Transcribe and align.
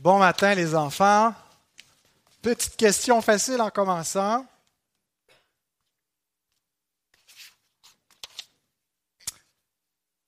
Bon 0.00 0.18
matin 0.18 0.54
les 0.54 0.74
enfants. 0.74 1.34
Petite 2.40 2.74
question 2.74 3.20
facile 3.20 3.60
en 3.60 3.68
commençant. 3.68 4.46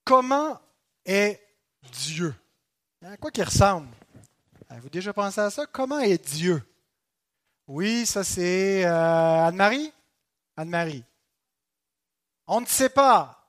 Comment 0.04 0.60
est 1.06 1.40
Dieu? 1.90 2.34
À 3.02 3.16
quoi 3.16 3.30
qu'il 3.30 3.44
ressemble? 3.44 3.88
Avez-vous 4.68 4.90
déjà 4.90 5.14
pensé 5.14 5.40
à 5.40 5.48
ça? 5.48 5.64
Comment 5.64 6.00
est 6.00 6.22
Dieu? 6.22 6.62
Oui, 7.66 8.04
ça 8.04 8.24
c'est 8.24 8.84
euh, 8.84 9.46
Anne-Marie? 9.46 9.90
Anne-Marie. 10.54 11.02
On 12.46 12.60
ne 12.60 12.66
sait 12.66 12.90
pas. 12.90 13.48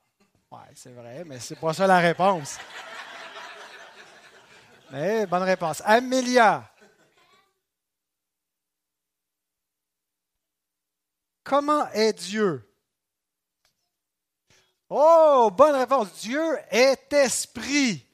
Oui, 0.50 0.58
c'est 0.74 0.92
vrai, 0.92 1.22
mais 1.26 1.38
c'est 1.38 1.56
pas 1.56 1.74
ça 1.74 1.86
la 1.86 1.98
réponse. 1.98 2.56
Mais 4.94 5.26
bonne 5.26 5.42
réponse. 5.42 5.82
Amélia. 5.84 6.70
Comment 11.42 11.90
est 11.90 12.12
Dieu? 12.12 12.72
Oh, 14.88 15.50
bonne 15.52 15.74
réponse. 15.74 16.12
Dieu 16.20 16.56
est 16.70 17.12
esprit. 17.12 18.06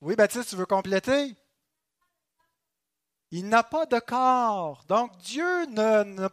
Oui, 0.00 0.16
Baptiste, 0.16 0.48
tu 0.48 0.56
veux 0.56 0.66
compléter? 0.66 1.36
Il 3.30 3.48
n'a 3.48 3.62
pas 3.62 3.86
de 3.86 4.00
corps. 4.00 4.84
Donc, 4.88 5.16
Dieu 5.18 5.66
n'est 5.66 6.28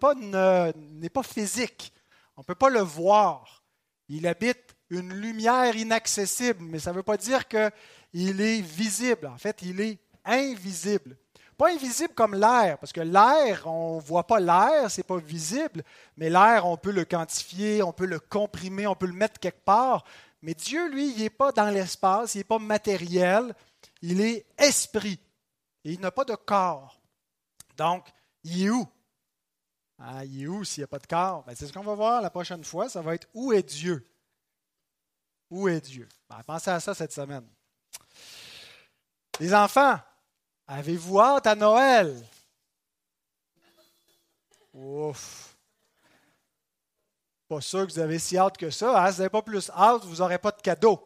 pas, 1.10 1.22
physique. 1.22 1.94
On 2.36 2.42
ne 2.42 2.46
peut 2.46 2.56
pas 2.56 2.72
le 2.72 2.82
voir. 2.82 3.64
Il 4.08 4.26
habite 4.26 4.76
une 4.90 5.14
lumière 5.14 5.76
inaccessible, 5.76 6.64
mais 6.64 6.80
ça 6.80 6.90
ne 6.90 6.96
veut 6.96 7.04
pas 7.04 7.18
dire 7.18 7.48
qu'il 7.48 7.72
est 8.14 8.62
visible. 8.62 9.28
En 9.28 9.38
fait, 9.38 9.62
il 9.62 9.80
est 9.82 10.00
invisible. 10.26 11.18
Pas 11.58 11.72
invisible 11.72 12.14
comme 12.14 12.36
l'air, 12.36 12.78
parce 12.78 12.94
que 12.94 13.02
l'air, 13.02 13.66
on 13.66 13.96
ne 13.96 14.02
voit 14.02 14.28
pas 14.28 14.40
l'air, 14.40 14.92
c'est 14.92 15.02
pas 15.02 15.18
visible, 15.18 15.84
mais 16.16 16.30
l'air, 16.30 16.68
on 16.68 16.78
peut 16.78 16.92
le 16.92 17.04
quantifier, 17.04 17.82
on 17.82 17.92
peut 17.92 18.06
le 18.06 18.20
comprimer, 18.20 18.86
on 18.86 18.96
peut 18.96 19.08
le 19.08 19.14
mettre 19.14 19.40
quelque 19.40 19.64
part. 19.64 20.04
Mais 20.44 20.54
Dieu, 20.54 20.88
lui, 20.92 21.14
il 21.14 21.24
n'est 21.24 21.32
pas 21.32 21.52
dans 21.52 21.70
l'espace, 21.72 22.36
il 22.36 22.40
n'est 22.40 22.44
pas 22.44 22.60
matériel, 22.60 23.56
il 24.04 24.22
est 24.22 24.46
esprit. 24.60 25.20
Et 25.84 25.94
il 25.94 26.00
n'a 26.00 26.12
pas 26.12 26.26
de 26.26 26.36
corps. 26.36 27.02
Donc, 27.76 28.06
il 28.44 28.66
est 28.66 28.70
où? 28.70 28.88
Ah, 29.98 30.24
il 30.26 30.44
est 30.44 30.48
où 30.48 30.64
s'il 30.64 30.82
n'y 30.82 30.86
a 30.86 30.88
pas 30.88 31.00
de 31.00 31.08
corps? 31.08 31.44
Ben, 31.44 31.56
c'est 31.56 31.66
ce 31.66 31.74
qu'on 31.74 31.82
va 31.82 31.96
voir 31.96 32.22
la 32.22 32.30
prochaine 32.30 32.64
fois. 32.64 32.88
Ça 32.88 33.02
va 33.02 33.16
être 33.16 33.28
où 33.34 33.52
est 33.52 33.64
Dieu? 33.64 34.08
Où 35.50 35.68
est 35.68 35.82
Dieu? 35.82 36.08
Ben, 36.30 36.44
pensez 36.46 36.70
à 36.70 36.80
ça 36.80 36.94
cette 36.94 37.14
semaine. 37.14 37.48
Les 39.40 39.54
enfants, 39.54 39.98
Avez-vous 40.68 41.20
hâte 41.22 41.48
à 41.48 41.56
Noël? 41.56 42.22
Ouf. 44.74 45.56
Pas 47.48 47.62
sûr 47.62 47.88
que 47.88 47.94
vous 47.94 48.00
avez 48.00 48.20
si 48.20 48.38
hâte 48.38 48.58
que 48.58 48.70
ça. 48.70 49.02
Hein? 49.02 49.08
Si 49.08 49.14
vous 49.14 49.20
n'avez 49.20 49.30
pas 49.30 49.42
plus 49.42 49.72
hâte, 49.72 50.04
vous 50.04 50.18
n'aurez 50.18 50.38
pas 50.38 50.52
de 50.52 50.62
cadeau. 50.62 51.02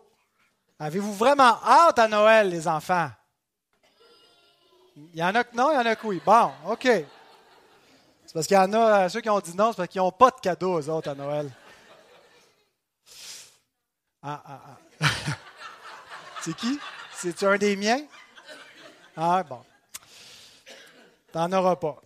Avez-vous 0.79 1.13
vraiment 1.13 1.61
hâte 1.63 1.99
à 1.99 2.07
Noël, 2.07 2.49
les 2.49 2.67
enfants? 2.67 3.11
Il 4.95 5.19
y 5.19 5.23
en 5.23 5.35
a 5.35 5.43
que 5.43 5.55
non, 5.55 5.71
il 5.71 5.75
y 5.75 5.77
en 5.77 5.85
a 5.85 5.95
que 5.95 6.07
oui. 6.07 6.19
Bon, 6.25 6.51
OK. 6.67 6.83
C'est 6.83 8.33
parce 8.33 8.47
qu'il 8.47 8.57
y 8.57 8.59
en 8.59 8.73
a, 8.73 9.09
ceux 9.09 9.21
qui 9.21 9.29
ont 9.29 9.39
dit 9.39 9.55
non, 9.55 9.71
c'est 9.71 9.77
parce 9.77 9.89
qu'ils 9.89 10.01
n'ont 10.01 10.11
pas 10.11 10.31
de 10.31 10.39
cadeau, 10.41 10.79
aux 10.79 10.89
autres, 10.89 11.09
à 11.09 11.15
Noël. 11.15 11.51
Ah, 14.23 14.41
ah, 14.43 14.61
ah. 15.01 15.07
c'est 16.41 16.55
qui? 16.55 16.79
C'est-tu 17.13 17.45
un 17.45 17.57
des 17.57 17.75
miens? 17.75 18.01
Ah, 19.23 19.43
bon. 19.43 19.61
T'en 21.31 21.51
auras 21.53 21.75
pas. 21.75 22.01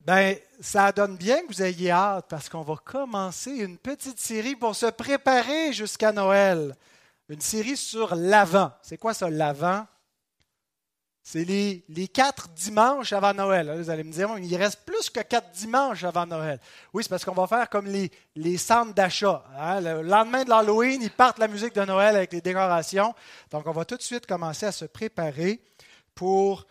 Ben, 0.00 0.36
ça 0.60 0.90
donne 0.90 1.16
bien 1.16 1.42
que 1.42 1.46
vous 1.46 1.62
ayez 1.62 1.92
hâte 1.92 2.26
parce 2.28 2.48
qu'on 2.48 2.62
va 2.62 2.74
commencer 2.84 3.52
une 3.52 3.78
petite 3.78 4.18
série 4.18 4.56
pour 4.56 4.74
se 4.74 4.86
préparer 4.86 5.72
jusqu'à 5.72 6.10
Noël. 6.10 6.74
Une 7.28 7.40
série 7.40 7.76
sur 7.76 8.16
l'Avent. 8.16 8.72
C'est 8.82 8.98
quoi 8.98 9.14
ça, 9.14 9.30
l'Avent? 9.30 9.86
C'est 11.28 11.42
les, 11.42 12.06
quatre 12.06 12.50
dimanches 12.50 13.12
avant 13.12 13.34
Noël. 13.34 13.68
Vous 13.76 13.90
allez 13.90 14.04
me 14.04 14.12
dire, 14.12 14.38
il 14.38 14.56
reste 14.56 14.84
plus 14.86 15.10
que 15.10 15.18
quatre 15.18 15.50
dimanches 15.50 16.04
avant 16.04 16.24
Noël. 16.24 16.60
Oui, 16.92 17.02
c'est 17.02 17.08
parce 17.08 17.24
qu'on 17.24 17.34
va 17.34 17.48
faire 17.48 17.68
comme 17.68 17.86
les, 17.86 18.12
les 18.36 18.56
centres 18.56 18.94
d'achat. 18.94 19.44
Hein. 19.58 19.80
Le 19.80 20.02
lendemain 20.02 20.44
de 20.44 20.50
l'Halloween, 20.50 21.02
ils 21.02 21.10
partent 21.10 21.40
la 21.40 21.48
musique 21.48 21.74
de 21.74 21.84
Noël 21.84 22.14
avec 22.14 22.32
les 22.32 22.40
décorations. 22.40 23.12
Donc, 23.50 23.66
on 23.66 23.72
va 23.72 23.84
tout 23.84 23.96
de 23.96 24.02
suite 24.02 24.24
commencer 24.24 24.66
à 24.66 24.72
se 24.72 24.84
préparer 24.84 25.60
pour 26.14 26.64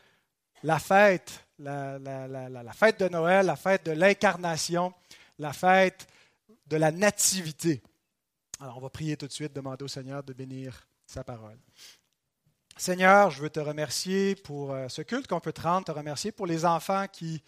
la 0.63 0.79
fête, 0.79 1.45
la, 1.59 1.99
la 1.99 2.73
fête 2.73 3.01
de 3.01 3.09
Noël, 3.09 3.47
la 3.47 3.57
fête 3.57 3.85
de 3.85 3.91
l'incarnation, 3.91 4.93
la 5.37 5.51
fête 5.51 6.07
de 6.67 6.77
la 6.77 6.91
nativité. 6.91 7.83
Alors, 8.61 8.77
on 8.77 8.81
va 8.81 8.89
prier 8.89 9.17
tout 9.17 9.27
de 9.27 9.33
suite, 9.33 9.51
demander 9.51 9.83
au 9.83 9.89
Seigneur 9.89 10.23
de 10.23 10.31
bénir 10.31 10.87
sa 11.05 11.25
parole. 11.25 11.57
Seigneur, 12.77 13.31
je 13.31 13.41
veux 13.41 13.49
te 13.49 13.61
remercier 13.61 14.35
pour 14.35 14.73
euh, 14.73 14.89
ce 14.89 15.01
culte 15.01 15.27
qu'on 15.27 15.39
peut 15.39 15.53
te 15.53 15.61
rendre, 15.61 15.85
te 15.85 15.93
remercier 15.93 16.33
pour 16.33 16.45
les 16.45 16.65
enfants 16.65 17.05
qui 17.07 17.41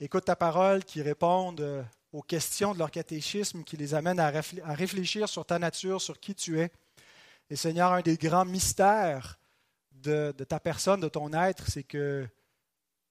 écoutent 0.00 0.24
ta 0.24 0.34
parole, 0.34 0.82
qui 0.82 1.02
répondent 1.02 1.60
euh, 1.60 1.82
aux 2.10 2.22
questions 2.22 2.72
de 2.72 2.78
leur 2.78 2.90
catéchisme, 2.90 3.64
qui 3.64 3.76
les 3.76 3.92
amènent 3.92 4.18
à 4.18 4.30
réfléchir 4.30 5.28
sur 5.28 5.44
ta 5.44 5.58
nature, 5.58 6.00
sur 6.00 6.18
qui 6.18 6.34
tu 6.34 6.58
es. 6.58 6.70
Et 7.50 7.56
Seigneur, 7.56 7.92
un 7.92 8.00
des 8.00 8.16
grands 8.16 8.46
mystères 8.46 9.38
de, 9.92 10.32
ta 10.32 10.58
personne, 10.58 11.00
de 11.00 11.08
ton 11.08 11.34
être, 11.34 11.68
c'est 11.68 11.84
que 11.84 12.26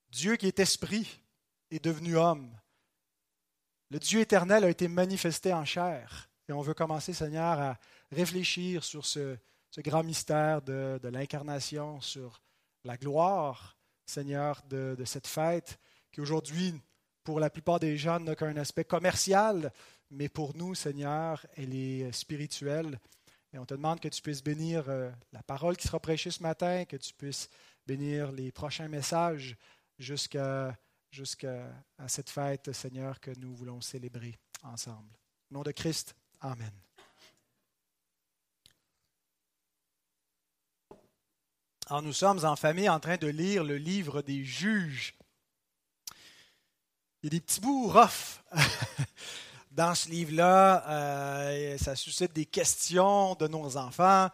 Dieu 0.09 0.37
qui 0.37 0.47
est 0.47 0.59
esprit 0.59 1.21
est 1.69 1.83
devenu 1.83 2.17
homme. 2.17 2.51
Le 3.91 3.99
Dieu 3.99 4.19
éternel 4.19 4.63
a 4.63 4.69
été 4.69 4.87
manifesté 4.87 5.53
en 5.53 5.63
chair. 5.63 6.27
Et 6.49 6.53
on 6.53 6.61
veut 6.61 6.73
commencer, 6.73 7.13
Seigneur, 7.13 7.59
à 7.59 7.77
réfléchir 8.11 8.83
sur 8.83 9.05
ce, 9.05 9.37
ce 9.71 9.81
grand 9.81 10.03
mystère 10.03 10.61
de, 10.61 10.99
l'incarnation, 11.07 11.99
sur 12.01 12.41
la 12.83 12.97
gloire, 12.97 13.77
Seigneur, 14.05 14.61
de, 14.69 14.95
cette 15.05 15.27
fête 15.27 15.79
qui 16.11 16.21
aujourd'hui, 16.21 16.73
pour 17.23 17.39
la 17.39 17.49
plupart 17.49 17.79
des 17.79 17.97
gens, 17.97 18.19
n'a 18.19 18.35
qu'un 18.35 18.57
aspect 18.57 18.83
commercial, 18.83 19.71
mais 20.09 20.29
pour 20.29 20.55
nous, 20.55 20.75
Seigneur, 20.75 21.45
elle 21.55 21.73
est 21.73 22.11
spirituelle. 22.11 22.99
Et 23.53 23.57
on 23.57 23.65
te 23.65 23.73
demande 23.73 23.99
que 23.99 24.09
tu 24.09 24.21
puisses 24.21 24.43
bénir 24.43 24.85
euh, 24.87 25.09
la 25.33 25.43
parole 25.43 25.75
qui 25.75 25.87
sera 25.87 25.99
prêchée 25.99 26.31
ce 26.31 26.41
matin, 26.41 26.85
que 26.85 26.97
tu 26.97 27.13
puisses 27.13 27.49
bénir 27.85 28.31
les 28.31 28.51
prochains 28.51 28.87
messages 28.87 29.57
jusqu'à 29.97 30.77
jusqu'à 31.11 31.67
cette 32.07 32.29
fête, 32.29 32.71
Seigneur, 32.71 33.19
que 33.19 33.31
nous 33.37 33.53
voulons 33.53 33.81
célébrer 33.81 34.39
ensemble. 34.63 35.13
Au 35.51 35.55
nom 35.55 35.63
de 35.63 35.71
Christ, 35.71 36.15
Amen. 36.39 36.71
Alors, 41.91 42.03
nous 42.03 42.13
sommes 42.13 42.45
en 42.45 42.55
famille 42.55 42.87
en 42.87 43.01
train 43.01 43.17
de 43.17 43.27
lire 43.27 43.65
le 43.65 43.75
livre 43.75 44.21
des 44.21 44.45
juges. 44.45 45.13
Il 47.21 47.25
y 47.25 47.27
a 47.27 47.29
des 47.31 47.41
petits 47.41 47.59
bouts 47.59 47.89
rough 47.89 48.39
dans 49.71 49.93
ce 49.93 50.07
livre-là. 50.07 50.89
Euh, 50.89 51.77
ça 51.77 51.97
suscite 51.97 52.31
des 52.31 52.45
questions 52.45 53.35
de 53.35 53.45
nos 53.49 53.75
enfants 53.75 54.29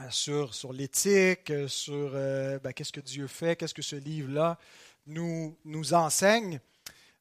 euh, 0.00 0.04
sur, 0.08 0.54
sur 0.54 0.72
l'éthique, 0.72 1.52
sur 1.68 2.12
euh, 2.14 2.58
ben, 2.60 2.72
qu'est-ce 2.72 2.94
que 2.94 3.00
Dieu 3.00 3.26
fait, 3.26 3.56
qu'est-ce 3.56 3.74
que 3.74 3.82
ce 3.82 3.96
livre-là 3.96 4.58
nous, 5.06 5.58
nous 5.66 5.92
enseigne. 5.92 6.60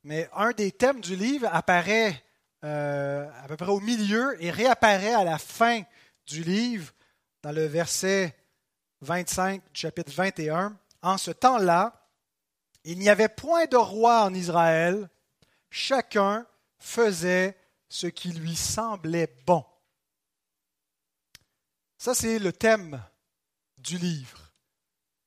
Mais 0.06 0.30
un 0.34 0.54
des 0.54 0.72
thèmes 0.72 1.02
du 1.02 1.18
livre 1.18 1.50
apparaît 1.52 2.24
à 2.62 3.46
peu 3.50 3.58
près 3.58 3.72
au 3.72 3.81
milieu 3.81 4.42
et 4.42 4.52
réapparaît 4.52 5.16
à 5.16 5.25
la 5.25 5.38
fin 5.38 5.81
du 6.25 6.44
livre, 6.44 6.94
dans 7.42 7.52
le 7.52 7.66
verset 7.66 8.34
25 9.03 9.62
du 9.74 9.80
chapitre 9.80 10.12
21, 10.12 10.77
En 11.01 11.18
ce 11.18 11.31
temps-là, 11.31 12.07
il 12.86 12.98
n'y 13.00 13.10
avait 13.10 13.30
point 13.30 13.66
de 13.66 13.77
roi 13.77 14.24
en 14.24 14.33
Israël, 14.33 15.10
chacun 15.69 16.45
faisait 16.80 17.57
ce 17.89 18.07
qui 18.07 18.30
lui 18.30 18.56
semblait 18.56 19.33
bon. 19.45 19.63
Ça, 21.98 22.13
c'est 22.13 22.39
le 22.39 22.51
thème 22.51 23.01
du 23.77 23.98
livre. 23.98 24.51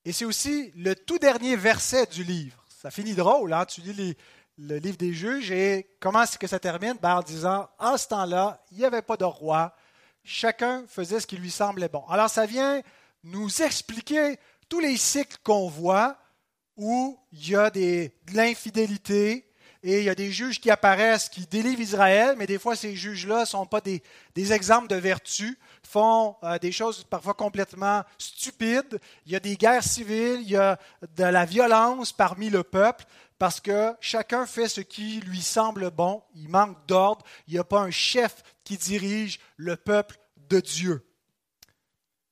Et 0.05 0.11
c'est 0.11 0.25
aussi 0.25 0.71
le 0.75 0.95
tout 0.95 1.19
dernier 1.19 1.55
verset 1.55 2.05
du 2.07 2.23
livre. 2.23 2.63
Ça 2.81 2.91
finit 2.91 3.15
drôle, 3.15 3.53
hein? 3.53 3.65
tu 3.65 3.81
lis 3.81 4.15
le 4.57 4.77
livre 4.77 4.97
des 4.97 5.13
juges 5.13 5.51
et 5.51 5.95
comment 5.99 6.23
est-ce 6.23 6.37
que 6.37 6.47
ça 6.47 6.59
termine? 6.59 6.97
Ben, 7.01 7.17
en 7.17 7.21
disant, 7.21 7.69
en 7.79 7.97
ce 7.97 8.07
temps-là, 8.07 8.63
il 8.71 8.77
n'y 8.77 8.85
avait 8.85 9.01
pas 9.01 9.17
de 9.17 9.25
roi, 9.25 9.75
chacun 10.23 10.85
faisait 10.87 11.19
ce 11.19 11.27
qui 11.27 11.37
lui 11.37 11.51
semblait 11.51 11.89
bon. 11.89 12.03
Alors 12.07 12.29
ça 12.29 12.45
vient 12.45 12.81
nous 13.23 13.61
expliquer 13.61 14.37
tous 14.69 14.79
les 14.79 14.97
cycles 14.97 15.37
qu'on 15.43 15.67
voit 15.67 16.17
où 16.75 17.17
il 17.31 17.49
y 17.49 17.55
a 17.55 17.69
des, 17.69 18.13
de 18.29 18.35
l'infidélité, 18.35 19.47
et 19.83 19.99
il 19.99 20.03
y 20.03 20.09
a 20.09 20.15
des 20.15 20.31
juges 20.31 20.59
qui 20.59 20.69
apparaissent, 20.69 21.29
qui 21.29 21.45
délivrent 21.45 21.81
Israël, 21.81 22.35
mais 22.37 22.47
des 22.47 22.59
fois 22.59 22.75
ces 22.75 22.95
juges-là 22.95 23.41
ne 23.41 23.45
sont 23.45 23.65
pas 23.65 23.79
des, 23.79 24.01
exemples 24.35 24.87
de 24.87 24.95
vertu, 24.95 25.57
font 25.83 26.35
euh, 26.43 26.59
des 26.59 26.71
choses 26.71 27.03
parfois 27.03 27.33
complètement 27.33 28.03
stupides. 28.17 28.99
Il 29.25 29.31
y 29.31 29.35
a 29.35 29.39
des 29.39 29.55
guerres 29.55 29.83
civiles, 29.83 30.41
il 30.41 30.49
y 30.49 30.57
a 30.57 30.77
de 31.15 31.23
la 31.23 31.45
violence 31.45 32.11
parmi 32.11 32.49
le 32.49 32.63
peuple, 32.63 33.05
parce 33.39 33.59
que 33.59 33.93
chacun 34.01 34.45
fait 34.45 34.67
ce 34.67 34.81
qui 34.81 35.21
lui 35.21 35.41
semble 35.41 35.91
bon, 35.91 36.23
il 36.35 36.49
manque 36.49 36.85
d'ordre, 36.87 37.23
il 37.47 37.53
n'y 37.53 37.59
a 37.59 37.63
pas 37.63 37.79
un 37.79 37.91
chef 37.91 38.43
qui 38.63 38.77
dirige 38.77 39.39
le 39.55 39.77
peuple 39.77 40.17
de 40.49 40.59
Dieu. 40.59 41.06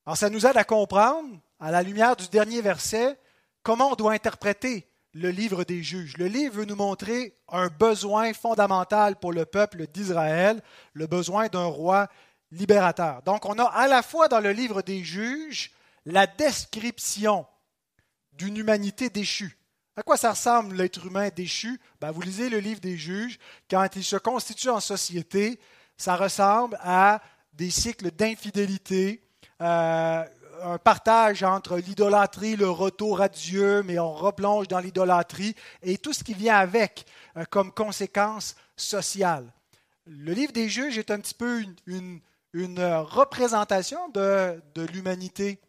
Alors 0.06 0.18
ça 0.18 0.30
nous 0.30 0.46
aide 0.46 0.58
à 0.58 0.64
comprendre, 0.64 1.40
à 1.60 1.72
la 1.72 1.82
lumière 1.82 2.16
du 2.16 2.28
dernier 2.28 2.62
verset, 2.62 3.18
comment 3.64 3.92
on 3.92 3.96
doit 3.96 4.14
interpréter 4.14 4.88
le 5.14 5.30
livre 5.30 5.64
des 5.64 5.82
juges. 5.82 6.18
Le 6.18 6.28
livre 6.28 6.58
veut 6.58 6.66
nous 6.66 6.76
montrer 6.76 7.38
un 7.48 7.70
besoin 7.70 8.34
fondamental 8.34 9.16
pour 9.16 9.32
le 9.32 9.46
peuple 9.46 9.88
d'Israël, 9.88 10.62
le 10.94 11.08
besoin 11.08 11.48
d'un 11.48 11.66
roi 11.66 12.08
libérateur. 12.52 13.24
Donc 13.24 13.46
on 13.46 13.58
a 13.58 13.64
à 13.64 13.88
la 13.88 14.04
fois 14.04 14.28
dans 14.28 14.42
le 14.42 14.52
livre 14.52 14.82
des 14.82 15.04
juges 15.04 15.72
la 16.06 16.28
description 16.28 17.48
d'une 18.34 18.58
humanité 18.58 19.10
déchue. 19.10 19.58
À 19.96 20.04
quoi 20.04 20.18
ça 20.18 20.32
ressemble 20.32 20.76
l'être 20.76 21.06
humain 21.06 21.30
déchu? 21.34 21.80
Ben, 22.02 22.12
Vous 22.12 22.22
lisez 22.22 22.50
le 22.50 22.60
livre 22.60 22.82
des 22.82 22.98
juges, 22.98 23.40
quand 23.72 23.88
il 23.96 24.04
se 24.04 24.18
constitue 24.18 24.70
en 24.70 24.82
société, 24.82 25.60
ça 25.98 26.18
ressemble 26.18 26.78
à 26.82 27.22
des 27.54 27.72
cycles 27.72 28.12
d'infidélité, 28.12 29.25
euh, 29.62 30.24
un 30.64 30.78
partage 30.78 31.44
entre 31.44 31.78
l'idolâtrie, 31.78 32.56
le 32.56 32.70
retour 32.70 33.22
à 33.22 33.30
Dieu, 33.30 33.84
mais 33.84 34.00
on 34.00 34.14
replonge 34.14 34.68
dans 34.68 34.80
l'idolâtrie 34.80 35.56
et 35.82 35.98
tout 35.98 36.14
ce 36.14 36.24
qui 36.24 36.34
vient 36.34 36.58
avec 36.58 37.06
euh, 37.38 37.46
comme 37.50 37.72
conséquence 37.72 38.56
sociale. 38.76 39.52
Le 40.06 40.34
livre 40.34 40.52
des 40.52 40.70
juges 40.70 40.98
est 40.98 41.12
un 41.12 41.20
petit 41.20 41.34
peu 41.34 41.64
une, 41.86 42.22
représentation 42.54 44.10
de, 44.10 44.62
l'humanité 44.94 45.60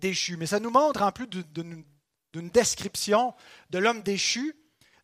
déchue, 0.00 0.36
mais 0.36 0.46
ça 0.46 0.60
nous 0.60 0.70
montre 0.70 1.02
en 1.02 1.10
plus 1.10 1.26
d'une 1.26 2.50
description 2.50 3.34
de 3.70 3.78
l'homme 3.78 4.02
déchu 4.02 4.54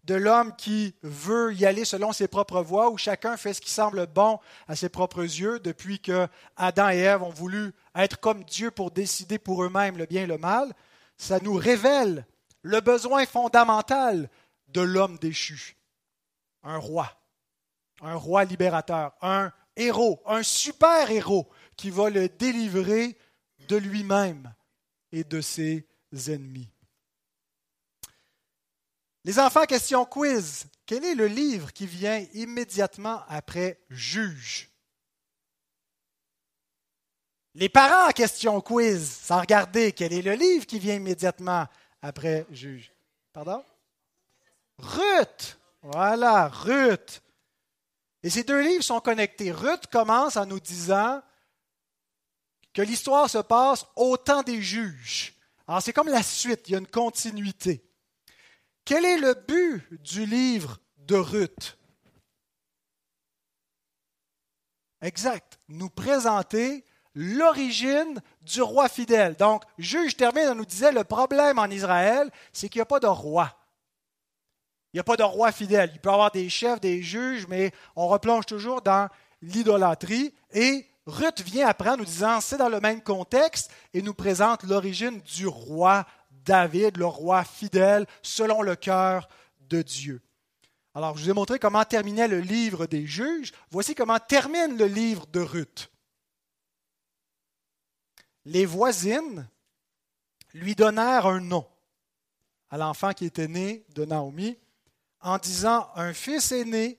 de 0.05 0.15
l'homme 0.15 0.55
qui 0.57 0.95
veut 1.03 1.55
y 1.55 1.65
aller 1.65 1.85
selon 1.85 2.13
ses 2.13 2.27
propres 2.27 2.63
voies, 2.63 2.91
où 2.91 2.99
chacun 2.99 3.37
fait 3.37 3.55
ce 3.55 3.61
qui 3.61 3.71
semble 3.71 4.07
bon 4.07 4.41
à 4.67 4.75
ses 4.75 4.89
propres 4.89 5.23
yeux, 5.23 5.61
depuis 5.61 6.01
que 6.01 6.27
Adam 6.57 6.91
et 6.91 6.99
Ève 6.99 7.23
ont 7.23 7.31
voulu 7.31 7.73
être 7.95 8.21
comme 8.21 8.45
Dieu 8.45 8.71
pour 8.71 8.91
décider 8.91 9.39
pour 9.39 9.65
eux-mêmes 9.65 9.99
le 9.99 10.07
bien 10.07 10.25
et 10.25 10.27
le 10.27 10.39
mal, 10.39 10.73
ça 11.17 11.39
nous 11.41 11.55
révèle 11.55 12.27
le 12.63 12.81
besoin 12.81 13.27
fondamental 13.27 14.31
de 14.69 14.81
l'homme 14.81 15.19
déchu. 15.19 15.77
Un 16.63 16.79
roi, 16.79 17.21
un 18.01 18.15
roi 18.15 18.45
libérateur, 18.45 19.13
un 19.21 19.53
héros, 19.77 20.23
un 20.27 20.43
super 20.43 21.11
héros 21.11 21.49
qui 21.77 21.91
va 21.91 22.11
le 22.11 22.29
délivrer 22.29 23.17
de 23.69 23.77
lui-même 23.77 24.55
et 25.11 25.25
de 25.25 25.41
ses 25.41 25.87
ennemis. 26.29 26.71
Les 29.25 29.39
enfants, 29.39 29.67
question 29.67 30.05
quiz. 30.05 30.67
Quel 30.85 31.05
est 31.05 31.15
le 31.15 31.27
livre 31.27 31.73
qui 31.73 31.87
vient 31.87 32.27
immédiatement 32.35 33.23
après 33.29 33.81
Juge? 33.89 34.72
Les 37.55 37.69
parents, 37.69 38.11
question 38.13 38.61
quiz, 38.63 39.11
sans 39.11 39.41
regarder, 39.41 39.93
quel 39.93 40.13
est 40.13 40.23
le 40.23 40.33
livre 40.33 40.67
qui 40.67 40.79
vient 40.79 40.95
immédiatement 40.95 41.67
après 42.01 42.47
Juge? 42.51 42.93
Pardon? 43.33 43.63
Ruth. 44.79 45.59
Voilà, 45.83 46.49
Ruth. 46.49 47.23
Et 48.23 48.31
ces 48.31 48.45
deux 48.45 48.61
livres 48.61 48.85
sont 48.85 49.01
connectés. 49.01 49.53
Ruth 49.53 49.87
commence 49.89 50.37
en 50.37 50.47
nous 50.47 50.61
disant 50.61 51.23
que 52.73 52.81
l'histoire 52.81 53.29
se 53.29 53.39
passe 53.39 53.85
au 53.97 54.17
temps 54.17 54.43
des 54.43 54.63
juges. 54.63 55.35
Alors 55.67 55.83
c'est 55.83 55.93
comme 55.93 56.09
la 56.09 56.23
suite, 56.23 56.69
il 56.69 56.73
y 56.73 56.75
a 56.75 56.79
une 56.79 56.87
continuité. 56.87 57.85
Quel 58.85 59.05
est 59.05 59.19
le 59.19 59.35
but 59.35 59.85
du 60.03 60.25
livre 60.25 60.79
de 60.97 61.17
Ruth? 61.17 61.77
Exact. 65.03 65.59
Nous 65.69 65.91
présenter 65.91 66.85
l'origine 67.15 68.21
du 68.43 68.63
roi 68.63 68.89
fidèle. 68.89 69.37
Donc, 69.37 69.63
juge 69.79 70.17
termine 70.17 70.49
en 70.49 70.55
nous 70.55 70.65
disait 70.65 70.93
le 70.93 71.05
problème 71.05 71.59
en 71.59 71.67
Israël, 71.67 72.31
c'est 72.53 72.69
qu'il 72.69 72.79
n'y 72.79 72.83
a 72.83 72.87
pas 72.87 73.01
de 73.01 73.07
roi. 73.07 73.57
Il 74.93 74.97
n'y 74.97 75.01
a 75.01 75.05
pas 75.05 75.17
de 75.17 75.23
roi 75.23 75.53
fidèle. 75.53 75.91
Il 75.95 76.01
peut 76.01 76.11
y 76.11 76.13
avoir 76.13 76.31
des 76.31 76.49
chefs, 76.49 76.81
des 76.81 77.03
juges, 77.03 77.47
mais 77.49 77.73
on 77.97 78.09
replonge 78.09 78.47
toujours 78.47 78.83
dans 78.83 79.09
l'idolâtrie. 79.41 80.35
Et 80.53 80.87
Ruth 81.07 81.41
vient 81.41 81.67
après 81.67 81.91
en 81.91 81.97
nous 81.97 82.05
disant, 82.05 82.41
c'est 82.41 82.59
dans 82.59 82.69
le 82.69 82.81
même 82.81 83.03
contexte, 83.03 83.71
et 83.95 84.03
nous 84.03 84.15
présente 84.15 84.65
l'origine 84.65 85.21
du 85.21 85.47
roi 85.47 86.07
David, 86.45 86.97
le 86.97 87.07
roi 87.07 87.45
fidèle, 87.45 88.07
selon 88.23 88.63
le 88.63 88.77
cœur 88.77 89.29
de 89.61 89.83
Dieu. 89.83 90.21
Alors, 90.95 91.17
je 91.17 91.25
vous 91.25 91.31
ai 91.31 91.35
montré 91.35 91.59
comment 91.59 91.85
terminait 91.85 92.29
le 92.29 92.41
livre 92.41 92.87
des 92.87 93.07
juges. 93.07 93.53
Voici 93.71 93.95
comment 93.95 94.19
termine 94.19 94.77
le 94.77 94.87
livre 94.87 95.27
de 95.33 95.41
Ruth. 95.41 95.92
Les 98.45 98.67
voisines 98.67 99.49
lui 100.55 100.75
donnèrent 100.75 101.27
un 101.27 101.41
nom 101.41 101.67
à 102.71 102.77
l'enfant 102.77 103.13
qui 103.13 103.27
était 103.27 103.49
né 103.49 103.85
de 103.95 104.05
Naomi 104.05 104.59
en 105.21 105.39
disant 105.39 105.89
un 105.95 106.13
fils 106.13 106.53
est 106.53 106.65
né 106.65 106.99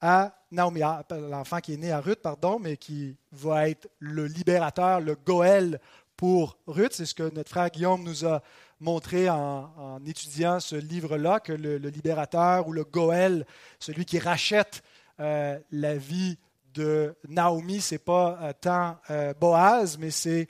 à 0.00 0.34
Naomi, 0.50 0.80
l'enfant 1.10 1.60
qui 1.60 1.74
est 1.74 1.78
né 1.78 1.92
à 1.92 2.00
Ruth, 2.00 2.20
pardon, 2.20 2.58
mais 2.58 2.76
qui 2.76 3.16
va 3.32 3.68
être 3.68 3.88
le 3.98 4.26
libérateur, 4.26 5.00
le 5.00 5.14
Goël 5.14 5.80
pour 6.16 6.58
Ruth. 6.66 6.92
C'est 6.92 7.06
ce 7.06 7.14
que 7.14 7.34
notre 7.34 7.50
frère 7.50 7.70
Guillaume 7.70 8.02
nous 8.02 8.24
a 8.24 8.42
montré 8.80 9.28
en, 9.30 10.00
étudiant 10.06 10.60
ce 10.60 10.76
livre-là, 10.76 11.40
que 11.40 11.52
le, 11.52 11.76
libérateur 11.76 12.68
ou 12.68 12.72
le 12.72 12.84
Goël, 12.84 13.46
celui 13.78 14.04
qui 14.04 14.18
rachète 14.18 14.82
euh, 15.20 15.58
la 15.70 15.96
vie 15.96 16.38
de 16.76 17.16
Naomi, 17.28 17.80
ce 17.80 17.94
n'est 17.94 17.98
pas 17.98 18.38
euh, 18.42 18.52
tant 18.60 18.96
euh, 19.10 19.34
Boaz, 19.34 19.98
mais 19.98 20.10
c'est 20.10 20.48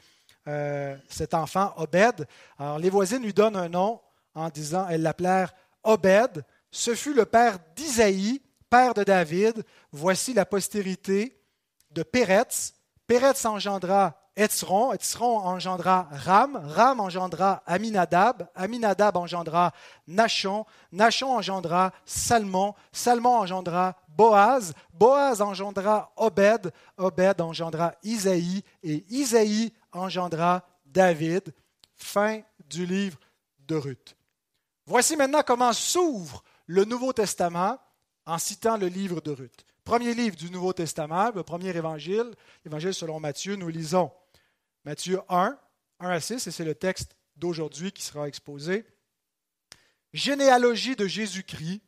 cet 1.08 1.34
enfant 1.34 1.72
Obed. 1.76 2.24
Alors 2.56 2.78
les 2.78 2.88
voisines 2.88 3.24
lui 3.24 3.32
donnent 3.32 3.56
un 3.56 3.68
nom 3.68 4.00
en 4.32 4.48
disant, 4.48 4.86
elles 4.88 5.02
l'appelèrent 5.02 5.52
Obed. 5.82 6.44
Ce 6.70 6.94
fut 6.94 7.14
le 7.14 7.24
père 7.24 7.58
d'Isaïe, 7.74 8.40
père 8.70 8.94
de 8.94 9.02
David. 9.02 9.64
Voici 9.90 10.34
la 10.34 10.46
postérité 10.46 11.42
de 11.90 12.04
Péretz. 12.04 12.74
Péretz 13.08 13.44
engendra 13.44 14.25
Etzron, 14.36 14.92
engendra 15.46 16.08
Ram, 16.12 16.56
Ram 16.56 17.00
engendra 17.00 17.62
Aminadab, 17.64 18.50
Aminadab 18.54 19.16
engendra 19.16 19.72
Nachon, 20.06 20.66
Nachon 20.92 21.38
engendra 21.38 21.90
Salmon, 22.04 22.74
Salmon 22.92 23.38
engendra 23.40 23.96
Boaz, 24.08 24.74
Boaz 24.92 25.40
engendra 25.40 26.12
Obed, 26.16 26.70
Obed 26.98 27.40
engendra 27.40 27.94
Isaïe, 28.02 28.62
et 28.82 29.06
Isaïe 29.08 29.72
engendra 29.90 30.62
David. 30.84 31.54
Fin 31.94 32.42
du 32.68 32.84
livre 32.84 33.18
de 33.66 33.76
Ruth. 33.76 34.16
Voici 34.84 35.16
maintenant 35.16 35.42
comment 35.42 35.72
s'ouvre 35.72 36.44
le 36.66 36.84
Nouveau 36.84 37.14
Testament 37.14 37.78
en 38.26 38.36
citant 38.36 38.76
le 38.76 38.88
livre 38.88 39.22
de 39.22 39.30
Ruth. 39.30 39.64
Premier 39.82 40.12
livre 40.12 40.36
du 40.36 40.50
Nouveau 40.50 40.72
Testament, 40.72 41.30
le 41.34 41.42
premier 41.42 41.74
évangile, 41.74 42.34
l'évangile 42.64 42.92
selon 42.92 43.18
Matthieu, 43.18 43.56
nous 43.56 43.68
lisons 43.68 44.10
Matthieu 44.86 45.20
1, 45.28 45.58
1 45.98 46.08
à 46.08 46.20
6, 46.20 46.46
et 46.46 46.50
c'est 46.52 46.64
le 46.64 46.76
texte 46.76 47.16
d'aujourd'hui 47.34 47.90
qui 47.90 48.04
sera 48.04 48.28
exposé. 48.28 48.86
Généalogie 50.12 50.94
de 50.94 51.08
Jésus-Christ, 51.08 51.82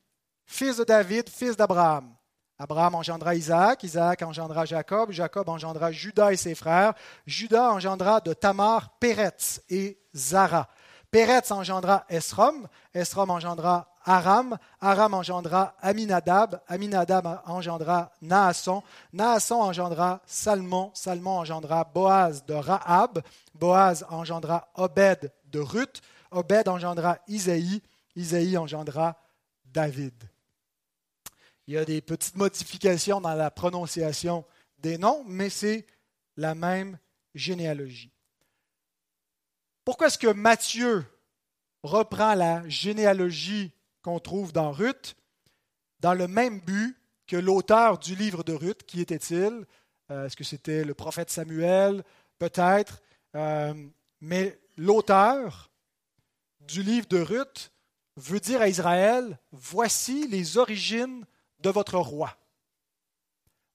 fils 0.46 0.78
de 0.78 0.82
David, 0.82 1.28
fils 1.28 1.56
d'Abraham. 1.56 2.12
Abraham 2.58 2.96
engendra 2.96 3.36
Isaac, 3.36 3.84
Isaac 3.84 4.22
engendra 4.22 4.64
Jacob, 4.64 5.12
Jacob 5.12 5.48
engendra 5.48 5.92
Judas 5.92 6.32
et 6.32 6.36
ses 6.36 6.56
frères, 6.56 6.92
Judas 7.24 7.70
engendra 7.70 8.20
de 8.20 8.32
Tamar 8.32 8.98
Péretz 8.98 9.62
et 9.68 10.02
Zara. 10.12 10.68
Péretz 11.12 11.52
engendra 11.52 12.04
Esrom, 12.08 12.66
Esrom 12.92 13.30
engendra 13.30 13.96
Aram, 14.08 14.58
Aram 14.80 15.12
engendra 15.12 15.74
Aminadab, 15.82 16.62
Aminadab 16.66 17.42
engendra 17.44 18.10
Naasson, 18.22 18.82
Naasson 19.12 19.60
engendra 19.60 20.22
Salmon, 20.24 20.90
Salmon 20.94 21.40
engendra 21.40 21.84
Boaz 21.84 22.42
de 22.46 22.54
Rahab, 22.54 23.22
Boaz 23.52 24.06
engendra 24.08 24.66
Obed 24.76 25.30
de 25.44 25.58
Ruth, 25.58 26.00
Obed 26.30 26.68
engendra 26.68 27.18
Isaïe, 27.28 27.82
Isaïe 28.16 28.56
engendra 28.56 29.14
David. 29.66 30.14
Il 31.66 31.74
y 31.74 31.76
a 31.76 31.84
des 31.84 32.00
petites 32.00 32.36
modifications 32.36 33.20
dans 33.20 33.34
la 33.34 33.50
prononciation 33.50 34.46
des 34.78 34.96
noms, 34.96 35.22
mais 35.26 35.50
c'est 35.50 35.86
la 36.38 36.54
même 36.54 36.98
généalogie. 37.34 38.10
Pourquoi 39.84 40.06
est-ce 40.06 40.16
que 40.16 40.32
Matthieu 40.32 41.04
reprend 41.82 42.32
la 42.32 42.66
généalogie 42.70 43.74
qu'on 44.02 44.18
trouve 44.18 44.52
dans 44.52 44.72
Ruth, 44.72 45.16
dans 46.00 46.14
le 46.14 46.28
même 46.28 46.60
but 46.60 46.96
que 47.26 47.36
l'auteur 47.36 47.98
du 47.98 48.14
livre 48.14 48.42
de 48.42 48.52
Ruth. 48.52 48.84
Qui 48.84 49.00
était-il? 49.00 49.66
Euh, 50.10 50.26
Est-ce 50.26 50.36
que 50.36 50.44
c'était 50.44 50.84
le 50.84 50.94
prophète 50.94 51.30
Samuel? 51.30 52.02
Peut-être. 52.38 53.02
Euh, 53.34 53.74
mais 54.20 54.58
l'auteur 54.76 55.70
du 56.60 56.82
livre 56.82 57.06
de 57.08 57.20
Ruth 57.20 57.72
veut 58.16 58.40
dire 58.40 58.60
à 58.60 58.68
Israël, 58.68 59.38
voici 59.52 60.26
les 60.26 60.58
origines 60.58 61.24
de 61.60 61.70
votre 61.70 61.96
roi. 61.98 62.36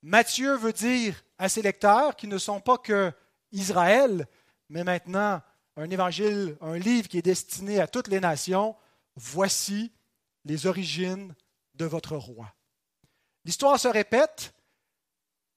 Matthieu 0.02 0.56
veut 0.58 0.74
dire 0.74 1.24
à 1.38 1.48
ses 1.48 1.62
lecteurs, 1.62 2.16
qui 2.16 2.28
ne 2.28 2.38
sont 2.38 2.60
pas 2.60 2.78
que 2.78 3.12
Israël, 3.52 4.28
mais 4.70 4.84
maintenant 4.84 5.42
un 5.78 5.90
évangile, 5.90 6.58
un 6.62 6.78
livre 6.78 7.08
qui 7.08 7.18
est 7.18 7.24
destiné 7.24 7.80
à 7.80 7.88
toutes 7.88 8.10
les 8.10 8.20
nations, 8.20 8.76
voici 9.16 9.92
les 10.46 10.66
origines 10.66 11.36
de 11.76 11.86
votre 11.86 12.16
roi. 12.16 12.54
L'histoire 13.46 13.80
se 13.80 13.88
répète, 13.88 14.54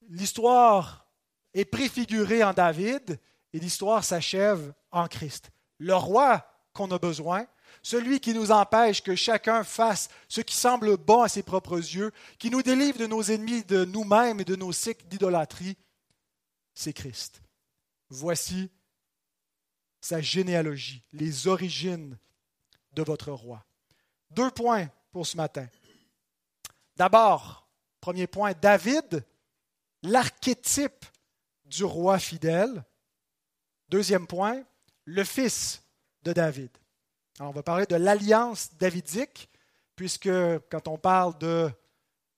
l'histoire 0.09 1.07
est 1.55 1.65
préfigurée 1.65 2.43
en 2.43 2.53
David 2.53 3.19
et 3.53 3.59
l'histoire 3.59 4.05
s'achève 4.05 4.73
en 4.91 5.09
Christ. 5.09 5.51
Le 5.79 5.95
roi 5.95 6.47
qu'on 6.73 6.91
a 6.91 6.99
besoin, 6.99 7.47
celui 7.83 8.21
qui 8.21 8.35
nous 8.35 8.51
empêche 8.51 9.03
que 9.03 9.15
chacun 9.15 9.65
fasse 9.65 10.09
ce 10.29 10.41
qui 10.41 10.55
semble 10.55 10.97
bon 10.97 11.23
à 11.23 11.29
ses 11.29 11.43
propres 11.43 11.79
yeux, 11.79 12.13
qui 12.39 12.51
nous 12.51 12.63
délivre 12.63 12.99
de 12.99 13.07
nos 13.07 13.23
ennemis, 13.23 13.65
de 13.65 13.85
nous-mêmes 13.85 14.41
et 14.41 14.45
de 14.45 14.57
nos 14.57 14.73
cycles 14.73 15.07
d'idolâtrie, 15.07 15.77
c'est 16.75 16.93
Christ. 16.93 17.43
Voici 18.09 18.71
sa 20.01 20.21
généalogie, 20.21 21.03
les 21.13 21.49
origines 21.49 22.19
de 22.93 23.03
votre 23.03 23.33
roi. 23.33 23.66
Deux 24.31 24.51
points 24.51 24.89
pour 25.11 25.27
ce 25.27 25.37
matin. 25.37 25.67
D'abord, 26.97 27.69
premier 28.01 28.27
point, 28.27 28.53
David, 28.61 29.25
l'archétype 30.03 31.05
du 31.65 31.85
roi 31.85 32.19
fidèle. 32.19 32.85
Deuxième 33.89 34.27
point, 34.27 34.63
le 35.05 35.25
fils 35.25 35.83
de 36.23 36.33
David. 36.33 36.71
on 37.41 37.51
va 37.51 37.63
parler 37.63 37.87
de 37.87 37.97
l'alliance 37.97 38.75
davidique, 38.77 39.49
puisque 39.95 40.31
quand 40.71 40.89
on 40.89 40.99
parle 40.99 41.39
de... 41.39 41.71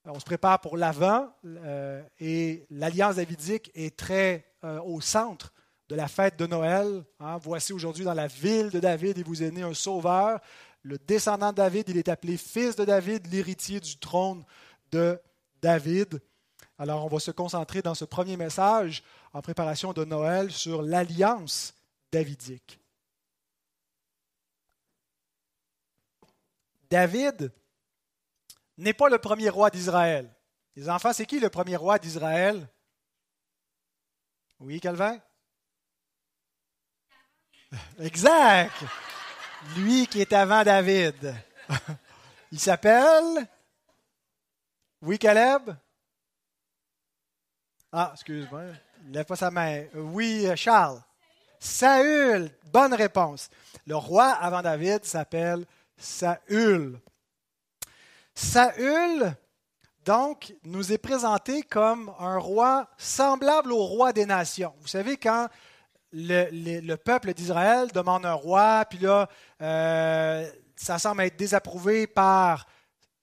On 0.04 0.18
se 0.18 0.25
prépare 0.25 0.61
pour 0.61 0.78
l'Avent, 0.78 1.30
euh, 1.45 2.02
et 2.18 2.66
l'alliance 2.71 3.16
davidique 3.16 3.71
est 3.75 3.95
très 3.95 4.54
euh, 4.64 4.80
au 4.80 5.02
centre 5.02 5.52
de 5.88 5.95
la 5.95 6.09
fête 6.09 6.38
de 6.38 6.47
Noël. 6.47 7.04
Hein. 7.21 7.38
Voici 7.38 7.73
aujourd'hui 7.73 8.04
dans 8.04 8.14
la 8.14 8.26
ville 8.26 8.71
de 8.71 8.80
David, 8.80 9.18
il 9.18 9.25
vous 9.25 9.42
est 9.42 9.50
né 9.50 9.62
un 9.62 9.75
sauveur. 9.75 10.40
Le 10.88 10.97
descendant 10.97 11.50
de 11.50 11.57
David, 11.57 11.90
il 11.90 11.99
est 11.99 12.09
appelé 12.09 12.38
fils 12.38 12.75
de 12.75 12.87
David, 12.87 13.26
l'héritier 13.26 13.78
du 13.78 13.99
trône 13.99 14.42
de 14.90 15.21
David. 15.61 16.23
Alors 16.78 17.04
on 17.04 17.09
va 17.09 17.21
se 17.21 17.30
concentrer 17.30 17.83
dans 17.83 17.95
ce 17.95 18.07
premier 18.07 18.38
message 18.38 19.04
en 19.35 19.42
préparation 19.42 19.92
de 19.92 20.07
Noël 20.07 20.50
sur 20.50 20.80
l'alliance 20.80 21.75
davidique. 22.11 22.80
David 26.88 27.52
n'est 28.78 28.95
pas 28.95 29.11
le 29.11 29.18
premier 29.18 29.50
roi 29.50 29.68
d'Israël. 29.68 30.35
Les 30.75 30.88
enfants, 30.88 31.12
c'est 31.12 31.26
qui 31.26 31.38
le 31.38 31.50
premier 31.50 31.76
roi 31.76 31.99
d'Israël? 31.99 32.66
Oui, 34.59 34.80
Calvin? 34.80 35.21
Exact. 37.99 38.73
Lui 39.76 40.06
qui 40.06 40.20
est 40.20 40.32
avant 40.32 40.62
David. 40.62 41.34
Il 42.52 42.60
s'appelle 42.60 43.46
Oui, 45.02 45.18
Caleb? 45.18 45.74
Ah, 47.92 48.10
excuse-moi. 48.14 48.62
Il 49.04 49.12
lève 49.12 49.24
pas 49.24 49.36
sa 49.36 49.50
main. 49.50 49.84
Oui, 49.94 50.46
Charles. 50.56 51.02
Saül. 51.58 52.50
Bonne 52.64 52.94
réponse. 52.94 53.50
Le 53.86 53.96
roi 53.96 54.26
avant 54.26 54.62
David 54.62 55.04
s'appelle 55.04 55.64
Saül. 55.96 57.00
Saül, 58.34 59.34
donc, 60.04 60.54
nous 60.64 60.92
est 60.92 60.98
présenté 60.98 61.62
comme 61.62 62.12
un 62.18 62.38
roi 62.38 62.88
semblable 62.96 63.72
au 63.72 63.84
roi 63.84 64.12
des 64.12 64.24
nations. 64.24 64.72
Vous 64.80 64.86
savez, 64.86 65.16
quand 65.16 65.48
le, 66.12 66.94
peuple 66.96 67.34
d'Israël 67.34 67.88
demande 67.92 68.24
un 68.24 68.32
roi, 68.32 68.84
puis 68.88 68.98
là, 68.98 69.28
euh, 69.62 70.48
ça 70.76 70.98
semble 70.98 71.22
être 71.22 71.36
désapprouvé 71.36 72.06
par 72.06 72.66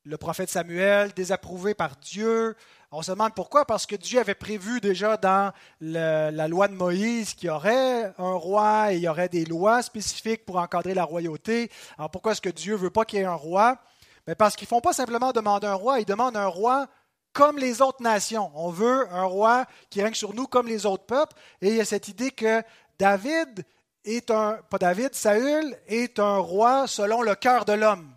le 0.04 0.18
prophète 0.18 0.50
Samuel, 0.50 1.14
désapprouvé 1.14 1.74
par 1.74 1.96
Dieu. 1.98 2.56
On 2.92 3.02
se 3.02 3.12
demande 3.12 3.34
pourquoi, 3.34 3.66
parce 3.66 3.86
que 3.86 3.96
Dieu 3.96 4.20
avait 4.20 4.36
prévu 4.36 4.80
déjà 4.80 5.18
dans 5.18 5.52
la 5.82 6.48
loi 6.48 6.68
de 6.68 6.76
Moïse 6.76 7.34
qu'il 7.34 7.48
y 7.48 7.50
aurait 7.50 8.14
un 8.18 8.34
roi 8.34 8.94
et 8.94 8.98
il 8.98 9.02
y 9.02 9.08
aurait 9.08 9.30
des 9.30 9.46
lois 9.46 9.82
spécifiques 9.82 10.46
pour 10.46 10.58
encadrer 10.58 10.94
la 10.94 11.04
royauté. 11.04 11.72
Alors 11.98 12.12
pourquoi 12.12 12.34
est-ce 12.34 12.42
que 12.42 12.50
Dieu 12.50 12.74
ne 12.74 12.80
veut 12.80 12.92
pas 12.92 13.04
qu'il 13.04 13.20
y 13.20 13.22
ait 13.24 13.26
un 13.26 13.34
roi? 13.34 13.80
Mais 14.28 14.36
Parce 14.36 14.56
qu'ils 14.56 14.66
ne 14.66 14.70
font 14.70 14.82
pas 14.82 14.94
simplement 14.94 15.32
demander 15.32 15.68
un 15.68 15.74
roi, 15.74 16.00
ils 16.00 16.06
demandent 16.06 16.38
un 16.38 16.48
roi 16.48 16.88
comme 17.36 17.60
les 17.60 17.82
autres 17.82 18.02
nations. 18.02 18.50
On 18.56 18.72
veut 18.72 19.08
un 19.12 19.26
roi 19.26 19.66
qui 19.90 20.02
règne 20.02 20.14
sur 20.16 20.34
nous 20.34 20.48
comme 20.48 20.68
les 20.68 20.86
autres 20.86 21.06
peuples. 21.06 21.36
Et 21.62 21.68
il 21.68 21.76
y 21.76 21.82
a 21.82 21.86
cette 21.86 22.08
idée 22.08 22.32
que 22.32 22.64
David 22.98 23.66
est 24.06 24.32
un, 24.32 24.60
pas 24.70 24.78
David, 24.78 25.14
Saül 25.14 25.78
est 25.88 26.18
un 26.18 26.38
roi 26.38 26.88
selon 26.88 27.22
le 27.22 27.36
cœur 27.36 27.66
de 27.66 27.74
l'homme, 27.74 28.10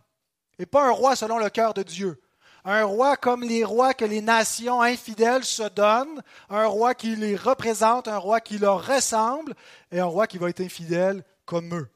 et 0.59 0.67
pas 0.67 0.87
un 0.87 0.91
roi 0.91 1.17
selon 1.17 1.39
le 1.39 1.51
cœur 1.51 1.75
de 1.75 1.83
Dieu. 1.83 2.21
Un 2.65 2.85
roi 2.85 3.17
comme 3.17 3.43
les 3.43 3.65
rois 3.65 3.95
que 3.95 4.05
les 4.05 4.21
nations 4.21 4.83
infidèles 4.83 5.45
se 5.45 5.69
donnent, 5.69 6.23
un 6.51 6.67
roi 6.67 6.95
qui 6.95 7.17
les 7.17 7.35
représente, 7.35 8.09
un 8.09 8.19
roi 8.19 8.41
qui 8.41 8.59
leur 8.59 8.87
ressemble, 8.87 9.55
et 9.91 10.01
un 10.01 10.05
roi 10.05 10.27
qui 10.27 10.39
va 10.39 10.51
être 10.51 10.61
infidèle 10.61 11.25
comme 11.45 11.75
eux. 11.75 11.89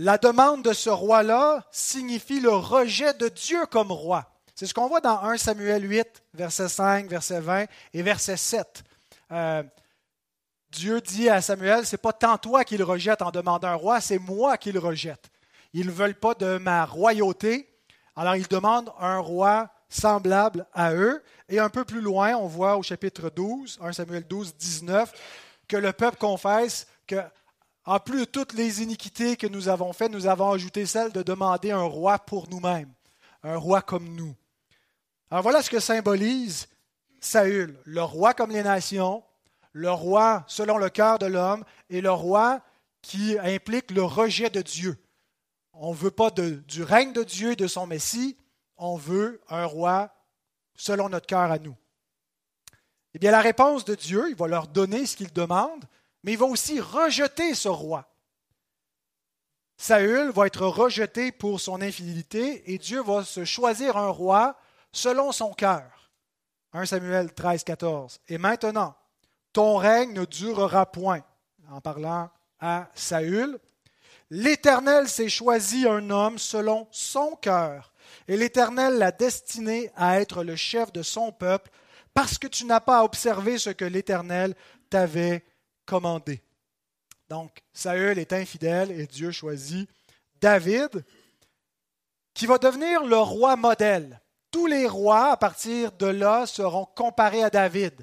La 0.00 0.16
demande 0.16 0.62
de 0.62 0.72
ce 0.72 0.90
roi-là 0.90 1.64
signifie 1.72 2.38
le 2.38 2.52
rejet 2.52 3.14
de 3.14 3.28
Dieu 3.28 3.66
comme 3.66 3.90
roi. 3.90 4.30
C'est 4.54 4.66
ce 4.66 4.72
qu'on 4.72 4.86
voit 4.86 5.00
dans 5.00 5.24
1 5.24 5.36
Samuel 5.38 5.90
8, 5.90 6.22
verset 6.34 6.68
5, 6.68 7.10
verset 7.10 7.40
20 7.40 7.64
et 7.94 8.02
verset 8.02 8.36
7. 8.36 8.84
Euh, 9.32 9.64
Dieu 10.70 11.00
dit 11.00 11.28
à 11.28 11.40
Samuel, 11.40 11.84
c'est 11.84 11.96
pas 11.96 12.12
tant 12.12 12.38
toi 12.38 12.62
qu'il 12.62 12.80
rejette 12.84 13.22
en 13.22 13.32
demandant 13.32 13.66
un 13.66 13.74
roi, 13.74 14.00
c'est 14.00 14.20
moi 14.20 14.56
qu'il 14.56 14.78
rejette. 14.78 15.30
Ils 15.72 15.86
ne 15.86 15.90
veulent 15.90 16.14
pas 16.14 16.34
de 16.34 16.58
ma 16.58 16.84
royauté, 16.84 17.68
alors 18.14 18.36
ils 18.36 18.46
demandent 18.46 18.92
un 19.00 19.18
roi 19.18 19.68
semblable 19.88 20.64
à 20.74 20.94
eux. 20.94 21.24
Et 21.48 21.58
un 21.58 21.70
peu 21.70 21.84
plus 21.84 22.02
loin, 22.02 22.36
on 22.36 22.46
voit 22.46 22.76
au 22.76 22.84
chapitre 22.84 23.30
12, 23.30 23.80
1 23.82 23.92
Samuel 23.92 24.28
12, 24.28 24.54
19, 24.54 25.12
que 25.66 25.76
le 25.76 25.92
peuple 25.92 26.18
confesse 26.18 26.86
que 27.08 27.20
en 27.88 27.98
plus 28.00 28.20
de 28.20 28.24
toutes 28.26 28.52
les 28.52 28.82
iniquités 28.82 29.38
que 29.38 29.46
nous 29.46 29.70
avons 29.70 29.94
faites, 29.94 30.12
nous 30.12 30.26
avons 30.26 30.52
ajouté 30.52 30.84
celle 30.84 31.10
de 31.10 31.22
demander 31.22 31.70
un 31.70 31.84
roi 31.84 32.18
pour 32.18 32.46
nous-mêmes, 32.50 32.92
un 33.42 33.56
roi 33.56 33.80
comme 33.80 34.14
nous. 34.14 34.36
Alors 35.30 35.42
voilà 35.42 35.62
ce 35.62 35.70
que 35.70 35.80
symbolise 35.80 36.68
Saül, 37.18 37.78
le 37.84 38.02
roi 38.02 38.34
comme 38.34 38.50
les 38.50 38.62
nations, 38.62 39.24
le 39.72 39.90
roi 39.90 40.44
selon 40.48 40.76
le 40.76 40.90
cœur 40.90 41.18
de 41.18 41.24
l'homme 41.24 41.64
et 41.88 42.02
le 42.02 42.10
roi 42.10 42.60
qui 43.00 43.38
implique 43.38 43.90
le 43.90 44.02
rejet 44.02 44.50
de 44.50 44.60
Dieu. 44.60 44.98
On 45.72 45.92
ne 45.92 45.96
veut 45.96 46.10
pas 46.10 46.30
du 46.30 46.82
règne 46.82 47.14
de 47.14 47.22
Dieu 47.22 47.52
et 47.52 47.56
de 47.56 47.66
son 47.66 47.86
Messie, 47.86 48.36
on 48.76 48.96
veut 48.96 49.40
un 49.48 49.64
roi 49.64 50.10
selon 50.74 51.08
notre 51.08 51.26
cœur 51.26 51.50
à 51.50 51.58
nous. 51.58 51.74
Eh 53.14 53.18
bien, 53.18 53.30
la 53.30 53.40
réponse 53.40 53.86
de 53.86 53.94
Dieu, 53.94 54.28
il 54.28 54.36
va 54.36 54.46
leur 54.46 54.68
donner 54.68 55.06
ce 55.06 55.16
qu'ils 55.16 55.32
demandent, 55.32 55.86
mais 56.28 56.34
il 56.34 56.38
va 56.38 56.44
aussi 56.44 56.78
rejeter 56.78 57.54
ce 57.54 57.70
roi. 57.70 58.06
Saül 59.78 60.30
va 60.30 60.46
être 60.46 60.66
rejeté 60.66 61.32
pour 61.32 61.58
son 61.58 61.80
infidélité 61.80 62.70
et 62.70 62.76
Dieu 62.76 63.02
va 63.02 63.24
se 63.24 63.46
choisir 63.46 63.96
un 63.96 64.10
roi 64.10 64.54
selon 64.92 65.32
son 65.32 65.54
cœur. 65.54 66.10
1 66.74 66.84
Samuel 66.84 67.32
13, 67.32 67.64
14. 67.64 68.20
Et 68.28 68.36
maintenant, 68.36 68.94
ton 69.54 69.78
règne 69.78 70.12
ne 70.12 70.26
durera 70.26 70.84
point, 70.84 71.22
en 71.70 71.80
parlant 71.80 72.28
à 72.60 72.90
Saül. 72.94 73.58
L'Éternel 74.28 75.08
s'est 75.08 75.30
choisi 75.30 75.88
un 75.88 76.10
homme 76.10 76.36
selon 76.36 76.88
son 76.90 77.36
cœur, 77.36 77.94
et 78.26 78.36
l'Éternel 78.36 78.98
l'a 78.98 79.12
destiné 79.12 79.90
à 79.96 80.20
être 80.20 80.44
le 80.44 80.56
chef 80.56 80.92
de 80.92 81.02
son 81.02 81.32
peuple, 81.32 81.70
parce 82.12 82.36
que 82.36 82.48
tu 82.48 82.66
n'as 82.66 82.80
pas 82.80 83.02
observé 83.02 83.56
ce 83.56 83.70
que 83.70 83.86
l'Éternel 83.86 84.54
t'avait 84.90 85.42
commandé. 85.88 86.42
Donc, 87.30 87.62
Saül 87.72 88.18
est 88.18 88.32
infidèle 88.32 88.90
et 88.90 89.06
Dieu 89.06 89.30
choisit 89.30 89.88
David, 90.40 91.04
qui 92.34 92.46
va 92.46 92.58
devenir 92.58 93.04
le 93.04 93.16
roi 93.16 93.56
modèle. 93.56 94.20
Tous 94.50 94.66
les 94.66 94.86
rois, 94.86 95.32
à 95.32 95.36
partir 95.36 95.92
de 95.92 96.06
là, 96.06 96.46
seront 96.46 96.84
comparés 96.84 97.42
à 97.42 97.50
David. 97.50 97.94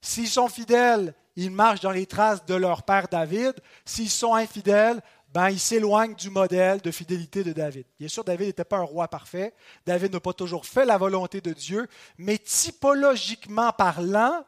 S'ils 0.00 0.28
sont 0.28 0.48
fidèles, 0.48 1.14
ils 1.36 1.50
marchent 1.50 1.80
dans 1.80 1.90
les 1.90 2.06
traces 2.06 2.44
de 2.44 2.54
leur 2.54 2.82
père 2.82 3.08
David. 3.08 3.54
S'ils 3.84 4.10
sont 4.10 4.34
infidèles, 4.34 5.00
ben, 5.28 5.50
il 5.50 5.58
s'éloigne 5.58 6.14
du 6.14 6.30
modèle 6.30 6.80
de 6.80 6.90
fidélité 6.90 7.42
de 7.42 7.52
David. 7.52 7.86
Bien 7.98 8.08
sûr, 8.08 8.22
David 8.22 8.48
n'était 8.48 8.64
pas 8.64 8.78
un 8.78 8.82
roi 8.84 9.08
parfait. 9.08 9.54
David 9.86 10.12
n'a 10.12 10.20
pas 10.20 10.32
toujours 10.32 10.66
fait 10.66 10.84
la 10.84 10.98
volonté 10.98 11.40
de 11.40 11.52
Dieu, 11.52 11.88
mais 12.18 12.38
typologiquement 12.38 13.72
parlant, 13.72 14.44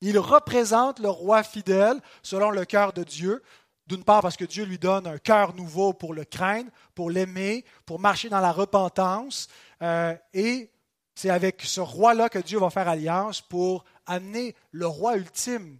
il 0.00 0.18
représente 0.18 0.98
le 0.98 1.08
roi 1.08 1.42
fidèle 1.42 2.00
selon 2.22 2.50
le 2.50 2.64
cœur 2.64 2.92
de 2.92 3.04
Dieu. 3.04 3.42
D'une 3.86 4.02
part 4.02 4.20
parce 4.20 4.36
que 4.36 4.44
Dieu 4.44 4.64
lui 4.64 4.78
donne 4.78 5.06
un 5.06 5.18
cœur 5.18 5.54
nouveau 5.54 5.92
pour 5.92 6.12
le 6.12 6.24
craindre, 6.24 6.70
pour 6.94 7.10
l'aimer, 7.10 7.64
pour 7.84 8.00
marcher 8.00 8.28
dans 8.28 8.40
la 8.40 8.50
repentance. 8.50 9.46
Euh, 9.80 10.14
et 10.34 10.70
c'est 11.14 11.30
avec 11.30 11.62
ce 11.62 11.80
roi-là 11.80 12.28
que 12.28 12.40
Dieu 12.40 12.58
va 12.58 12.70
faire 12.70 12.88
alliance 12.88 13.40
pour 13.40 13.84
amener 14.06 14.54
le 14.72 14.86
roi 14.86 15.16
ultime 15.16 15.78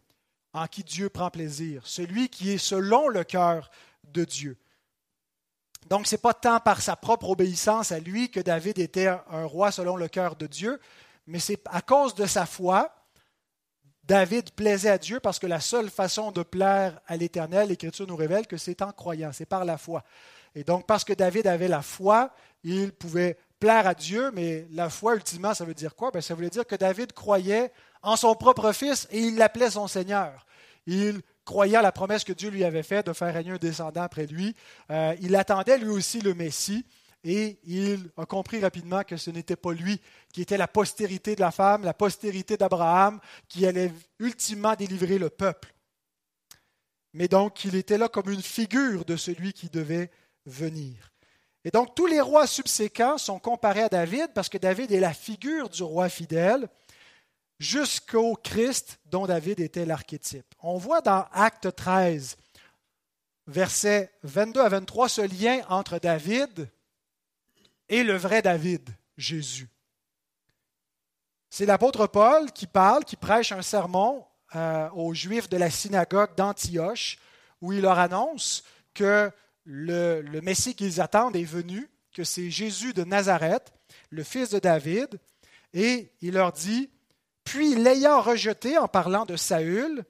en 0.54 0.66
qui 0.66 0.84
Dieu 0.84 1.10
prend 1.10 1.30
plaisir, 1.30 1.82
celui 1.84 2.28
qui 2.28 2.52
est 2.52 2.58
selon 2.58 3.08
le 3.08 3.24
cœur 3.24 3.70
de 4.04 4.24
Dieu. 4.24 4.56
Donc, 5.88 6.06
ce 6.06 6.14
n'est 6.14 6.20
pas 6.20 6.34
tant 6.34 6.58
par 6.58 6.80
sa 6.80 6.96
propre 6.96 7.30
obéissance 7.30 7.92
à 7.92 8.00
lui 8.00 8.30
que 8.30 8.40
David 8.40 8.78
était 8.78 9.06
un 9.06 9.44
roi 9.44 9.70
selon 9.70 9.96
le 9.96 10.08
cœur 10.08 10.34
de 10.34 10.46
Dieu, 10.46 10.80
mais 11.26 11.38
c'est 11.38 11.60
à 11.66 11.82
cause 11.82 12.14
de 12.14 12.26
sa 12.26 12.46
foi. 12.46 12.92
David 14.06 14.52
plaisait 14.52 14.90
à 14.90 14.98
Dieu 14.98 15.18
parce 15.18 15.38
que 15.38 15.46
la 15.46 15.60
seule 15.60 15.90
façon 15.90 16.30
de 16.30 16.42
plaire 16.42 17.00
à 17.06 17.16
l'Éternel, 17.16 17.68
l'Écriture 17.68 18.06
nous 18.06 18.16
révèle 18.16 18.46
que 18.46 18.56
c'est 18.56 18.82
en 18.82 18.92
croyant, 18.92 19.30
c'est 19.32 19.46
par 19.46 19.64
la 19.64 19.78
foi. 19.78 20.04
Et 20.54 20.62
donc, 20.62 20.86
parce 20.86 21.04
que 21.04 21.12
David 21.12 21.46
avait 21.46 21.68
la 21.68 21.82
foi, 21.82 22.30
il 22.62 22.92
pouvait 22.92 23.36
plaire 23.58 23.86
à 23.86 23.94
Dieu, 23.94 24.30
mais 24.32 24.66
la 24.72 24.90
foi, 24.90 25.14
ultimement, 25.14 25.54
ça 25.54 25.64
veut 25.64 25.74
dire 25.74 25.94
quoi? 25.94 26.10
Ben, 26.10 26.20
Ça 26.20 26.34
voulait 26.34 26.50
dire 26.50 26.66
que 26.66 26.76
David 26.76 27.12
croyait 27.12 27.72
en 28.02 28.16
son 28.16 28.34
propre 28.34 28.72
fils 28.72 29.08
et 29.10 29.20
il 29.20 29.36
l'appelait 29.36 29.70
son 29.70 29.88
Seigneur. 29.88 30.46
Il 30.86 31.20
croyait 31.44 31.76
à 31.76 31.82
la 31.82 31.92
promesse 31.92 32.22
que 32.22 32.32
Dieu 32.32 32.50
lui 32.50 32.64
avait 32.64 32.84
faite 32.84 33.06
de 33.06 33.12
faire 33.12 33.34
régner 33.34 33.52
un 33.52 33.56
descendant 33.56 34.02
après 34.02 34.26
lui. 34.26 34.54
Euh, 34.90 35.16
il 35.20 35.34
attendait 35.34 35.78
lui 35.78 35.90
aussi 35.90 36.20
le 36.20 36.34
Messie 36.34 36.84
et 37.28 37.58
il 37.64 38.08
a 38.16 38.24
compris 38.24 38.60
rapidement 38.60 39.02
que 39.02 39.16
ce 39.16 39.30
n'était 39.30 39.56
pas 39.56 39.72
lui 39.72 40.00
qui 40.32 40.42
était 40.42 40.56
la 40.56 40.68
postérité 40.68 41.34
de 41.34 41.40
la 41.40 41.50
femme, 41.50 41.82
la 41.82 41.92
postérité 41.92 42.56
d'Abraham, 42.56 43.18
qui 43.48 43.66
allait 43.66 43.92
ultimement 44.20 44.76
délivrer 44.76 45.18
le 45.18 45.28
peuple. 45.28 45.74
Mais 47.14 47.26
donc, 47.26 47.64
il 47.64 47.74
était 47.74 47.98
là 47.98 48.08
comme 48.08 48.30
une 48.30 48.42
figure 48.42 49.04
de 49.04 49.16
celui 49.16 49.52
qui 49.52 49.68
devait 49.68 50.12
venir. 50.44 51.10
Et 51.64 51.72
donc, 51.72 51.96
tous 51.96 52.06
les 52.06 52.20
rois 52.20 52.46
subséquents 52.46 53.18
sont 53.18 53.40
comparés 53.40 53.82
à 53.82 53.88
David 53.88 54.28
parce 54.32 54.48
que 54.48 54.58
David 54.58 54.92
est 54.92 55.00
la 55.00 55.12
figure 55.12 55.68
du 55.68 55.82
roi 55.82 56.08
fidèle 56.08 56.68
jusqu'au 57.58 58.36
Christ 58.36 59.00
dont 59.06 59.26
David 59.26 59.58
était 59.58 59.84
l'archétype. 59.84 60.46
On 60.62 60.78
voit 60.78 61.00
dans 61.00 61.26
Acte 61.32 61.74
13, 61.74 62.36
versets 63.48 64.12
22 64.22 64.60
à 64.60 64.68
23, 64.68 65.08
ce 65.08 65.22
lien 65.22 65.62
entre 65.68 65.98
David 65.98 66.68
et 67.88 68.02
le 68.02 68.16
vrai 68.16 68.42
David, 68.42 68.88
Jésus. 69.16 69.68
C'est 71.50 71.66
l'apôtre 71.66 72.06
Paul 72.06 72.52
qui 72.52 72.66
parle, 72.66 73.04
qui 73.04 73.16
prêche 73.16 73.52
un 73.52 73.62
sermon 73.62 74.24
euh, 74.54 74.88
aux 74.90 75.14
Juifs 75.14 75.48
de 75.48 75.56
la 75.56 75.70
synagogue 75.70 76.34
d'Antioche, 76.36 77.18
où 77.60 77.72
il 77.72 77.82
leur 77.82 77.98
annonce 77.98 78.64
que 78.94 79.30
le, 79.64 80.20
le 80.20 80.40
Messie 80.40 80.74
qu'ils 80.74 81.00
attendent 81.00 81.36
est 81.36 81.44
venu, 81.44 81.88
que 82.12 82.24
c'est 82.24 82.50
Jésus 82.50 82.92
de 82.92 83.04
Nazareth, 83.04 83.72
le 84.10 84.22
fils 84.22 84.50
de 84.50 84.58
David, 84.58 85.18
et 85.72 86.12
il 86.20 86.34
leur 86.34 86.52
dit, 86.52 86.90
puis, 87.46 87.76
l'ayant 87.76 88.20
rejeté 88.20 88.76
en 88.76 88.88
parlant 88.88 89.24
de 89.24 89.36
Saül, 89.36 90.04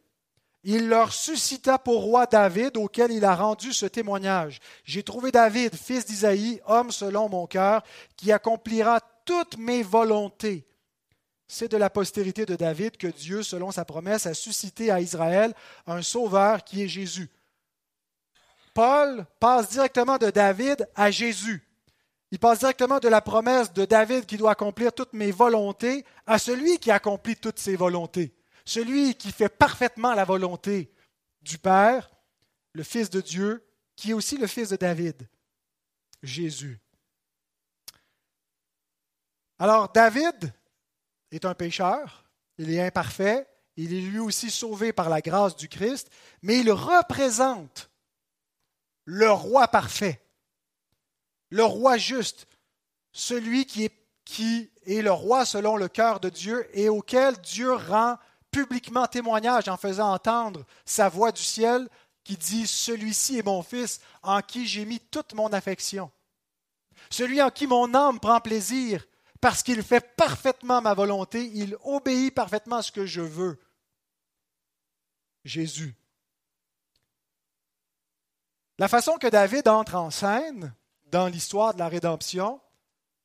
il 0.69 0.89
leur 0.89 1.13
suscita 1.13 1.79
pour 1.79 2.03
roi 2.03 2.27
David, 2.27 2.77
auquel 2.77 3.13
il 3.13 3.25
a 3.25 3.37
rendu 3.37 3.73
ce 3.73 3.87
témoignage. 3.87 4.59
J'ai 4.85 5.05
trouvé 5.05 5.31
David, 5.31 5.77
fils 5.77 6.05
d'Isaïe, 6.05 6.61
homme 6.67 6.91
selon 6.91 7.29
mon 7.29 7.47
cœur, 7.47 7.85
qui 8.17 8.33
accomplira 8.33 9.01
toutes 9.25 9.59
mes 9.59 9.85
volontés. 9.85 10.67
C'est 11.47 11.71
de 11.71 11.77
la 11.77 11.89
postérité 11.89 12.47
de 12.47 12.57
David 12.57 12.97
que 12.97 13.07
Dieu, 13.07 13.45
selon 13.45 13.71
sa 13.71 13.85
promesse, 13.85 14.27
a 14.27 14.35
suscité 14.35 14.91
à 14.91 15.01
Israël 15.01 15.55
un 15.87 16.03
sauveur 16.03 16.65
qui 16.65 16.83
est 16.83 16.89
Jésus. 16.89 17.31
Paul 18.75 19.25
passe 19.39 19.71
directement 19.71 20.19
de 20.19 20.31
David 20.31 20.89
à 20.97 21.13
Jésus. 21.13 21.63
Il 22.33 22.41
passe 22.41 22.59
directement 22.59 22.99
de 22.99 23.09
la 23.09 23.21
promesse 23.21 23.73
de 23.73 23.85
David 23.85 24.27
qui 24.27 24.37
doit 24.37 24.51
accomplir 24.51 24.93
toutes 24.93 25.13
mes 25.13 25.31
volontés 25.31 26.05
à 26.27 26.41
celui 26.41 26.79
qui 26.79 26.91
accomplit 26.91 27.37
toutes 27.37 27.61
ses 27.61 27.77
volontés, 27.77 28.35
celui 28.67 29.15
qui 29.15 29.33
fait 29.33 29.49
parfaitement 29.49 30.13
la 30.13 30.25
volonté 30.25 30.93
du 31.41 31.57
Père, 31.57 32.11
le 32.75 32.83
Fils 32.83 33.09
de 33.09 33.23
Dieu, 33.23 33.67
qui 33.97 34.11
est 34.11 34.15
aussi 34.15 34.37
le 34.37 34.47
Fils 34.47 34.69
de 34.69 34.77
David, 34.77 35.27
Jésus. 36.23 36.79
Alors 39.59 39.91
David 39.91 40.53
est 41.31 41.47
un 41.47 41.55
pécheur, 41.55 42.27
il 42.59 42.71
est 42.71 42.83
imparfait, 42.83 43.49
il 43.77 43.95
est 43.95 44.03
lui 44.03 44.19
aussi 44.19 44.51
sauvé 44.51 44.93
par 44.93 45.09
la 45.09 45.23
grâce 45.23 45.57
du 45.57 45.69
Christ, 45.69 46.11
mais 46.43 46.59
il 46.59 46.71
représente 46.71 47.91
le 49.07 49.31
roi 49.31 49.69
parfait 49.69 50.21
le 51.51 51.65
roi 51.65 51.97
juste, 51.97 52.47
celui 53.13 53.67
qui 53.67 53.85
est, 53.85 55.03
le 55.03 55.13
roi 55.13 55.45
selon 55.45 55.77
le 55.77 55.89
cœur 55.89 56.21
de 56.21 56.29
Dieu 56.29 56.69
et 56.79 56.89
auquel 56.89 57.37
Dieu 57.39 57.73
rend 57.73 58.19
publiquement 58.57 59.07
témoignage 59.07 59.69
en 59.69 59.77
faisant 59.77 60.15
entendre 60.15 60.65
sa 60.87 61.11
voix 61.11 61.31
du 61.31 61.43
ciel 61.43 61.91
qui 62.25 62.39
dit 62.39 62.67
Celui-ci 62.67 63.37
est 63.37 63.45
mon 63.45 63.63
Fils 63.63 64.01
en 64.23 64.41
qui 64.41 64.67
j'ai 64.67 64.87
mis 64.87 64.99
toute 64.99 65.35
mon 65.35 65.53
affection. 65.53 66.11
Celui 67.11 67.43
en 67.43 67.51
qui 67.51 67.67
mon 67.67 67.93
âme 67.93 68.19
prend 68.19 68.41
plaisir 68.41 69.05
parce 69.43 69.63
qu'il 69.63 69.83
fait 69.83 70.17
parfaitement 70.17 70.81
ma 70.81 70.95
volonté, 70.95 71.51
il 71.55 71.77
obéit 71.85 72.35
parfaitement 72.35 72.77
à 72.77 72.83
ce 72.83 72.93
que 72.93 73.05
je 73.05 73.21
veux. 73.21 73.61
Jésus. 75.45 75.95
La 78.79 78.89
façon 78.89 79.19
que 79.19 79.27
David 79.27 79.69
entre 79.69 79.97
en 79.97 80.11
scène, 80.11 80.75
dans 81.05 81.29
l'histoire 81.29 81.75
de 81.75 81.79
la 81.79 81.89
rédemption, 81.89 82.59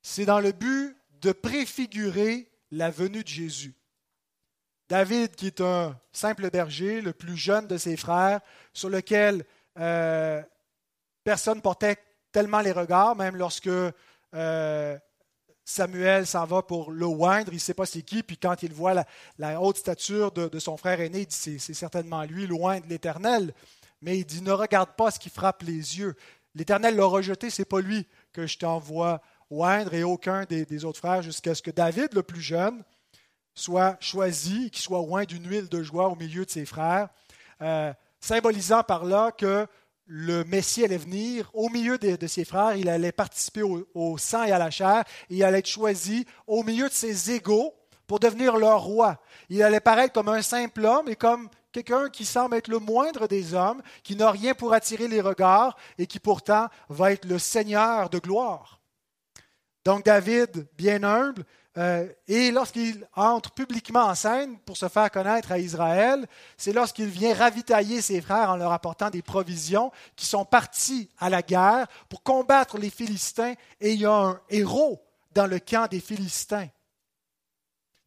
c'est 0.01 0.25
dans 0.25 0.41
le 0.41 0.51
but 0.51 0.97
de 1.21 1.31
préfigurer 1.31 2.51
la 2.69 2.91
venue 2.91 3.23
de 3.23 3.29
Jésus. 3.29 3.80
David, 4.91 5.35
qui 5.37 5.47
est 5.47 5.61
un 5.61 5.97
simple 6.11 6.49
berger, 6.49 6.99
le 6.99 7.13
plus 7.13 7.37
jeune 7.37 7.65
de 7.65 7.77
ses 7.77 7.95
frères, 7.95 8.41
sur 8.73 8.89
lequel 8.89 9.45
euh, 9.79 10.41
personne 11.23 11.61
portait 11.61 11.95
tellement 12.33 12.59
les 12.59 12.73
regards, 12.73 13.15
même 13.15 13.37
lorsque 13.37 13.69
euh, 13.69 14.97
Samuel 15.63 16.27
s'en 16.27 16.43
va 16.43 16.61
pour 16.61 16.91
le 16.91 17.05
oindre, 17.05 17.53
il 17.53 17.55
ne 17.55 17.59
sait 17.59 17.73
pas 17.73 17.85
c'est 17.85 18.01
qui, 18.01 18.21
puis 18.21 18.35
quand 18.35 18.63
il 18.63 18.73
voit 18.73 19.05
la, 19.39 19.61
haute 19.61 19.77
stature 19.77 20.33
de, 20.33 20.59
son 20.59 20.75
frère 20.75 20.99
aîné, 20.99 21.21
il 21.21 21.27
dit 21.27 21.57
c'est 21.57 21.73
certainement 21.73 22.23
lui, 22.23 22.45
loin 22.45 22.81
de 22.81 22.87
l'Éternel. 22.87 23.53
Mais 24.01 24.17
il 24.17 24.25
dit 24.25 24.41
ne 24.41 24.51
regarde 24.51 24.89
pas 24.97 25.09
ce 25.09 25.19
qui 25.19 25.29
frappe 25.29 25.63
les 25.63 25.99
yeux, 25.99 26.17
L'Éternel 26.53 26.97
l'a 26.97 27.05
rejeté, 27.05 27.49
c'est 27.49 27.63
pas 27.63 27.79
lui 27.79 28.05
que 28.33 28.45
je 28.45 28.57
t'envoie 28.57 29.21
oindre 29.49 29.93
et 29.93 30.03
aucun 30.03 30.43
des, 30.43 30.83
autres 30.83 30.99
frères 30.99 31.21
jusqu'à 31.21 31.55
ce 31.55 31.61
que 31.61 31.71
David, 31.71 32.13
le 32.13 32.23
plus 32.23 32.41
jeune, 32.41 32.83
soit 33.53 33.97
choisi, 33.99 34.69
qu'il 34.71 34.81
soit 34.81 35.01
oint 35.01 35.25
d'une 35.25 35.47
huile 35.47 35.69
de 35.69 35.83
joie 35.83 36.07
au 36.07 36.15
milieu 36.15 36.45
de 36.45 36.49
ses 36.49 36.65
frères, 36.65 37.09
euh, 37.61 37.93
symbolisant 38.19 38.83
par 38.83 39.05
là 39.05 39.31
que 39.31 39.67
le 40.05 40.43
Messie 40.43 40.83
allait 40.83 40.97
venir 40.97 41.49
au 41.53 41.69
milieu 41.69 41.97
de, 41.97 42.27
ses 42.27 42.43
frères, 42.43 42.75
il 42.75 42.89
allait 42.89 43.11
participer 43.11 43.61
au, 43.61 43.87
au, 43.93 44.17
sang 44.17 44.43
et 44.43 44.51
à 44.51 44.59
la 44.59 44.69
chair, 44.69 45.03
et 45.29 45.35
il 45.35 45.43
allait 45.43 45.59
être 45.59 45.67
choisi 45.67 46.25
au 46.47 46.63
milieu 46.63 46.89
de 46.89 46.93
ses 46.93 47.31
égaux 47.31 47.73
pour 48.07 48.19
devenir 48.19 48.57
leur 48.57 48.81
roi. 48.81 49.21
Il 49.49 49.63
allait 49.63 49.79
paraître 49.79 50.13
comme 50.13 50.27
un 50.27 50.41
simple 50.41 50.85
homme 50.85 51.07
et 51.07 51.15
comme 51.15 51.49
quelqu'un 51.71 52.09
qui 52.09 52.25
semble 52.25 52.55
être 52.55 52.67
le 52.67 52.79
moindre 52.79 53.27
des 53.27 53.53
hommes, 53.53 53.81
qui 54.03 54.15
n'a 54.15 54.31
rien 54.31 54.53
pour 54.53 54.73
attirer 54.73 55.07
les 55.07 55.21
regards 55.21 55.77
et 55.97 56.07
qui 56.07 56.19
pourtant 56.19 56.67
va 56.89 57.13
être 57.13 57.25
le 57.25 57.39
Seigneur 57.39 58.09
de 58.09 58.19
gloire. 58.19 58.81
Donc 59.85 60.05
David, 60.05 60.67
bien 60.77 61.03
humble, 61.03 61.45
euh, 61.77 62.05
et 62.27 62.51
lorsqu'il 62.51 63.07
entre 63.15 63.51
publiquement 63.51 64.05
en 64.07 64.15
scène 64.15 64.57
pour 64.65 64.75
se 64.75 64.89
faire 64.89 65.09
connaître 65.09 65.53
à 65.53 65.59
Israël, 65.59 66.27
c'est 66.57 66.73
lorsqu'il 66.73 67.07
vient 67.07 67.33
ravitailler 67.33 68.01
ses 68.01 68.19
frères 68.19 68.49
en 68.49 68.57
leur 68.57 68.73
apportant 68.73 69.09
des 69.09 69.21
provisions 69.21 69.91
qui 70.17 70.25
sont 70.25 70.43
partis 70.43 71.09
à 71.17 71.29
la 71.29 71.41
guerre 71.41 71.87
pour 72.09 72.23
combattre 72.23 72.77
les 72.77 72.89
Philistins. 72.89 73.53
Et 73.79 73.93
il 73.93 74.01
y 74.01 74.05
a 74.05 74.13
un 74.13 74.41
héros 74.49 75.01
dans 75.33 75.47
le 75.47 75.59
camp 75.59 75.87
des 75.89 76.01
Philistins 76.01 76.67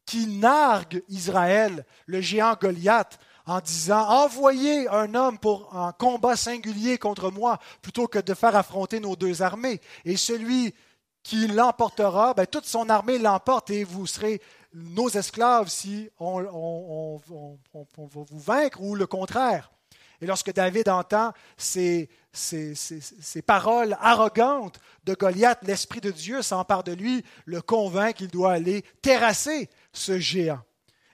qui 0.05 0.27
nargue 0.27 1.03
Israël, 1.09 1.85
le 2.05 2.21
géant 2.21 2.55
Goliath, 2.61 3.17
en 3.47 3.59
disant 3.59 4.07
Envoyez 4.07 4.87
un 4.89 5.15
homme 5.15 5.39
pour 5.39 5.75
un 5.75 5.91
combat 5.91 6.35
singulier 6.35 6.99
contre 6.99 7.31
moi, 7.31 7.59
plutôt 7.81 8.07
que 8.07 8.19
de 8.19 8.33
faire 8.35 8.55
affronter 8.55 8.99
nos 8.99 9.15
deux 9.15 9.41
armées. 9.41 9.81
Et 10.03 10.17
celui 10.17 10.75
qui 11.25 11.47
l'emportera, 11.47 12.35
ben, 12.35 12.45
toute 12.45 12.65
son 12.65 12.87
armée 12.87 13.17
l'emporte 13.17 13.71
et 13.71 13.83
vous 13.83 14.05
serez 14.05 14.39
nos 14.75 15.09
esclaves 15.09 15.69
si 15.69 16.07
on, 16.19 17.19
va 17.27 18.03
vous 18.11 18.27
vaincre 18.31 18.79
ou 18.79 18.93
le 18.93 19.07
contraire. 19.07 19.71
Et 20.21 20.27
lorsque 20.27 20.53
David 20.53 20.87
entend 20.87 21.33
ces, 21.57 22.09
paroles 23.43 23.97
arrogantes 24.01 24.79
de 25.03 25.15
Goliath, 25.15 25.57
l'Esprit 25.63 25.99
de 25.99 26.11
Dieu 26.11 26.43
s'empare 26.43 26.83
de 26.83 26.91
lui, 26.91 27.25
le 27.45 27.59
convainc 27.59 28.17
qu'il 28.17 28.29
doit 28.29 28.53
aller 28.53 28.83
terrasser 29.01 29.67
ce 29.93 30.19
géant. 30.19 30.61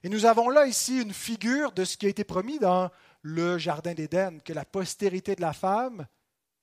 Et 0.04 0.10
nous 0.10 0.26
avons 0.26 0.50
là 0.50 0.66
ici 0.66 1.02
une 1.02 1.14
figure 1.14 1.72
de 1.72 1.86
ce 1.86 1.96
qui 1.96 2.08
a 2.08 2.10
été 2.10 2.26
promis 2.26 2.60
dans 2.60 2.90
le 3.22 3.58
Jardin 3.58 3.94
d'Éden, 3.94 4.42
que 4.44 4.52
la 4.52 4.66
postérité 4.66 5.36
de 5.36 5.42
la 5.42 5.54
femme 5.54 6.06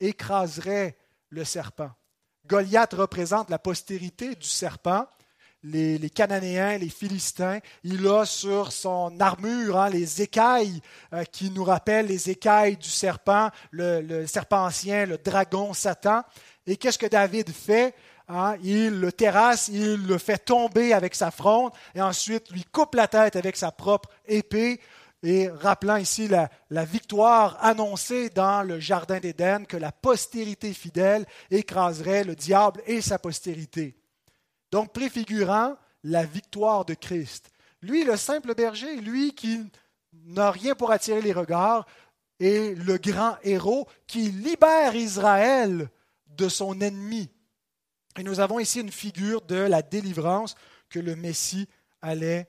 écraserait 0.00 0.98
le 1.30 1.44
serpent. 1.44 1.92
Goliath 2.46 2.94
représente 2.94 3.50
la 3.50 3.58
postérité 3.58 4.34
du 4.34 4.46
serpent. 4.46 5.06
Les, 5.64 6.10
Cananéens, 6.10 6.78
les 6.78 6.88
Philistins, 6.88 7.58
il 7.82 8.06
a 8.06 8.24
sur 8.24 8.70
son 8.70 9.18
armure 9.18 9.76
hein, 9.76 9.90
les 9.90 10.22
écailles 10.22 10.80
euh, 11.12 11.24
qui 11.24 11.50
nous 11.50 11.64
rappellent 11.64 12.06
les 12.06 12.30
écailles 12.30 12.76
du 12.76 12.88
serpent, 12.88 13.50
le, 13.72 14.24
serpent 14.26 14.64
ancien, 14.66 15.04
le 15.04 15.18
dragon 15.18 15.74
Satan. 15.74 16.22
Et 16.64 16.76
qu'est-ce 16.76 16.98
que 16.98 17.06
David 17.06 17.50
fait 17.50 17.94
hein? 18.28 18.54
Il 18.62 19.00
le 19.00 19.10
terrasse, 19.10 19.66
il 19.66 20.06
le 20.06 20.18
fait 20.18 20.38
tomber 20.38 20.92
avec 20.92 21.16
sa 21.16 21.32
fronde 21.32 21.72
et 21.96 22.00
ensuite 22.00 22.50
lui 22.52 22.64
coupe 22.64 22.94
la 22.94 23.08
tête 23.08 23.34
avec 23.34 23.56
sa 23.56 23.72
propre 23.72 24.10
épée 24.26 24.80
et 25.22 25.48
rappelant 25.48 25.96
ici 25.96 26.28
la, 26.28 26.84
victoire 26.84 27.58
annoncée 27.60 28.30
dans 28.30 28.62
le 28.62 28.78
Jardin 28.78 29.18
d'Éden, 29.18 29.66
que 29.66 29.76
la 29.76 29.92
postérité 29.92 30.72
fidèle 30.72 31.26
écraserait 31.50 32.24
le 32.24 32.36
diable 32.36 32.82
et 32.86 33.00
sa 33.00 33.18
postérité. 33.18 33.96
Donc 34.70 34.92
préfigurant 34.92 35.76
la 36.04 36.24
victoire 36.24 36.84
de 36.84 36.94
Christ. 36.94 37.50
Lui, 37.82 38.04
le 38.04 38.16
simple 38.16 38.54
berger, 38.54 38.96
lui 38.96 39.34
qui 39.34 39.60
n'a 40.12 40.50
rien 40.50 40.74
pour 40.74 40.90
attirer 40.90 41.20
les 41.20 41.32
regards, 41.32 41.86
est 42.38 42.76
le 42.76 42.98
grand 42.98 43.36
héros 43.42 43.88
qui 44.06 44.30
libère 44.30 44.94
Israël 44.94 45.88
de 46.28 46.48
son 46.48 46.80
ennemi. 46.80 47.28
Et 48.16 48.22
nous 48.22 48.40
avons 48.40 48.60
ici 48.60 48.80
une 48.80 48.92
figure 48.92 49.42
de 49.42 49.56
la 49.56 49.82
délivrance 49.82 50.54
que 50.88 51.00
le 51.00 51.16
Messie 51.16 51.68
allait 52.00 52.48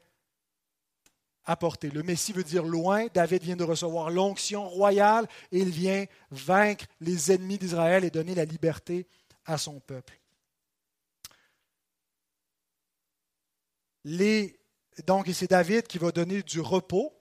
Le 1.93 2.03
Messie 2.03 2.33
veut 2.33 2.43
dire 2.43 2.63
loin. 2.63 3.07
David 3.13 3.43
vient 3.43 3.55
de 3.55 3.63
recevoir 3.63 4.11
l'onction 4.11 4.67
royale 4.69 5.27
et 5.51 5.59
il 5.59 5.69
vient 5.69 6.05
vaincre 6.29 6.85
les 7.01 7.31
ennemis 7.31 7.57
d'Israël 7.57 8.03
et 8.03 8.11
donner 8.11 8.35
la 8.35 8.45
liberté 8.45 9.07
à 9.45 9.57
son 9.57 9.79
peuple. 9.79 10.19
Donc, 15.05 15.27
c'est 15.33 15.49
David 15.49 15.87
qui 15.87 15.97
va 15.97 16.11
donner 16.11 16.43
du 16.43 16.61
repos 16.61 17.13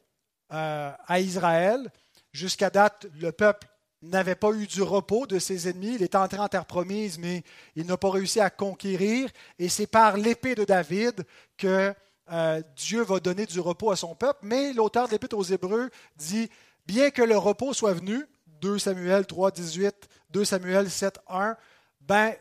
euh, 0.52 0.92
à 1.06 1.20
Israël. 1.20 1.90
Jusqu'à 2.32 2.70
date, 2.70 3.06
le 3.18 3.32
peuple 3.32 3.66
n'avait 4.02 4.34
pas 4.34 4.52
eu 4.52 4.66
du 4.66 4.82
repos 4.82 5.26
de 5.26 5.38
ses 5.38 5.68
ennemis. 5.68 5.94
Il 5.94 6.02
est 6.02 6.14
entré 6.14 6.38
en 6.38 6.48
terre 6.48 6.66
promise, 6.66 7.18
mais 7.18 7.42
il 7.74 7.86
n'a 7.86 7.96
pas 7.96 8.10
réussi 8.10 8.40
à 8.40 8.50
conquérir. 8.50 9.30
Et 9.58 9.68
c'est 9.68 9.86
par 9.86 10.16
l'épée 10.16 10.54
de 10.54 10.64
David 10.64 11.24
que 11.56 11.94
euh, 12.30 12.62
Dieu 12.76 13.02
va 13.02 13.20
donner 13.20 13.46
du 13.46 13.60
repos 13.60 13.90
à 13.90 13.96
son 13.96 14.14
peuple, 14.14 14.40
mais 14.42 14.72
l'auteur 14.72 15.06
de 15.06 15.12
l'Épître 15.12 15.36
aux 15.36 15.42
Hébreux 15.42 15.90
dit 16.16 16.48
bien 16.86 17.10
que 17.10 17.22
le 17.22 17.36
repos 17.36 17.72
soit 17.72 17.94
venu, 17.94 18.26
2 18.60 18.78
Samuel 18.78 19.26
3, 19.26 19.50
18, 19.50 20.08
2 20.30 20.44
Samuel 20.44 20.90
7, 20.90 21.18
1, 21.28 21.56
ben, 22.00 22.34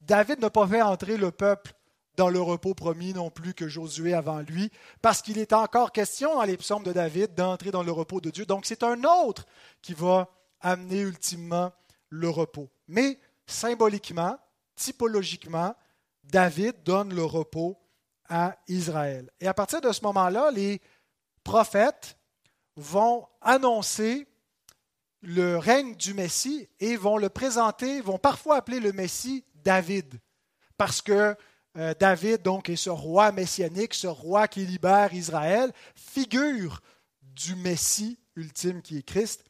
David 0.00 0.40
n'a 0.40 0.50
pas 0.50 0.66
fait 0.66 0.82
entrer 0.82 1.16
le 1.16 1.30
peuple 1.30 1.72
dans 2.16 2.28
le 2.28 2.40
repos 2.40 2.74
promis 2.74 3.14
non 3.14 3.30
plus 3.30 3.54
que 3.54 3.68
Josué 3.68 4.12
avant 4.12 4.40
lui, 4.40 4.70
parce 5.02 5.22
qu'il 5.22 5.38
est 5.38 5.52
encore 5.52 5.92
question 5.92 6.34
dans 6.34 6.42
les 6.42 6.56
psaumes 6.56 6.82
de 6.82 6.92
David 6.92 7.34
d'entrer 7.34 7.70
dans 7.70 7.84
le 7.84 7.92
repos 7.92 8.20
de 8.20 8.30
Dieu. 8.30 8.44
Donc 8.44 8.66
c'est 8.66 8.82
un 8.82 9.04
autre 9.04 9.46
qui 9.82 9.94
va 9.94 10.28
amener 10.60 11.00
ultimement 11.00 11.72
le 12.08 12.28
repos. 12.28 12.68
Mais 12.88 13.20
symboliquement, 13.46 14.36
typologiquement, 14.74 15.74
David 16.24 16.82
donne 16.84 17.14
le 17.14 17.24
repos 17.24 17.78
à 18.28 18.56
Israël. 18.68 19.30
Et 19.40 19.48
à 19.48 19.54
partir 19.54 19.80
de 19.80 19.92
ce 19.92 20.02
moment-là, 20.02 20.50
les 20.50 20.80
prophètes 21.44 22.18
vont 22.76 23.26
annoncer 23.40 24.26
le 25.22 25.56
règne 25.56 25.94
du 25.96 26.14
Messie 26.14 26.68
et 26.80 26.96
vont 26.96 27.16
le 27.16 27.28
présenter, 27.28 28.00
vont 28.00 28.18
parfois 28.18 28.56
appeler 28.56 28.80
le 28.80 28.92
Messie 28.92 29.44
David, 29.54 30.20
parce 30.76 31.02
que 31.02 31.36
euh, 31.76 31.94
David 31.98 32.42
donc 32.42 32.68
est 32.68 32.76
ce 32.76 32.90
roi 32.90 33.32
messianique, 33.32 33.94
ce 33.94 34.06
roi 34.06 34.48
qui 34.48 34.64
libère 34.64 35.12
Israël, 35.12 35.72
figure 35.94 36.80
du 37.22 37.56
Messie 37.56 38.18
ultime 38.36 38.82
qui 38.82 38.98
est 38.98 39.02
Christ, 39.02 39.44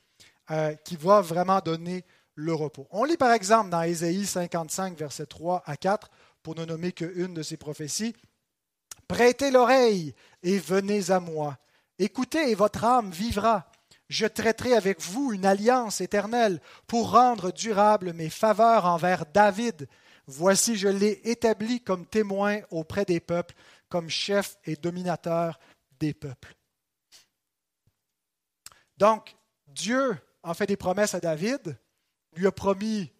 euh, 0.50 0.74
qui 0.84 0.96
va 0.96 1.20
vraiment 1.20 1.60
donner 1.60 2.04
le 2.34 2.54
repos. 2.54 2.86
On 2.90 3.04
lit 3.04 3.16
par 3.16 3.32
exemple 3.32 3.70
dans 3.70 3.82
Ésaïe 3.82 4.24
55, 4.24 4.96
versets 4.96 5.26
3 5.26 5.62
à 5.66 5.76
4, 5.76 6.10
pour 6.42 6.54
ne 6.54 6.64
nommer 6.64 6.92
qu'une 6.92 7.34
de 7.34 7.42
ces 7.42 7.56
prophéties. 7.56 8.14
Prêtez 9.08 9.50
l'oreille 9.50 10.14
et 10.42 10.58
venez 10.58 11.10
à 11.10 11.18
moi. 11.18 11.58
Écoutez 11.98 12.50
et 12.50 12.54
votre 12.54 12.84
âme 12.84 13.10
vivra. 13.10 13.70
Je 14.08 14.26
traiterai 14.26 14.74
avec 14.74 15.00
vous 15.00 15.32
une 15.32 15.44
alliance 15.44 16.00
éternelle 16.00 16.60
pour 16.86 17.10
rendre 17.10 17.50
durable 17.50 18.12
mes 18.12 18.30
faveurs 18.30 18.84
envers 18.86 19.26
David. 19.26 19.88
Voici, 20.26 20.76
je 20.76 20.88
l'ai 20.88 21.20
établi 21.24 21.80
comme 21.80 22.06
témoin 22.06 22.60
auprès 22.70 23.04
des 23.04 23.20
peuples, 23.20 23.54
comme 23.88 24.08
chef 24.08 24.58
et 24.64 24.76
dominateur 24.76 25.58
des 25.98 26.14
peuples. 26.14 26.54
Donc, 28.98 29.36
Dieu 29.66 30.16
a 30.42 30.54
fait 30.54 30.66
des 30.66 30.76
promesses 30.76 31.14
à 31.14 31.20
David, 31.20 31.78
lui 32.34 32.46
a 32.46 32.52
promis 32.52 33.12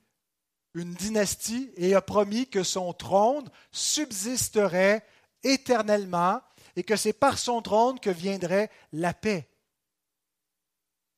une 0.74 0.94
dynastie 0.94 1.70
et 1.77 1.94
a 1.94 2.03
promis 2.03 2.48
que 2.48 2.62
son 2.62 2.92
trône 2.92 3.48
subsisterait 3.72 5.05
éternellement 5.42 6.40
et 6.77 6.85
que 6.85 6.96
c'est 6.96 7.12
par 7.12 7.38
son 7.38 7.62
trône 7.62 7.98
que 8.01 8.11
viendrait 8.11 8.70
la 8.92 9.14
paix, 9.14 9.48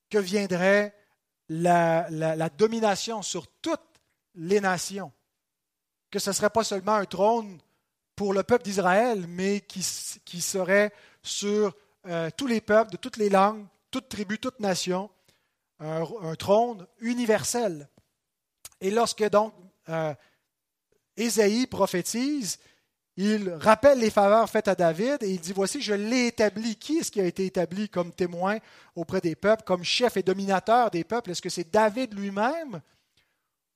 que 0.09 0.17
viendrait 0.17 0.95
la, 1.49 2.49
domination 2.49 3.21
sur 3.21 3.47
toutes 3.47 3.79
les 4.35 4.59
nations, 4.59 5.11
que 6.09 6.19
ce 6.19 6.29
ne 6.29 6.35
serait 6.35 6.49
pas 6.49 6.63
seulement 6.63 6.95
un 6.95 7.05
trône 7.05 7.59
pour 8.15 8.33
le 8.33 8.43
peuple 8.43 8.63
d'Israël, 8.63 9.25
mais 9.27 9.61
qui, 9.61 9.85
qui, 10.25 10.41
serait 10.41 10.93
sur 11.23 11.75
euh, 12.07 12.29
tous 12.35 12.47
les 12.47 12.61
peuples, 12.61 12.91
de 12.91 12.97
toutes 12.97 13.17
les 13.17 13.29
langues, 13.29 13.65
toutes 13.89 14.09
tribus, 14.09 14.39
toutes 14.39 14.59
nations, 14.59 15.09
un, 15.79 16.35
trône 16.35 16.87
universel. 16.99 17.89
Et 18.79 18.91
lorsque 18.91 19.27
donc 19.29 19.53
euh, 19.89 20.13
Ésaïe 21.17 21.67
prophétise, 21.67 22.59
il 23.17 23.49
rappelle 23.51 23.99
les 23.99 24.09
faveurs 24.09 24.49
faites 24.49 24.67
à 24.67 24.75
David 24.75 25.21
et 25.21 25.31
il 25.31 25.39
dit, 25.39 25.53
voici, 25.53 25.81
je 25.81 25.93
l'ai 25.93 26.27
établi. 26.27 26.75
Qui 26.77 26.99
est-ce 26.99 27.11
qui 27.11 27.19
a 27.19 27.25
été 27.25 27.45
établi 27.45 27.89
comme 27.89 28.13
témoin 28.13 28.57
auprès 28.95 29.21
des 29.21 29.35
peuples, 29.35 29.63
comme 29.63 29.83
chef 29.83 30.17
et 30.17 30.23
dominateur 30.23 30.91
des 30.91 31.03
peuples? 31.03 31.31
Est-ce 31.31 31.41
que 31.41 31.49
c'est 31.49 31.69
David 31.69 32.13
lui-même 32.17 32.81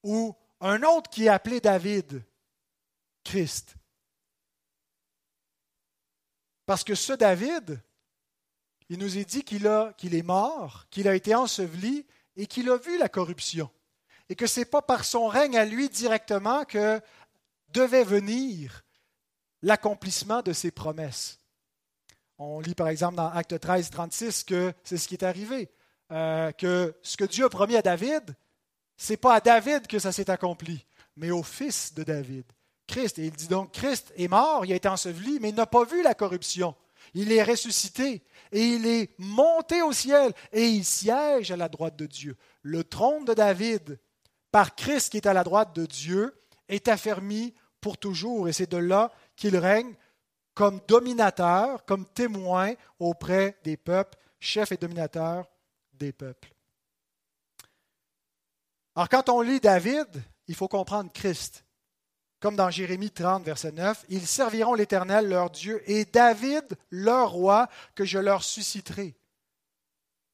ou 0.03 0.33
un 0.61 0.81
autre 0.83 1.09
qui 1.09 1.25
est 1.25 1.29
appelé 1.29 1.59
David? 1.59 2.23
Christ. 3.25 3.75
Parce 6.65 6.83
que 6.83 6.95
ce 6.95 7.13
David, 7.13 7.81
il 8.87 8.99
nous 8.99 9.17
est 9.17 9.25
dit 9.25 9.43
qu'il 9.43 9.65
est 9.65 10.23
mort, 10.23 10.85
qu'il 10.89 11.07
a 11.07 11.15
été 11.15 11.35
enseveli 11.35 12.05
et 12.37 12.45
qu'il 12.45 12.69
a 12.69 12.77
vu 12.77 12.97
la 12.97 13.09
corruption. 13.09 13.69
Et 14.29 14.35
que 14.35 14.47
ce 14.47 14.61
n'est 14.61 14.65
pas 14.65 14.81
par 14.81 15.03
son 15.05 15.27
règne 15.27 15.57
à 15.57 15.65
lui 15.65 15.89
directement 15.89 16.63
que 16.65 17.01
devait 17.69 18.03
venir 18.03 18.84
l'accomplissement 19.65 20.43
de 20.43 20.53
ses 20.53 20.69
promesses. 20.69 21.39
On 22.37 22.59
lit 22.59 22.75
par 22.75 22.87
exemple 22.87 23.15
dans 23.15 23.29
Acte 23.29 23.59
13, 23.59 23.89
36 23.89 24.43
que 24.43 24.71
c'est 24.83 24.97
ce 24.97 25.07
qui 25.07 25.15
est 25.15 25.23
arrivé, 25.23 25.69
euh, 26.11 26.51
que 26.51 26.93
ce 27.01 27.17
que 27.17 27.25
Dieu 27.25 27.45
a 27.45 27.49
promis 27.49 27.75
à 27.75 27.81
David, 27.81 28.35
c'est 28.95 29.17
pas 29.17 29.33
à 29.33 29.41
David 29.41 29.87
que 29.87 29.97
ça 29.97 30.11
s'est 30.11 30.29
accompli, 30.29 30.85
mais 31.15 31.31
au 31.31 31.41
fils 31.41 31.95
de 31.95 32.03
David, 32.03 32.45
Christ. 32.87 33.17
Et 33.17 33.25
il 33.25 33.31
dit 33.31 33.47
donc, 33.47 33.71
Christ 33.71 34.13
est 34.15 34.27
mort, 34.27 34.65
il 34.65 34.71
a 34.71 34.75
été 34.75 34.87
enseveli, 34.87 35.39
mais 35.41 35.49
il 35.49 35.55
n'a 35.55 35.65
pas 35.65 35.83
vu 35.83 36.03
la 36.03 36.13
corruption. 36.13 36.75
Il 37.15 37.31
est 37.31 37.43
ressuscité 37.43 38.23
et 38.51 38.61
il 38.61 38.85
est 38.85 39.11
monté 39.17 39.81
au 39.81 39.93
ciel 39.93 40.31
et 40.51 40.67
il 40.67 40.85
siège 40.85 41.51
à 41.51 41.57
la 41.57 41.69
droite 41.69 41.95
de 41.95 42.05
Dieu. 42.05 42.35
Le 42.61 42.83
trône 42.83 43.25
de 43.25 43.33
David, 43.33 43.99
par 44.51 44.75
Christ 44.75 45.09
qui 45.09 45.17
est 45.17 45.27
à 45.27 45.33
la 45.33 45.43
droite 45.43 45.75
de 45.75 45.87
Dieu, 45.87 46.39
est 46.67 46.87
affermi 46.87 47.53
pour 47.81 47.97
toujours 47.97 48.47
et 48.47 48.53
c'est 48.53 48.71
de 48.71 48.77
là 48.77 49.11
qu'il 49.35 49.57
règne 49.57 49.95
comme 50.53 50.79
dominateur, 50.87 51.83
comme 51.85 52.05
témoin 52.05 52.73
auprès 52.99 53.57
des 53.63 53.77
peuples, 53.77 54.17
chef 54.39 54.71
et 54.71 54.77
dominateur 54.77 55.45
des 55.93 56.13
peuples. 56.13 56.53
Alors 58.95 59.09
quand 59.09 59.29
on 59.29 59.41
lit 59.41 59.59
David, 59.59 60.07
il 60.47 60.55
faut 60.55 60.69
comprendre 60.69 61.11
Christ. 61.11 61.65
Comme 62.39 62.55
dans 62.55 62.69
Jérémie 62.69 63.11
30, 63.11 63.43
verset 63.43 63.71
9, 63.71 64.05
ils 64.09 64.27
serviront 64.27 64.73
l'Éternel 64.73 65.27
leur 65.27 65.49
Dieu 65.49 65.81
et 65.89 66.05
David 66.05 66.77
leur 66.91 67.31
roi 67.31 67.67
que 67.95 68.05
je 68.05 68.19
leur 68.19 68.43
susciterai. 68.43 69.15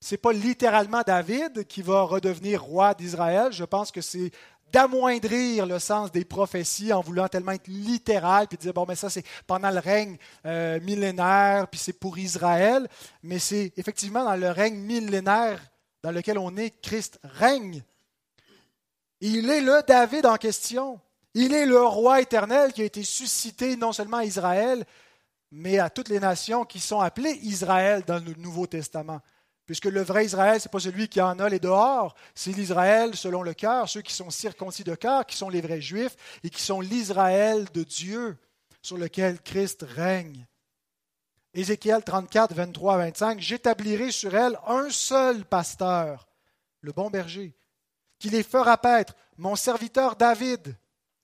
Ce 0.03 0.15
n'est 0.15 0.19
pas 0.19 0.33
littéralement 0.33 1.03
David 1.05 1.65
qui 1.67 1.83
va 1.83 2.01
redevenir 2.01 2.63
roi 2.63 2.95
d'Israël. 2.95 3.51
Je 3.51 3.63
pense 3.63 3.91
que 3.91 4.01
c'est 4.01 4.31
d'amoindrir 4.71 5.65
le 5.65 5.79
sens 5.79 6.11
des 6.11 6.25
prophéties 6.25 6.93
en 6.93 7.01
voulant 7.01 7.27
tellement 7.27 7.51
être 7.51 7.67
littéral, 7.67 8.47
puis 8.47 8.57
dire, 8.57 8.73
bon, 8.73 8.85
mais 8.87 8.95
ça 8.95 9.09
c'est 9.09 9.23
pendant 9.47 9.71
le 9.71 9.79
règne 9.79 10.17
euh, 10.45 10.79
millénaire, 10.81 11.67
puis 11.67 11.79
c'est 11.79 11.93
pour 11.93 12.17
Israël, 12.17 12.87
mais 13.23 13.39
c'est 13.39 13.73
effectivement 13.77 14.23
dans 14.23 14.35
le 14.35 14.49
règne 14.49 14.75
millénaire 14.75 15.59
dans 16.03 16.11
lequel 16.11 16.37
on 16.37 16.55
est, 16.57 16.81
Christ 16.81 17.19
règne. 17.23 17.83
Il 19.19 19.49
est 19.49 19.61
le 19.61 19.83
David 19.87 20.25
en 20.25 20.37
question. 20.37 20.99
Il 21.33 21.53
est 21.53 21.65
le 21.65 21.81
roi 21.81 22.21
éternel 22.21 22.73
qui 22.73 22.81
a 22.81 22.85
été 22.85 23.03
suscité 23.03 23.77
non 23.77 23.93
seulement 23.93 24.17
à 24.17 24.25
Israël, 24.25 24.83
mais 25.51 25.79
à 25.79 25.89
toutes 25.89 26.09
les 26.09 26.19
nations 26.19 26.65
qui 26.65 26.79
sont 26.79 26.99
appelées 26.99 27.39
Israël 27.43 28.03
dans 28.05 28.23
le 28.23 28.33
Nouveau 28.33 28.67
Testament. 28.67 29.21
Puisque 29.71 29.85
le 29.85 30.01
vrai 30.01 30.25
Israël, 30.25 30.59
ce 30.59 30.67
n'est 30.67 30.69
pas 30.69 30.81
celui 30.81 31.07
qui 31.07 31.21
en 31.21 31.39
a 31.39 31.47
les 31.47 31.57
dehors, 31.57 32.13
c'est 32.35 32.51
l'Israël 32.51 33.15
selon 33.15 33.41
le 33.41 33.53
cœur, 33.53 33.87
ceux 33.87 34.01
qui 34.01 34.13
sont 34.13 34.29
circoncis 34.29 34.83
de 34.83 34.95
cœur, 34.95 35.25
qui 35.25 35.37
sont 35.37 35.47
les 35.47 35.61
vrais 35.61 35.79
Juifs 35.79 36.17
et 36.43 36.49
qui 36.49 36.61
sont 36.61 36.81
l'Israël 36.81 37.65
de 37.73 37.83
Dieu 37.83 38.37
sur 38.81 38.97
lequel 38.97 39.39
Christ 39.39 39.85
règne. 39.87 40.45
Ézéchiel 41.53 42.03
34, 42.03 42.53
23 42.53 42.97
25, 42.97 43.39
J'établirai 43.39 44.11
sur 44.11 44.35
elle 44.35 44.59
un 44.67 44.89
seul 44.89 45.45
pasteur, 45.45 46.27
le 46.81 46.91
bon 46.91 47.09
berger, 47.09 47.55
qui 48.19 48.29
les 48.29 48.43
fera 48.43 48.77
paître, 48.77 49.15
mon 49.37 49.55
serviteur 49.55 50.17
David. 50.17 50.75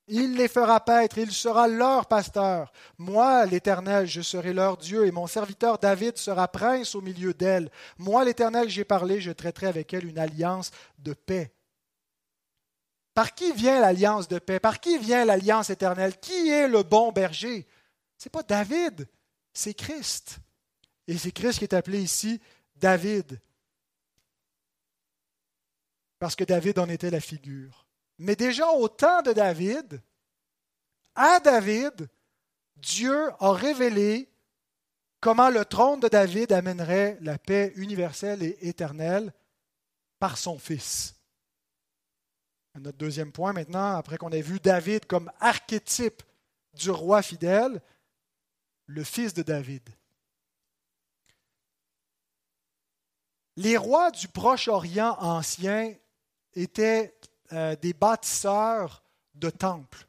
Il 0.10 0.36
les 0.36 0.48
fera 0.48 0.80
paître, 0.80 1.18
il 1.18 1.32
sera 1.32 1.68
leur 1.68 2.06
pasteur. 2.06 2.72
Moi, 2.98 3.46
l'Éternel, 3.46 4.08
je 4.08 4.22
serai 4.22 4.54
leur 4.54 4.78
Dieu, 4.78 5.06
et 5.06 5.12
mon 5.12 5.28
serviteur 5.28 5.80
David 5.80 6.18
sera 6.18 6.48
prince 6.48 6.96
au 6.96 7.02
milieu 7.02 7.34
d'elle. 7.34 7.70
Moi, 7.98 8.24
l'Éternel, 8.24 8.70
j'ai 8.70 8.86
parlé, 8.86 9.20
je 9.20 9.32
traiterai 9.32 9.68
avec 9.68 9.94
elle 9.94 10.06
une 10.06 10.20
alliance 10.20 10.72
de 11.00 11.14
paix. 11.14 11.52
Par 13.14 13.34
qui 13.34 13.52
vient 13.52 13.82
l'alliance 13.82 14.28
de 14.28 14.38
paix? 14.38 14.60
Par 14.60 14.80
qui 14.80 14.98
vient 15.00 15.26
l'alliance 15.26 15.72
éternelle? 15.72 16.20
Qui 16.20 16.50
est 16.50 16.68
le 16.68 16.84
bon 16.84 17.12
berger? 17.12 17.68
Ce 18.18 18.28
n'est 18.28 18.32
pas 18.32 18.44
David, 18.44 19.10
c'est 19.52 19.74
Christ. 19.74 20.38
Et 21.08 21.18
c'est 21.18 21.32
Christ 21.32 21.58
qui 21.58 21.66
est 21.66 21.74
appelé 21.74 22.00
ici 22.00 22.40
David. 22.76 23.42
Parce 26.20 26.36
que 26.36 26.44
David 26.44 26.78
en 26.78 26.88
était 26.90 27.10
la 27.10 27.20
figure. 27.20 27.87
Mais 28.18 28.36
déjà 28.36 28.70
au 28.70 28.88
temps 28.88 29.22
de 29.22 29.34
David, 29.34 30.02
à 31.16 31.40
David, 31.40 32.10
Dieu 32.76 33.30
a 33.40 33.54
révélé 33.54 34.30
comment 35.20 35.50
le 35.50 35.66
trône 35.66 36.00
de 36.00 36.08
David 36.08 36.52
amènerait 36.52 37.18
la 37.22 37.38
paix 37.38 37.74
universelle 37.76 38.44
et 38.44 38.58
éternelle 38.68 39.34
par 40.20 40.38
son 40.38 40.58
Fils. 40.58 41.16
Notre 42.76 42.98
deuxième 42.98 43.32
point 43.32 43.54
maintenant, 43.54 43.96
après 43.96 44.18
qu'on 44.18 44.32
ait 44.32 44.42
vu 44.42 44.60
David 44.60 45.06
comme 45.08 45.32
archétype 45.40 46.22
du 46.74 46.92
roi 46.92 47.24
fidèle, 47.24 47.82
le 48.86 49.04
Fils 49.04 49.34
de 49.34 49.42
David. 49.42 49.90
Les 53.56 53.76
rois 53.76 54.12
du 54.12 54.28
Proche-Orient 54.28 55.18
ancien 55.20 55.96
étaient 56.54 57.18
euh, 57.54 57.78
des 57.82 57.94
bâtisseurs 57.94 59.04
de 59.36 59.50
temples. 59.50 60.06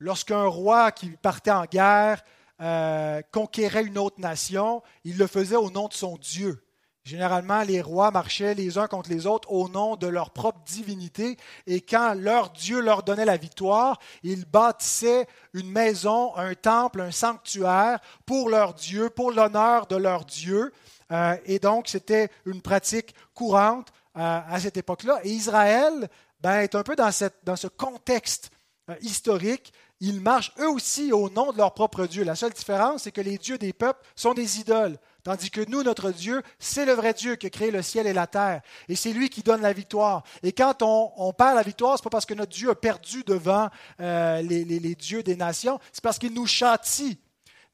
Lorsqu'un 0.00 0.46
roi 0.46 0.90
qui 0.90 1.10
partait 1.10 1.52
en 1.52 1.64
guerre 1.64 2.24
euh, 2.60 3.22
conquérait 3.30 3.84
une 3.84 3.98
autre 3.98 4.20
nation, 4.20 4.82
il 5.04 5.16
le 5.16 5.28
faisait 5.28 5.54
au 5.54 5.70
nom 5.70 5.86
de 5.86 5.92
son 5.92 6.16
Dieu. 6.16 6.60
Généralement, 7.04 7.62
les 7.62 7.80
rois 7.80 8.10
marchaient 8.10 8.54
les 8.54 8.78
uns 8.78 8.88
contre 8.88 9.10
les 9.10 9.26
autres 9.26 9.52
au 9.52 9.68
nom 9.68 9.94
de 9.94 10.08
leur 10.08 10.30
propre 10.30 10.58
divinité, 10.66 11.36
et 11.68 11.80
quand 11.80 12.14
leur 12.14 12.50
Dieu 12.50 12.80
leur 12.80 13.04
donnait 13.04 13.24
la 13.24 13.36
victoire, 13.36 14.00
ils 14.24 14.44
bâtissaient 14.44 15.28
une 15.52 15.70
maison, 15.70 16.34
un 16.36 16.54
temple, 16.54 17.00
un 17.00 17.12
sanctuaire 17.12 18.00
pour 18.26 18.48
leur 18.48 18.74
Dieu, 18.74 19.08
pour 19.08 19.30
l'honneur 19.30 19.86
de 19.86 19.96
leur 19.96 20.24
Dieu. 20.24 20.72
Euh, 21.12 21.36
et 21.44 21.60
donc, 21.60 21.86
c'était 21.86 22.28
une 22.44 22.60
pratique 22.60 23.14
courante 23.34 23.92
à 24.16 24.60
cette 24.60 24.76
époque-là. 24.76 25.18
Et 25.24 25.30
Israël 25.30 26.08
ben, 26.44 26.60
est 26.60 26.74
un 26.74 26.82
peu 26.82 26.94
dans, 26.94 27.10
cette, 27.10 27.38
dans 27.44 27.56
ce 27.56 27.68
contexte 27.68 28.50
euh, 28.90 28.94
historique. 29.00 29.72
Ils 30.00 30.20
marchent 30.20 30.52
eux 30.58 30.68
aussi 30.68 31.10
au 31.10 31.30
nom 31.30 31.52
de 31.52 31.56
leur 31.56 31.72
propre 31.72 32.04
Dieu. 32.04 32.22
La 32.22 32.34
seule 32.34 32.52
différence, 32.52 33.04
c'est 33.04 33.12
que 33.12 33.22
les 33.22 33.38
dieux 33.38 33.56
des 33.56 33.72
peuples 33.72 34.06
sont 34.14 34.34
des 34.34 34.60
idoles, 34.60 34.98
tandis 35.22 35.50
que 35.50 35.62
nous, 35.70 35.82
notre 35.82 36.10
Dieu, 36.10 36.42
c'est 36.58 36.84
le 36.84 36.92
vrai 36.92 37.14
Dieu 37.14 37.36
qui 37.36 37.46
a 37.46 37.50
créé 37.50 37.70
le 37.70 37.80
ciel 37.80 38.06
et 38.06 38.12
la 38.12 38.26
terre. 38.26 38.60
Et 38.90 38.94
c'est 38.94 39.14
lui 39.14 39.30
qui 39.30 39.42
donne 39.42 39.62
la 39.62 39.72
victoire. 39.72 40.22
Et 40.42 40.52
quand 40.52 40.82
on, 40.82 41.12
on 41.16 41.32
perd 41.32 41.56
la 41.56 41.62
victoire, 41.62 41.96
ce 41.96 42.02
n'est 42.02 42.04
pas 42.04 42.10
parce 42.10 42.26
que 42.26 42.34
notre 42.34 42.52
Dieu 42.52 42.68
a 42.68 42.74
perdu 42.74 43.24
devant 43.24 43.70
euh, 44.00 44.42
les, 44.42 44.66
les, 44.66 44.94
dieux 44.94 45.22
des 45.22 45.36
nations, 45.36 45.80
c'est 45.92 46.04
parce 46.04 46.18
qu'il 46.18 46.34
nous 46.34 46.46
châtie 46.46 47.18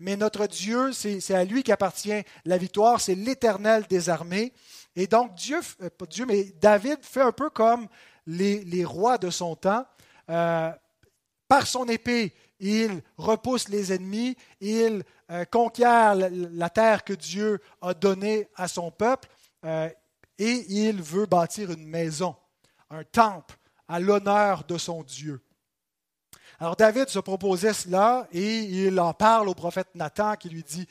mais 0.03 0.17
notre 0.17 0.47
Dieu, 0.47 0.93
c'est 0.93 1.35
à 1.35 1.45
lui 1.45 1.63
qu'appartient 1.63 2.23
la 2.47 2.57
victoire, 2.57 3.03
c'est 3.03 3.15
l'Éternel 3.15 3.85
des 3.87 4.09
armées. 4.09 4.55
Et 4.97 5.07
donc 5.07 5.35
Dieu, 5.35 5.61
euh, 5.83 5.91
pas 5.91 6.07
Dieu, 6.07 6.25
mais 6.27 6.45
David 6.61 6.99
fait 7.03 7.21
un 7.21 7.33
peu 7.33 7.51
comme 7.51 7.87
les, 8.27 8.85
rois 8.85 9.19
de 9.19 9.31
son 9.31 9.57
temps. 9.57 9.87
Euh, 10.29 10.71
par 11.49 11.67
son 11.67 11.87
épée, 11.87 12.33
il 12.61 13.03
repousse 13.17 13.69
les 13.69 13.93
ennemis, 13.93 14.37
il 14.61 15.03
euh, 15.31 15.45
conquiert 15.47 16.15
la, 16.15 16.71
terre 16.71 17.05
que 17.05 17.13
Dieu 17.13 17.61
a 17.81 17.95
donnée 17.95 18.49
à 18.55 18.69
son 18.69 18.91
peuple 18.91 19.29
euh, 19.65 19.89
et 20.39 20.65
il 20.69 21.03
veut 21.03 21.27
bâtir 21.27 21.71
une 21.71 21.87
maison, 21.87 22.37
un 22.91 23.03
temple 23.05 23.57
à 23.89 23.99
l'honneur 23.99 24.65
de 24.65 24.79
son 24.79 25.03
Dieu. 25.03 25.43
Alors 26.61 26.77
David 26.77 27.09
se 27.09 27.19
proposait 27.19 27.73
cela 27.73 28.29
et 28.33 28.59
il 28.61 29.01
en 29.01 29.15
parle 29.15 29.49
au 29.49 29.55
prophète 29.55 29.89
Nathan 29.95 30.37
qui 30.37 30.51
lui 30.51 30.63
dit, 30.63 30.87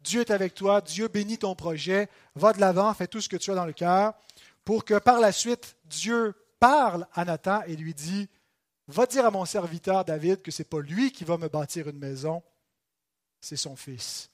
Dieu 0.00 0.20
est 0.20 0.30
avec 0.30 0.54
toi, 0.54 0.80
Dieu 0.82 1.08
bénit 1.08 1.38
ton 1.38 1.54
projet, 1.54 2.08
va 2.34 2.52
de 2.52 2.60
l'avant, 2.60 2.92
fais 2.94 3.06
tout 3.06 3.20
ce 3.20 3.28
que 3.28 3.36
tu 3.36 3.50
as 3.50 3.54
dans 3.54 3.66
le 3.66 3.72
cœur, 3.72 4.12
pour 4.64 4.84
que 4.84 4.98
par 4.98 5.18
la 5.18 5.32
suite 5.32 5.76
Dieu 5.86 6.34
parle 6.58 7.06
à 7.14 7.24
Nathan 7.24 7.62
et 7.66 7.76
lui 7.76 7.94
dit 7.94 8.28
Va 8.88 9.06
dire 9.06 9.26
à 9.26 9.30
mon 9.30 9.44
serviteur 9.44 10.04
David 10.04 10.42
que 10.42 10.50
ce 10.50 10.62
n'est 10.62 10.68
pas 10.68 10.80
lui 10.80 11.10
qui 11.10 11.24
va 11.24 11.36
me 11.38 11.48
bâtir 11.48 11.88
une 11.88 11.98
maison, 11.98 12.42
c'est 13.40 13.56
son 13.56 13.74
fils. 13.74 14.30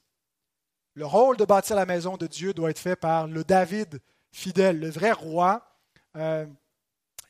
Le 0.94 1.06
rôle 1.06 1.38
de 1.38 1.46
bâtir 1.46 1.74
la 1.74 1.86
maison 1.86 2.18
de 2.18 2.26
Dieu 2.26 2.52
doit 2.52 2.70
être 2.70 2.78
fait 2.78 2.96
par 2.96 3.26
le 3.26 3.44
David 3.44 4.00
fidèle, 4.30 4.78
le 4.78 4.90
vrai 4.90 5.12
roi. 5.12 5.66
Euh, 6.16 6.46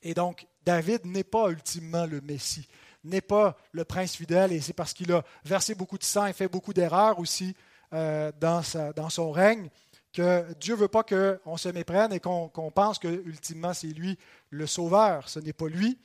et 0.03 0.15
donc, 0.15 0.49
David 0.65 1.07
n'est 1.07 1.23
pas 1.23 1.49
ultimement 1.51 2.07
le 2.07 2.21
Messie, 2.21 2.67
n'est 3.05 3.21
pas 3.21 3.57
le 3.71 3.85
prince 3.85 4.17
fidèle, 4.17 4.53
et 4.53 4.61
c'est 4.61 4.73
parce 4.73 4.93
qu'il 4.93 5.13
a 5.13 5.23
versé 5.45 5.77
beaucoup 5.77 5.99
de 5.99 6.05
sang 6.05 6.27
et 6.27 6.33
fait 6.33 6.49
beaucoup 6.49 6.73
d'erreurs 6.73 7.21
aussi 7.21 7.55
euh, 7.93 8.33
dans, 8.41 8.63
dans 8.97 9.11
son 9.11 9.31
règne 9.31 9.71
que 10.13 10.53
Dieu 10.55 10.75
ne 10.75 10.81
veut 10.81 10.89
pas 10.89 11.03
qu'on 11.03 11.57
se 11.57 11.69
méprenne 11.69 12.13
et 12.13 12.21
qu'on 12.21 12.71
pense 12.75 12.99
que 12.99 13.09
ultimement 13.09 13.75
c'est 13.75 13.89
lui 13.89 14.19
le 14.51 14.67
sauveur. 14.67 15.29
Ce 15.29 15.41
n'est 15.41 15.53
pas 15.53 15.69
lui, 15.69 15.99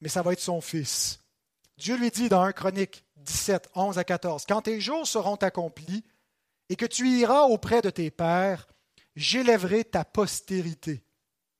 mais 0.00 0.08
ça 0.08 0.22
va 0.22 0.32
être 0.32 0.40
son 0.40 0.60
fils. 0.60 1.20
Dieu 1.76 1.96
lui 1.96 2.10
dit 2.10 2.28
dans 2.28 2.42
1 2.42 2.52
Chronique 2.52 3.04
17, 3.16 3.70
11 3.74 3.98
à 3.98 4.04
14, 4.04 4.44
Quand 4.46 4.62
tes 4.62 4.80
jours 4.80 5.06
seront 5.06 5.36
accomplis 5.36 6.04
et 6.68 6.76
que 6.76 6.86
tu 6.86 7.08
iras 7.08 7.42
auprès 7.42 7.82
de 7.82 7.90
tes 7.90 8.10
pères, 8.10 8.66
j'élèverai 9.16 9.84
ta 9.84 10.04
postérité 10.04 11.02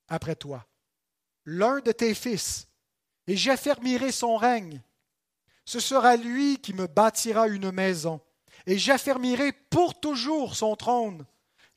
après 0.08 0.36
toi, 0.36 0.66
l'un 1.44 1.80
de 1.80 1.92
tes 1.92 2.14
fils, 2.14 2.68
et 3.26 3.36
j'affermirai 3.36 4.12
son 4.12 4.36
règne. 4.36 4.82
Ce 5.64 5.78
sera 5.78 6.16
lui 6.16 6.58
qui 6.58 6.72
me 6.72 6.86
bâtira 6.86 7.46
une 7.48 7.70
maison, 7.70 8.20
et 8.66 8.78
j'affermirai 8.78 9.52
pour 9.52 10.00
toujours 10.00 10.56
son 10.56 10.74
trône 10.74 11.24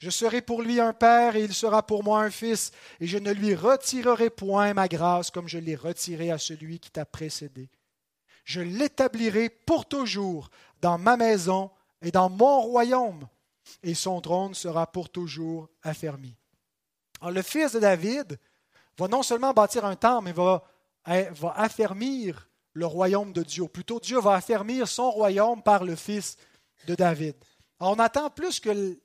je 0.04 0.10
serai 0.10 0.42
pour 0.42 0.62
lui 0.62 0.82
un 0.82 0.92
père 0.92 1.38
et 1.38 1.44
il 1.46 1.54
sera 1.54 1.82
pour 1.82 2.04
moi 2.04 2.24
un 2.24 2.30
fils, 2.30 2.72
et 3.00 3.08
je 3.08 3.18
ne 3.18 3.32
lui 3.32 3.56
retirerai 3.56 4.30
point 4.30 4.74
ma 4.74 4.90
grâce 4.90 5.32
comme 5.32 5.48
je 5.48 5.58
l'ai 5.58 5.78
retirée 5.78 6.30
à 6.30 6.38
celui 6.38 6.82
qui 6.82 6.92
t'a 6.92 7.06
précédé. 7.06 7.70
Je 8.44 8.60
l'établirai 8.60 9.48
pour 9.48 9.86
toujours 9.86 10.50
dans 10.82 10.98
ma 10.98 11.16
maison 11.16 11.72
et 12.02 12.12
dans 12.12 12.30
mon 12.30 12.60
royaume, 12.60 13.30
et 13.82 13.94
son 13.94 14.20
trône 14.20 14.54
sera 14.54 14.92
pour 14.92 15.10
toujours 15.10 15.70
affermi. 15.84 16.36
Alors, 17.22 17.32
le 17.32 17.42
fils 17.42 17.72
de 17.72 17.80
David 17.80 18.38
va 18.98 19.08
non 19.08 19.24
seulement 19.24 19.54
bâtir 19.54 19.86
un 19.86 19.96
temple, 19.96 20.26
mais 20.26 20.34
va, 20.34 20.66
va 21.06 21.54
affermir 21.56 22.50
le 22.74 22.86
royaume 22.88 23.32
de 23.32 23.44
Dieu. 23.44 23.70
Plutôt, 23.70 24.02
Dieu 24.02 24.20
va 24.20 24.34
affermir 24.34 24.86
son 24.86 25.10
royaume 25.12 25.64
par 25.64 25.86
le 25.86 25.96
fils 25.96 26.36
de 26.88 26.96
David. 26.96 27.36
on 27.80 28.00
attend 28.00 28.30
plus 28.30 28.60
que 28.60 29.00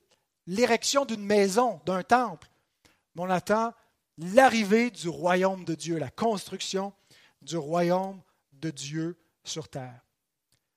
l'érection 0.48 1.04
d'une 1.04 1.24
maison, 1.24 1.80
d'un 1.84 2.02
temple, 2.02 2.48
mais 3.14 3.22
on 3.22 3.30
attend 3.30 3.74
l'arrivée 4.16 4.90
du 4.90 5.08
royaume 5.08 5.64
de 5.64 5.74
Dieu, 5.74 5.98
la 5.98 6.11
construction 6.11 6.92
du 7.42 7.56
royaume 7.56 8.20
de 8.54 8.70
Dieu 8.70 9.16
sur 9.44 9.68
terre. 9.68 10.00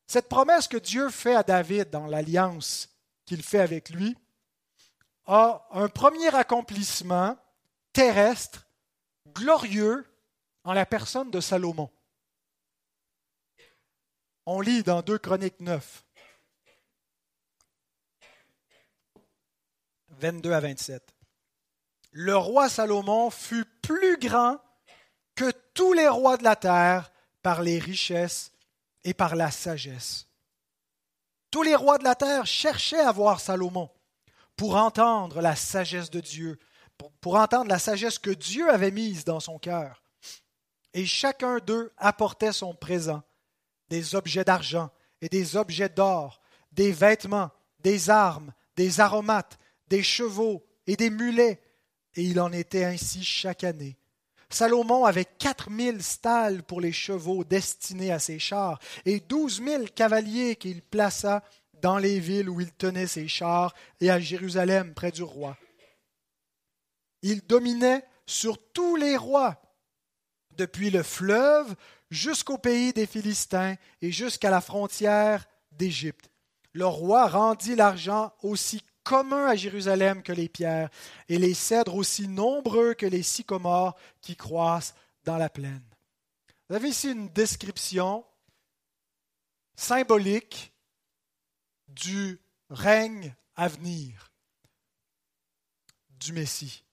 Cette 0.08 0.28
promesse 0.28 0.68
que 0.68 0.78
Dieu 0.78 1.10
fait 1.10 1.36
à 1.36 1.44
David 1.44 1.90
dans 1.90 2.06
l'alliance 2.06 2.90
qu'il 3.26 3.42
fait 3.42 3.62
avec 3.62 3.90
lui 3.90 4.18
a 5.26 5.66
un 5.72 5.88
premier 5.88 6.36
accomplissement 6.36 7.38
terrestre, 7.94 8.68
glorieux, 9.34 10.06
en 10.64 10.74
la 10.74 10.86
personne 10.86 11.32
de 11.32 11.40
Salomon. 11.40 11.90
On 14.46 14.60
lit 14.60 14.84
dans 14.84 15.02
2 15.02 15.18
Chroniques 15.18 15.62
9, 15.62 16.04
22 20.22 20.54
à 20.54 20.60
27. 20.60 21.16
Le 22.12 22.38
roi 22.38 22.70
Salomon 22.70 23.32
fut 23.32 23.66
plus 23.82 24.18
grand 24.18 24.58
que 25.34 25.52
tous 25.74 25.94
les 25.94 26.08
rois 26.08 26.38
de 26.38 26.44
la 26.44 26.56
terre 26.56 27.12
par 27.42 27.64
les 27.64 27.80
richesses 27.80 28.52
et 29.04 29.16
par 29.16 29.36
la 29.36 29.50
sagesse. 29.50 30.28
Tous 31.50 31.64
les 31.64 31.76
rois 31.76 31.98
de 31.98 32.04
la 32.04 32.14
terre 32.14 32.46
cherchaient 32.46 33.00
à 33.00 33.12
voir 33.12 33.40
Salomon 33.40 33.90
pour 34.56 34.76
entendre 34.76 35.42
la 35.42 35.56
sagesse 35.56 36.12
de 36.12 36.20
Dieu, 36.20 36.60
pour, 37.20 37.36
entendre 37.36 37.70
la 37.70 37.80
sagesse 37.80 38.20
que 38.20 38.30
Dieu 38.30 38.70
avait 38.70 38.92
mise 38.92 39.26
dans 39.26 39.40
son 39.40 39.58
cœur. 39.58 40.04
Et 40.94 41.08
chacun 41.08 41.58
d'eux 41.58 41.92
apportait 41.98 42.54
son 42.54 42.76
présent, 42.76 43.24
des 43.90 44.14
objets 44.14 44.44
d'argent 44.44 44.92
et 45.20 45.30
des 45.30 45.56
objets 45.56 45.90
d'or, 45.90 46.42
des 46.72 46.92
vêtements, 46.92 47.50
des 47.80 48.12
armes, 48.12 48.54
des 48.76 49.00
aromates, 49.00 49.58
des 49.92 50.04
chevaux 50.04 50.66
et 50.88 50.96
des 50.96 51.10
mulets, 51.10 51.62
et 52.16 52.24
il 52.24 52.40
en 52.40 52.54
était 52.54 52.86
ainsi 52.86 53.26
chaque 53.26 53.66
année. 53.66 53.98
Salomon 54.50 55.04
avait 55.04 55.26
quatre 55.26 55.70
mille 55.70 56.02
stalles 56.02 56.64
pour 56.64 56.80
les 56.80 56.94
chevaux 56.94 57.44
destinés 57.44 58.12
à 58.12 58.20
ses 58.20 58.40
chars 58.40 58.80
et 59.06 59.20
douze 59.20 59.60
mille 59.60 59.92
cavaliers 59.92 60.56
qu'il 60.56 60.82
plaça 60.82 61.44
dans 61.82 61.98
les 61.98 62.20
villes 62.20 62.50
où 62.50 62.62
il 62.62 62.72
tenait 62.72 63.08
ses 63.08 63.28
chars 63.28 63.74
et 64.00 64.10
à 64.10 64.20
Jérusalem 64.20 64.94
près 64.94 65.12
du 65.12 65.24
roi. 65.24 65.58
Il 67.22 67.42
dominait 67.46 68.06
sur 68.26 68.58
tous 68.72 68.96
les 68.96 69.18
rois, 69.18 69.62
depuis 70.56 70.90
le 70.90 71.04
fleuve 71.04 71.76
jusqu'au 72.10 72.58
pays 72.58 72.94
des 72.94 73.08
Philistins 73.08 73.76
et 74.02 74.12
jusqu'à 74.12 74.50
la 74.50 74.62
frontière 74.62 75.48
d'Égypte. 75.72 76.30
Le 76.74 76.86
roi 76.86 77.28
rendit 77.28 77.76
l'argent 77.76 78.32
aussi 78.42 78.82
commun 79.04 79.48
à 79.48 79.56
Jérusalem 79.56 80.24
que 80.24 80.32
les 80.32 80.50
pierres, 80.50 80.90
et 81.28 81.38
les 81.38 81.54
cèdres 81.54 81.96
aussi 81.96 82.28
nombreux 82.28 82.94
que 82.94 83.06
les 83.06 83.24
sycomores 83.24 83.96
qui 84.22 84.36
croissent 84.36 84.96
dans 85.24 85.38
la 85.38 85.50
plaine. 85.50 85.84
Vous 86.70 86.76
avez 86.76 86.90
ici 86.90 87.12
une 87.12 87.30
description 87.30 88.26
symbolique 89.76 90.74
du 91.88 92.40
règne 92.70 93.36
à 93.56 93.68
venir 93.68 94.32
du 96.12 96.34
Messie. 96.34 96.84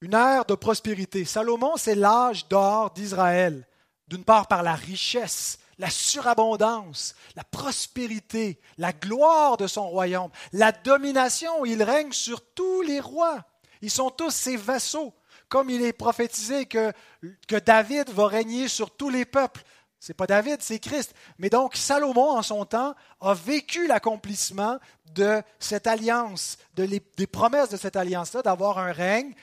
Une 0.00 0.14
ère 0.14 0.44
de 0.44 0.54
prospérité. 0.54 1.24
Salomon, 1.24 1.76
c'est 1.76 1.94
l'âge 1.94 2.48
d'or 2.48 2.90
d'Israël, 2.92 3.66
d'une 4.08 4.24
part 4.24 4.48
par 4.48 4.62
la 4.62 4.74
richesse 4.74 5.58
la 5.78 5.90
surabondance, 5.90 7.14
la 7.36 7.44
prospérité, 7.44 8.60
la 8.78 8.92
gloire 8.92 9.56
de 9.56 9.66
son 9.66 9.88
royaume, 9.88 10.30
la 10.52 10.72
domination. 10.72 11.64
Il 11.64 11.82
règne 11.82 12.12
sur 12.12 12.40
tous 12.54 12.82
les 12.82 13.00
rois. 13.00 13.44
Ils 13.82 13.90
sont 13.90 14.10
tous 14.10 14.30
ses 14.30 14.56
vassaux. 14.56 15.14
Comme 15.48 15.70
il 15.70 15.82
est 15.82 15.92
prophétisé 15.92 16.66
que, 16.66 16.92
David 17.64 18.10
va 18.10 18.26
régner 18.26 18.68
sur 18.68 18.90
tous 18.90 19.10
les 19.10 19.24
peuples. 19.24 19.62
Ce 20.00 20.10
n'est 20.12 20.16
pas 20.16 20.26
David, 20.26 20.60
c'est 20.60 20.78
Christ. 20.78 21.14
Mais 21.38 21.48
donc, 21.48 21.76
Salomon, 21.76 22.30
en 22.30 22.42
son 22.42 22.64
temps, 22.64 22.94
a 23.20 23.34
vécu 23.34 23.86
l'accomplissement 23.86 24.78
de 25.14 25.42
cette 25.58 25.86
alliance, 25.86 26.58
de 26.74 26.86
des 27.16 27.26
promesses 27.26 27.70
de 27.70 27.76
cette 27.76 27.96
alliance-là, 27.96 28.42
d'avoir 28.42 28.78
un 28.78 28.92
règne 28.92 29.34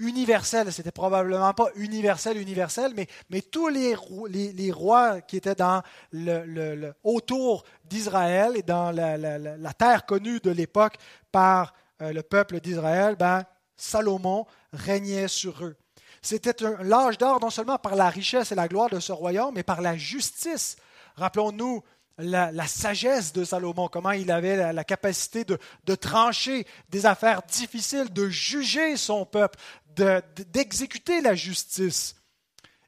universel. 0.00 0.72
C'était 0.72 0.90
probablement 0.90 1.54
pas 1.54 1.68
universel, 1.76 2.36
universel, 2.38 2.92
mais, 2.96 3.06
mais 3.30 3.42
tous 3.42 3.68
les, 3.68 3.94
les, 4.28 4.72
rois 4.72 5.20
qui 5.20 5.36
étaient 5.36 5.54
dans 5.54 5.82
le, 6.12 6.92
autour 7.04 7.64
d'Israël 7.84 8.56
et 8.56 8.62
dans 8.62 8.90
la, 8.90 9.72
terre 9.74 10.04
connue 10.04 10.40
de 10.40 10.50
l'époque 10.50 10.96
par 11.30 11.74
euh, 12.02 12.12
le 12.12 12.22
peuple 12.22 12.60
d'Israël, 12.60 13.14
ben, 13.16 13.44
Salomon 13.76 14.46
régnait 14.72 15.28
sur 15.28 15.64
eux. 15.64 15.76
C'était 16.22 16.54
l'âge 16.82 17.16
d'or 17.16 17.40
non 17.40 17.50
seulement 17.50 17.78
par 17.78 17.94
la 17.94 18.10
richesse 18.10 18.52
et 18.52 18.54
la 18.54 18.68
gloire 18.68 18.90
de 18.90 19.00
ce 19.00 19.12
royaume, 19.12 19.54
mais 19.54 19.62
par 19.62 19.80
la 19.80 19.96
justice. 19.96 20.76
Rappelons-nous 21.16 21.82
la, 22.22 22.66
sagesse 22.66 23.32
de 23.32 23.44
Salomon, 23.44 23.88
comment 23.88 24.10
il 24.10 24.30
avait 24.30 24.72
la, 24.72 24.84
capacité 24.84 25.44
de, 25.44 25.58
de, 25.84 25.94
trancher 25.94 26.66
des 26.90 27.06
affaires 27.06 27.42
difficiles, 27.42 28.12
de 28.12 28.28
juger 28.28 28.96
son 28.96 29.24
peuple, 29.24 29.58
d'exécuter 29.94 31.20
la 31.20 31.34
justice. 31.34 32.14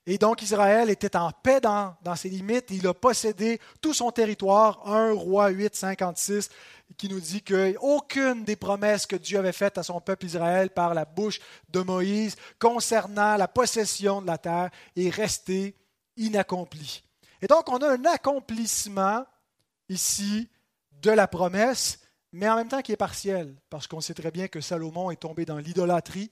Et 0.05 0.19
donc 0.19 0.43
Israël 0.43 0.91
était 0.91 1.17
en 1.17 1.31
paix 1.31 1.61
dans, 1.61 1.95
ses 2.17 2.29
limites. 2.29 2.71
Il 2.71 2.87
a 2.89 2.95
possédé 2.95 3.61
tout 3.81 3.95
son 3.95 4.11
territoire. 4.11 4.89
1 4.89 5.13
roi 5.13 5.49
8, 5.49 5.77
56, 5.77 6.49
qui 6.97 7.09
nous 7.09 7.21
dit 7.21 7.43
qu'aucune 7.43 8.45
des 8.45 8.57
promesses 8.57 9.07
que 9.07 9.17
Dieu 9.17 9.39
avait 9.39 9.53
faites 9.53 9.79
à 9.79 9.85
son 9.85 10.01
peuple 10.01 10.27
Israël 10.27 10.71
par 10.71 10.95
la 10.95 11.05
bouche 11.05 11.39
de 11.69 11.81
Moïse 11.81 12.35
concernant 12.59 13.37
la 13.37 13.47
possession 13.47 14.21
de 14.21 14.27
la 14.27 14.39
terre 14.39 14.71
est 14.97 15.11
restée 15.11 15.77
inaccomplie. 16.17 17.05
Et 17.41 17.47
donc 17.47 17.69
on 17.71 17.79
a 17.79 17.93
un 17.93 18.05
accomplissement 18.05 19.25
ici 19.89 20.49
de 21.01 21.11
la 21.11 21.29
promesse, 21.29 22.01
mais 22.33 22.49
en 22.49 22.57
même 22.57 22.69
temps 22.69 22.83
qui 22.83 22.93
est 22.93 22.97
partiel, 22.97 23.57
parce 23.71 23.87
qu'on 23.87 24.01
sait 24.01 24.15
très 24.15 24.31
bien 24.31 24.49
que 24.49 24.61
Salomon 24.61 25.11
est 25.11 25.17
tombé 25.17 25.45
dans 25.45 25.59
l'idolâtrie 25.59 26.31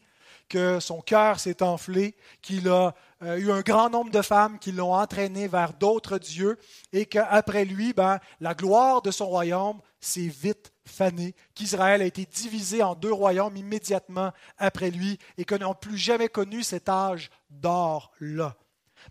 que 0.50 0.80
son 0.80 1.00
cœur 1.00 1.40
s'est 1.40 1.62
enflé, 1.62 2.16
qu'il 2.42 2.68
a 2.68 2.92
euh, 3.22 3.38
eu 3.38 3.52
un 3.52 3.60
grand 3.60 3.88
nombre 3.88 4.10
de 4.10 4.20
femmes 4.20 4.58
qui 4.58 4.72
l'ont 4.72 4.92
entraîné 4.92 5.46
vers 5.46 5.72
d'autres 5.72 6.18
dieux 6.18 6.58
et 6.92 7.06
qu'après 7.06 7.64
lui, 7.64 7.94
ben, 7.94 8.18
la 8.40 8.54
gloire 8.54 9.00
de 9.00 9.12
son 9.12 9.28
royaume 9.28 9.80
s'est 10.00 10.28
vite 10.28 10.72
fanée, 10.84 11.36
qu'Israël 11.54 12.02
a 12.02 12.06
été 12.06 12.26
divisé 12.26 12.82
en 12.82 12.96
deux 12.96 13.12
royaumes 13.12 13.56
immédiatement 13.56 14.32
après 14.58 14.90
lui 14.90 15.18
et 15.38 15.44
que 15.44 15.54
n'ont 15.54 15.74
plus 15.74 15.96
jamais 15.96 16.28
connu 16.28 16.64
cet 16.64 16.88
âge 16.88 17.30
d'or-là. 17.48 18.56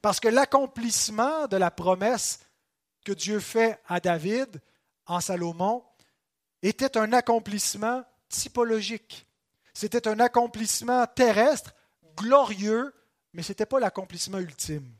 Parce 0.01 0.19
que 0.19 0.27
l'accomplissement 0.27 1.47
de 1.47 1.55
la 1.55 1.71
promesse 1.71 2.41
que 3.05 3.13
Dieu 3.13 3.39
fait 3.39 3.79
à 3.87 4.01
David 4.01 4.61
en 5.05 5.21
Salomon 5.21 5.83
était 6.61 6.97
un 6.97 7.13
accomplissement 7.13 8.03
typologique. 8.27 9.28
C'était 9.73 10.07
un 10.07 10.19
accomplissement 10.19 11.05
terrestre, 11.07 11.73
glorieux, 12.15 12.93
mais 13.33 13.43
ce 13.43 13.51
n'était 13.51 13.65
pas 13.65 13.79
l'accomplissement 13.79 14.39
ultime. 14.39 14.91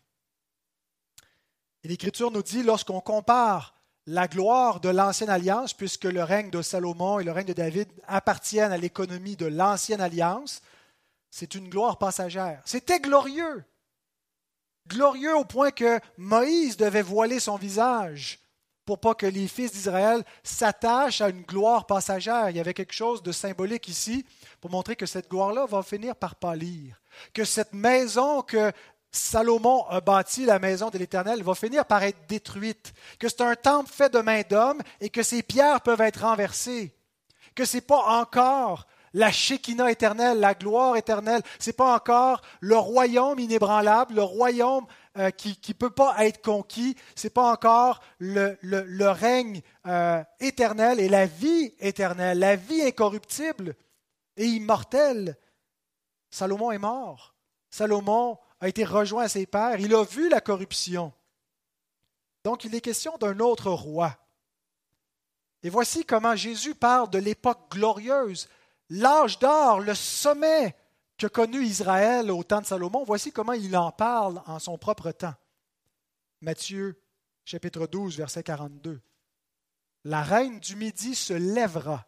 Et 1.84 1.88
l'Écriture 1.88 2.32
nous 2.32 2.43
dit, 2.43 2.63
lorsqu'on 2.63 3.01
compare 3.01 3.75
la 4.05 4.27
gloire 4.27 4.79
de 4.79 4.89
l'ancienne 4.89 5.29
alliance, 5.29 5.73
puisque 5.73 6.05
le 6.05 6.23
règne 6.23 6.49
de 6.49 6.62
Salomon 6.62 7.19
et 7.19 7.23
le 7.23 7.32
règne 7.32 7.47
de 7.47 7.53
David 7.53 7.88
appartiennent 8.08 8.71
à 8.71 8.77
l'économie 8.77 9.36
de 9.36 9.45
l'ancienne 9.45 10.01
alliance, 10.01 10.62
c'est 11.29 11.55
une 11.55 11.69
gloire 11.69 11.97
passagère. 11.97 12.62
C'était 12.65 12.99
glorieux. 12.99 13.63
Glorieux 14.88 15.36
au 15.36 15.45
point 15.45 15.71
que 15.71 15.99
Moïse 16.17 16.75
devait 16.75 17.03
voiler 17.03 17.39
son 17.39 17.55
visage 17.55 18.39
pour 18.89 18.97
pas 18.97 19.13
que 19.13 19.28
les 19.28 19.47
fils 19.47 19.71
d'Israël 19.71 20.23
s'attachent 20.41 21.21
à 21.21 21.30
une 21.30 21.43
gloire 21.43 21.86
passagère. 21.86 22.49
Il 22.49 22.58
y 22.58 22.60
avait 22.60 22.73
quelque 22.73 22.95
chose 22.95 23.21
de 23.21 23.32
symbolique 23.32 23.88
ici 23.88 24.25
pour 24.60 24.71
montrer 24.71 24.95
que 24.95 25.06
cette 25.06 25.30
gloire-là 25.30 25.67
va 25.67 25.84
finir 25.84 26.15
par 26.15 26.34
pâlir, 26.34 26.99
que 27.32 27.43
cette 27.43 27.73
maison 27.73 28.41
que 28.41 28.71
Salomon 29.12 29.86
a 29.89 30.02
bâtie, 30.02 30.43
la 30.43 30.58
maison 30.58 30.89
de 30.89 30.97
l'Éternel, 30.97 31.43
va 31.43 31.54
finir 31.54 31.86
par 31.86 32.02
être 32.02 32.25
détruite, 32.28 32.93
que 33.19 33.30
c'est 33.30 33.41
un 33.41 33.56
temple 33.56 33.91
fait 33.93 34.12
de 34.12 34.21
main 34.21 34.41
d'homme 34.49 34.82
et 35.02 35.12
que 35.12 35.21
ces 35.21 35.43
pierres 35.43 35.82
peuvent 35.82 36.02
être 36.02 36.21
renversées, 36.21 36.91
que 37.54 37.65
ce 37.65 37.78
n'est 37.78 37.82
pas 37.82 38.19
encore 38.19 38.88
la 39.13 39.32
Shekinah 39.32 39.91
éternelle, 39.91 40.39
la 40.39 40.56
gloire 40.56 40.95
éternelle, 40.95 41.43
ce 41.60 41.69
n'est 41.69 41.73
pas 41.73 41.93
encore 41.93 42.41
le 42.60 42.78
royaume 42.78 43.38
inébranlable, 43.38 44.15
le 44.15 44.23
royaume 44.23 44.88
euh, 45.17 45.31
qui 45.31 45.59
ne 45.67 45.73
peut 45.73 45.89
pas 45.89 46.23
être 46.25 46.41
conquis, 46.41 46.95
ce 47.15 47.25
n'est 47.25 47.31
pas 47.31 47.51
encore 47.51 47.99
le, 48.19 49.07
règne 49.07 49.62
euh, 49.87 50.23
éternel 50.39 50.99
et 50.99 51.10
la 51.10 51.25
vie 51.25 51.73
éternelle, 51.79 52.37
la 52.37 52.55
vie 52.55 52.83
incorruptible 52.83 53.75
et 54.37 54.45
immortelle. 54.45 55.35
Salomon 56.29 56.71
est 56.71 56.77
mort. 56.77 57.33
Salomon 57.71 58.37
a 58.60 58.67
été 58.67 58.85
rejoint 58.85 59.23
à 59.23 59.29
ses 59.29 59.47
pères. 59.47 59.79
Il 59.79 59.95
a 59.95 60.03
vu 60.03 60.29
la 60.29 60.41
corruption. 60.41 61.12
Donc 62.43 62.63
il 62.63 62.75
est 62.75 62.81
question 62.81 63.17
d'un 63.17 63.39
autre 63.39 63.71
roi. 63.71 64.15
Et 65.63 65.69
voici 65.69 66.05
comment 66.05 66.35
Jésus 66.35 66.75
parle 66.75 67.10
de 67.10 67.17
l'époque 67.17 67.71
glorieuse, 67.71 68.47
l'âge 68.89 69.39
d'or, 69.39 69.79
le 69.79 69.95
sommet 69.95 70.75
que 71.19 71.27
connu 71.27 71.63
Israël 71.63 72.31
au 72.31 72.43
temps 72.43 72.61
de 72.61 72.65
Salomon, 72.65 73.03
voici 73.03 73.31
comment 73.31 73.53
il 73.53 73.75
en 73.77 73.91
parle 73.91 74.41
en 74.47 74.57
son 74.57 74.77
propre 74.77 75.11
temps. 75.11 75.35
Matthieu 76.41 76.99
chapitre 77.43 77.87
12, 77.87 78.17
verset 78.17 78.43
42. 78.43 79.01
la 80.05 80.23
reine 80.23 80.59
du 80.59 80.75
Midi 80.75 81.13
se 81.13 81.33
lèvera 81.33 82.07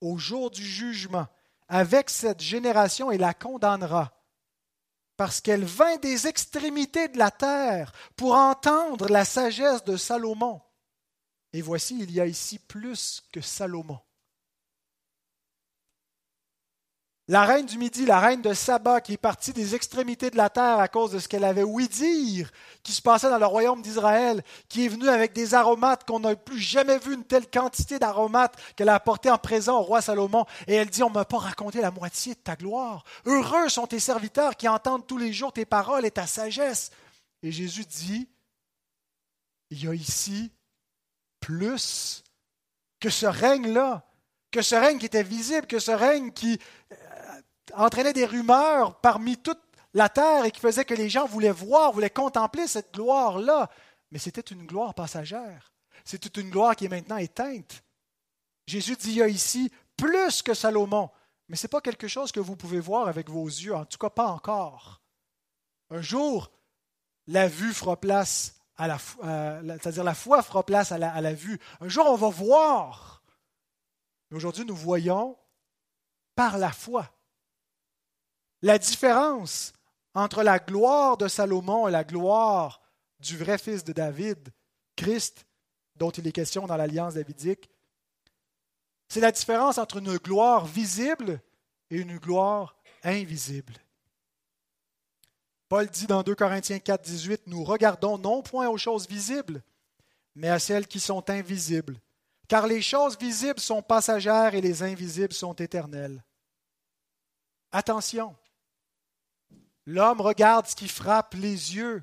au 0.00 0.18
jour 0.18 0.50
du 0.50 0.62
jugement 0.64 1.26
avec 1.68 2.10
cette 2.10 2.42
génération 2.42 3.10
et 3.10 3.16
la 3.16 3.32
condamnera, 3.32 4.12
parce 5.16 5.40
qu'elle 5.40 5.64
vint 5.64 5.96
des 5.96 6.26
extrémités 6.26 7.08
de 7.08 7.16
la 7.16 7.30
terre 7.30 7.92
pour 8.16 8.34
entendre 8.34 9.08
la 9.08 9.24
sagesse 9.24 9.82
de 9.84 9.96
Salomon. 9.96 10.60
Et 11.52 11.62
voici, 11.62 11.98
il 11.98 12.10
y 12.10 12.20
a 12.20 12.26
ici 12.26 12.58
plus 12.58 13.22
que 13.32 13.40
Salomon. 13.40 14.00
La 17.28 17.44
reine 17.44 17.66
du 17.66 17.76
Midi, 17.76 18.06
la 18.06 18.20
reine 18.20 18.40
de 18.40 18.52
Saba, 18.52 19.00
qui 19.00 19.14
est 19.14 19.16
partie 19.16 19.52
des 19.52 19.74
extrémités 19.74 20.30
de 20.30 20.36
la 20.36 20.48
terre 20.48 20.78
à 20.78 20.86
cause 20.86 21.10
de 21.10 21.18
ce 21.18 21.26
qu'elle 21.26 21.42
avait 21.42 21.64
ouï 21.64 21.88
dire, 21.88 22.52
qui 22.84 22.92
se 22.92 23.02
passait 23.02 23.28
dans 23.28 23.38
le 23.38 23.46
royaume 23.46 23.82
d'Israël, 23.82 24.44
qui 24.68 24.84
est 24.84 24.88
venue 24.88 25.08
avec 25.08 25.32
des 25.32 25.54
aromates 25.54 26.06
qu'on 26.06 26.20
n'a 26.20 26.36
plus 26.36 26.60
jamais 26.60 26.98
vu 26.98 27.14
une 27.14 27.24
telle 27.24 27.50
quantité 27.50 27.98
d'aromates 27.98 28.54
qu'elle 28.76 28.88
a 28.88 28.94
apporté 28.94 29.28
en 29.28 29.38
présent 29.38 29.80
au 29.80 29.82
roi 29.82 30.00
Salomon. 30.00 30.46
Et 30.68 30.74
elle 30.74 30.88
dit, 30.88 31.02
on 31.02 31.08
ne 31.08 31.14
m'a 31.14 31.24
pas 31.24 31.38
raconté 31.38 31.80
la 31.80 31.90
moitié 31.90 32.34
de 32.34 32.38
ta 32.38 32.54
gloire. 32.54 33.02
Heureux 33.24 33.68
sont 33.70 33.88
tes 33.88 33.98
serviteurs 33.98 34.56
qui 34.56 34.68
entendent 34.68 35.06
tous 35.08 35.18
les 35.18 35.32
jours 35.32 35.52
tes 35.52 35.64
paroles 35.64 36.06
et 36.06 36.12
ta 36.12 36.28
sagesse. 36.28 36.92
Et 37.42 37.50
Jésus 37.50 37.86
dit, 37.86 38.28
il 39.70 39.82
y 39.82 39.88
a 39.88 39.94
ici 39.94 40.52
plus 41.40 42.22
que 43.00 43.10
ce 43.10 43.26
règne-là, 43.26 44.06
que 44.52 44.62
ce 44.62 44.76
règne 44.76 44.98
qui 44.98 45.06
était 45.06 45.24
visible, 45.24 45.66
que 45.66 45.80
ce 45.80 45.90
règne 45.90 46.30
qui 46.30 46.60
entraînait 47.76 48.12
des 48.12 48.24
rumeurs 48.24 49.00
parmi 49.00 49.36
toute 49.36 49.60
la 49.94 50.08
terre 50.08 50.44
et 50.44 50.50
qui 50.50 50.60
faisait 50.60 50.84
que 50.84 50.94
les 50.94 51.08
gens 51.08 51.26
voulaient 51.26 51.50
voir, 51.50 51.92
voulaient 51.92 52.10
contempler 52.10 52.66
cette 52.66 52.92
gloire-là. 52.92 53.70
Mais 54.10 54.18
c'était 54.18 54.40
une 54.40 54.66
gloire 54.66 54.94
passagère. 54.94 55.72
C'est 56.04 56.36
une 56.36 56.50
gloire 56.50 56.76
qui 56.76 56.84
est 56.84 56.90
maintenant 56.90 57.16
éteinte. 57.16 57.82
Jésus 58.66 58.96
dit 58.96 59.10
il 59.10 59.16
y 59.16 59.22
a 59.22 59.28
ici 59.28 59.70
plus 59.96 60.42
que 60.42 60.54
Salomon. 60.54 61.10
Mais 61.48 61.56
ce 61.56 61.66
n'est 61.66 61.70
pas 61.70 61.80
quelque 61.80 62.08
chose 62.08 62.32
que 62.32 62.40
vous 62.40 62.56
pouvez 62.56 62.80
voir 62.80 63.08
avec 63.08 63.30
vos 63.30 63.46
yeux, 63.46 63.74
en 63.74 63.84
tout 63.84 63.98
cas 63.98 64.10
pas 64.10 64.26
encore. 64.26 65.00
Un 65.90 66.02
jour, 66.02 66.50
la 67.26 67.48
vue 67.48 67.72
fera 67.72 68.00
place 68.00 68.56
à 68.76 68.88
la, 68.88 68.98
c'est-à-dire 68.98 70.04
la 70.04 70.14
foi 70.14 70.42
fera 70.42 70.64
place 70.64 70.92
à 70.92 70.98
la, 70.98 71.12
à 71.12 71.20
la 71.20 71.32
vue. 71.32 71.58
Un 71.80 71.88
jour, 71.88 72.06
on 72.08 72.16
va 72.16 72.28
voir. 72.28 73.22
Mais 74.30 74.36
aujourd'hui, 74.36 74.64
nous 74.64 74.76
voyons 74.76 75.38
par 76.34 76.58
la 76.58 76.72
foi. 76.72 77.10
La 78.66 78.78
différence 78.78 79.72
entre 80.12 80.42
la 80.42 80.58
gloire 80.58 81.16
de 81.16 81.28
Salomon 81.28 81.86
et 81.86 81.92
la 81.92 82.02
gloire 82.02 82.82
du 83.20 83.36
vrai 83.36 83.58
fils 83.58 83.84
de 83.84 83.92
David, 83.92 84.48
Christ, 84.96 85.46
dont 85.94 86.10
il 86.10 86.26
est 86.26 86.32
question 86.32 86.66
dans 86.66 86.76
l'alliance 86.76 87.14
davidique, 87.14 87.70
c'est 89.06 89.20
la 89.20 89.30
différence 89.30 89.78
entre 89.78 89.98
une 89.98 90.16
gloire 90.16 90.66
visible 90.66 91.40
et 91.90 91.98
une 91.98 92.18
gloire 92.18 92.74
invisible. 93.04 93.74
Paul 95.68 95.86
dit 95.86 96.08
dans 96.08 96.24
2 96.24 96.34
Corinthiens 96.34 96.80
4, 96.80 97.04
18, 97.04 97.42
Nous 97.46 97.62
regardons 97.62 98.18
non 98.18 98.42
point 98.42 98.68
aux 98.68 98.78
choses 98.78 99.06
visibles, 99.06 99.62
mais 100.34 100.48
à 100.48 100.58
celles 100.58 100.88
qui 100.88 100.98
sont 100.98 101.30
invisibles, 101.30 102.00
car 102.48 102.66
les 102.66 102.82
choses 102.82 103.16
visibles 103.16 103.60
sont 103.60 103.80
passagères 103.80 104.56
et 104.56 104.60
les 104.60 104.82
invisibles 104.82 105.34
sont 105.34 105.54
éternelles. 105.54 106.24
Attention, 107.70 108.34
L'homme 109.86 110.20
regarde 110.20 110.66
ce 110.66 110.74
qui 110.74 110.88
frappe 110.88 111.34
les 111.34 111.76
yeux. 111.76 112.02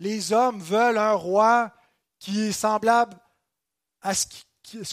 Les 0.00 0.32
hommes 0.32 0.60
veulent 0.60 0.98
un 0.98 1.12
roi 1.12 1.72
qui 2.18 2.40
est 2.40 2.52
semblable 2.52 3.16
à 4.00 4.14
ce, 4.14 4.26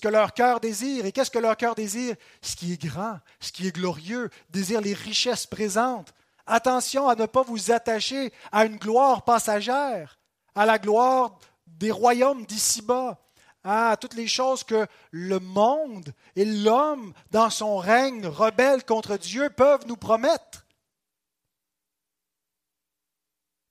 que 0.01 0.07
leur 0.07 0.33
cœur 0.33 0.59
désire. 0.59 1.05
Et 1.05 1.11
qu'est-ce 1.11 1.31
que 1.31 1.39
leur 1.39 1.55
cœur 1.55 1.75
désire? 1.75 2.15
Ce 2.41 2.55
qui 2.55 2.73
est 2.73 2.81
grand, 2.81 3.19
ce 3.39 3.51
qui 3.51 3.67
est 3.67 3.75
glorieux, 3.75 4.29
désire 4.49 4.81
les 4.81 4.93
richesses 4.93 5.47
présentes. 5.47 6.13
Attention 6.45 7.07
à 7.07 7.15
ne 7.15 7.25
pas 7.25 7.43
vous 7.43 7.71
attacher 7.71 8.31
à 8.51 8.65
une 8.65 8.77
gloire 8.77 9.23
passagère, 9.23 10.19
à 10.53 10.65
la 10.65 10.77
gloire 10.77 11.39
des 11.65 11.91
royaumes 11.91 12.45
d'ici-bas, 12.45 13.17
à 13.63 13.97
toutes 13.97 14.13
les 14.13 14.27
choses 14.27 14.63
que 14.63 14.85
le 15.09 15.39
monde 15.39 16.13
et 16.35 16.45
l'homme, 16.45 17.13
dans 17.31 17.49
son 17.49 17.77
règne 17.77 18.27
rebelle 18.27 18.85
contre 18.85 19.17
Dieu, 19.17 19.49
peuvent 19.49 19.87
nous 19.87 19.97
promettre. 19.97 20.64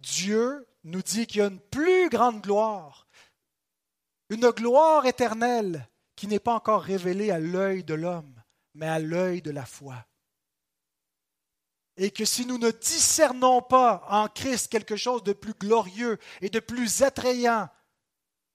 Dieu 0.05 0.66
nous 0.84 1.02
dit 1.02 1.26
qu'il 1.26 1.38
y 1.38 1.42
a 1.42 1.46
une 1.46 1.61
plus 1.61 2.09
grande 2.09 2.42
gloire, 2.42 3.07
une 4.28 4.50
gloire 4.50 5.07
éternelle 5.07 5.88
qui 6.16 6.26
n'est 6.26 6.38
pas 6.38 6.55
encore 6.55 6.82
révélée 6.82 7.30
à 7.30 7.38
l'œil 7.38 7.84
de 7.84 7.94
l'homme, 7.94 8.42
mais 8.74 8.86
à 8.86 8.98
l'œil 8.98 9.42
de 9.42 9.50
la 9.50 9.64
foi. 9.64 10.07
Et 11.96 12.11
que 12.11 12.24
si 12.24 12.44
nous 12.44 12.59
ne 12.59 12.70
discernons 12.70 13.62
pas 13.62 14.05
en 14.09 14.28
Christ 14.28 14.68
quelque 14.68 14.96
chose 14.96 15.22
de 15.22 15.32
plus 15.32 15.55
glorieux 15.55 16.18
et 16.40 16.50
de 16.50 16.61
plus 16.61 17.02
attrayant 17.02 17.68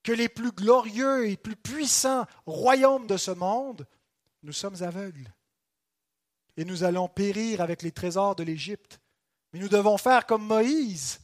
que 0.02 0.12
les 0.12 0.28
plus 0.28 0.52
glorieux 0.52 1.28
et 1.28 1.36
plus 1.36 1.56
puissants 1.56 2.26
royaumes 2.46 3.06
de 3.06 3.16
ce 3.16 3.30
monde, 3.30 3.86
nous 4.42 4.52
sommes 4.52 4.82
aveugles. 4.82 5.32
Et 6.56 6.64
nous 6.64 6.84
allons 6.84 7.08
périr 7.08 7.60
avec 7.60 7.82
les 7.82 7.92
trésors 7.92 8.36
de 8.36 8.42
l'Égypte. 8.42 9.00
Mais 9.52 9.60
nous 9.60 9.68
devons 9.68 9.96
faire 9.96 10.26
comme 10.26 10.44
Moïse, 10.44 11.20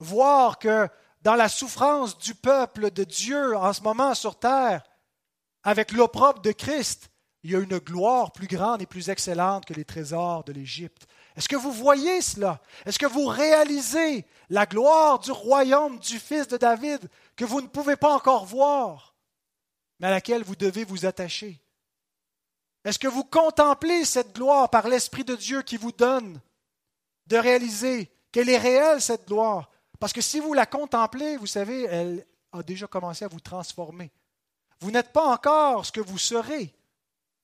voir 0.00 0.58
que 0.58 0.88
dans 1.22 1.34
la 1.34 1.48
souffrance 1.48 2.18
du 2.18 2.34
peuple 2.34 2.90
de 2.90 3.04
Dieu 3.04 3.56
en 3.56 3.72
ce 3.72 3.82
moment 3.82 4.14
sur 4.14 4.38
terre, 4.38 4.82
avec 5.62 5.92
l'opprobre 5.92 6.40
de 6.40 6.52
Christ, 6.52 7.10
il 7.42 7.50
y 7.50 7.56
a 7.56 7.60
une 7.60 7.78
gloire 7.78 8.32
plus 8.32 8.46
grande 8.46 8.82
et 8.82 8.86
plus 8.86 9.10
excellente 9.10 9.64
que 9.64 9.74
les 9.74 9.84
trésors 9.84 10.44
de 10.44 10.52
l'Égypte. 10.52 11.06
Est-ce 11.36 11.48
que 11.48 11.56
vous 11.56 11.72
voyez 11.72 12.20
cela? 12.20 12.60
Est-ce 12.84 12.98
que 12.98 13.06
vous 13.06 13.26
réalisez 13.26 14.26
la 14.50 14.66
gloire 14.66 15.20
du 15.20 15.30
royaume 15.30 15.98
du 15.98 16.18
Fils 16.18 16.48
de 16.48 16.56
David 16.56 17.08
que 17.36 17.44
vous 17.44 17.60
ne 17.60 17.68
pouvez 17.68 17.96
pas 17.96 18.12
encore 18.12 18.44
voir, 18.44 19.14
mais 20.00 20.08
à 20.08 20.10
laquelle 20.10 20.42
vous 20.42 20.56
devez 20.56 20.84
vous 20.84 21.06
attacher? 21.06 21.60
Est-ce 22.84 22.98
que 22.98 23.08
vous 23.08 23.24
contemplez 23.24 24.04
cette 24.04 24.34
gloire 24.34 24.70
par 24.70 24.88
l'Esprit 24.88 25.24
de 25.24 25.36
Dieu 25.36 25.62
qui 25.62 25.76
vous 25.76 25.92
donne 25.92 26.40
de 27.26 27.36
réaliser 27.36 28.10
qu'elle 28.32 28.48
est 28.48 28.58
réelle, 28.58 29.00
cette 29.00 29.28
gloire, 29.28 29.70
parce 29.98 30.12
que 30.12 30.20
si 30.20 30.40
vous 30.40 30.54
la 30.54 30.66
contemplez, 30.66 31.36
vous 31.36 31.46
savez, 31.46 31.84
elle 31.84 32.26
a 32.52 32.62
déjà 32.62 32.86
commencé 32.86 33.24
à 33.24 33.28
vous 33.28 33.40
transformer. 33.40 34.10
Vous 34.80 34.90
n'êtes 34.90 35.12
pas 35.12 35.26
encore 35.26 35.84
ce 35.84 35.92
que 35.92 36.00
vous 36.00 36.18
serez 36.18 36.74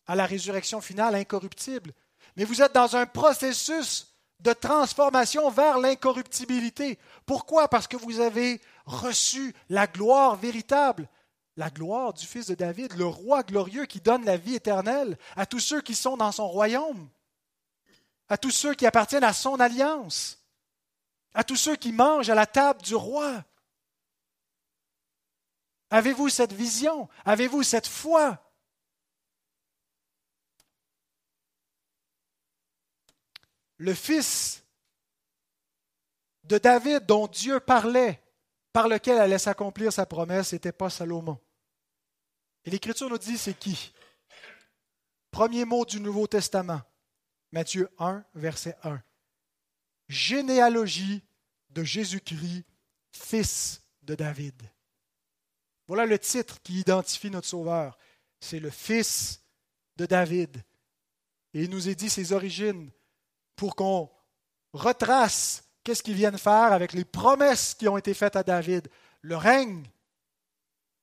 à 0.07 0.15
la 0.15 0.27
résurrection 0.27 0.81
finale 0.81 1.15
incorruptible, 1.15 1.93
mais 2.37 2.45
vous 2.45 2.63
êtes 2.63 2.75
dans 2.75 2.97
un 2.97 3.07
processus 3.07 4.15
de 4.41 4.53
transformation 4.53 5.51
vers 5.51 5.79
l'incorruptibilité. 5.79 6.99
Pourquoi? 7.27 7.69
Parce 7.69 7.89
que 7.89 7.97
vous 7.97 8.21
avez 8.21 8.61
reçu 8.85 9.55
la 9.69 9.87
gloire 9.87 10.37
véritable, 10.37 11.09
la 11.57 11.71
gloire 11.71 12.13
du 12.13 12.27
Fils 12.27 12.47
de 12.47 12.55
David, 12.55 12.95
le 12.95 13.07
roi 13.07 13.43
glorieux 13.43 13.87
qui 13.87 14.01
donne 14.01 14.25
la 14.25 14.37
vie 14.37 14.57
éternelle 14.57 15.19
à 15.37 15.47
tous 15.47 15.61
ceux 15.61 15.81
qui 15.81 15.95
sont 15.95 16.17
dans 16.17 16.33
son 16.33 16.49
royaume, 16.49 17.09
à 18.29 18.37
tous 18.37 18.51
ceux 18.51 18.75
qui 18.75 18.87
appartiennent 18.87 19.25
à 19.25 19.33
son 19.33 19.59
alliance 19.61 20.44
à 21.35 21.43
tous 21.43 21.57
ceux 21.57 21.77
qui 21.77 21.93
mangent 21.93 22.31
à 22.31 22.35
la 22.35 22.47
table 22.47 22.81
du 22.81 22.95
roi. 22.95 23.45
Avez-vous 25.91 26.29
cette 26.29 26.53
vision? 26.53 27.09
Avez-vous 27.25 27.63
cette 27.63 27.89
foi? 27.89 28.41
Le 33.77 33.93
fils 33.93 34.65
de 36.45 36.59
David 36.59 37.07
dont 37.07 37.27
Dieu 37.27 37.59
parlait, 37.59 38.23
par 38.73 38.89
lequel 38.89 39.19
allait 39.19 39.39
s'accomplir 39.39 39.93
sa 39.93 40.07
promesse, 40.07 40.53
n'était 40.53 40.73
pas 40.73 40.91
Salomon. 40.91 41.41
Et 42.65 42.71
l'Écriture 42.71 43.11
nous 43.11 43.19
dit 43.19 43.37
c'est 43.37 43.55
qui? 43.55 43.93
Premier 45.31 45.65
mot 45.65 45.85
du 45.85 46.01
Nouveau 46.01 46.27
Testament, 46.29 46.81
Matthieu 47.51 47.91
1, 47.99 48.25
verset 48.35 48.77
1 48.85 49.03
généalogie 50.15 51.23
de 51.71 51.83
Jésus-Christ, 51.83 52.65
fils 53.13 53.83
de 54.03 54.15
David. 54.15 54.63
Voilà 55.87 56.07
le 56.07 56.19
titre 56.19 56.63
qui 56.63 56.81
identifie 56.81 57.31
notre 57.31 57.49
Sauveur. 57.49 57.99
C'est 58.41 58.61
le 58.61 58.71
fils 58.71 59.43
de 59.97 60.07
David. 60.07 60.57
Et 61.53 61.65
il 61.65 61.71
nous 61.71 61.89
est 61.89 61.95
dit 61.95 62.09
ses 62.09 62.33
origines 62.33 62.91
pour 63.57 63.77
qu'on 63.77 64.11
retrace 64.73 65.65
qu'est-ce 65.83 66.03
qu'il 66.03 66.15
vient 66.15 66.33
de 66.33 66.37
faire 66.37 66.73
avec 66.73 66.93
les 66.93 67.05
promesses 67.05 67.75
qui 67.75 67.89
ont 67.89 67.99
été 67.99 68.15
faites 68.15 68.37
à 68.37 68.43
David. 68.43 68.89
Le 69.21 69.37
règne 69.37 69.85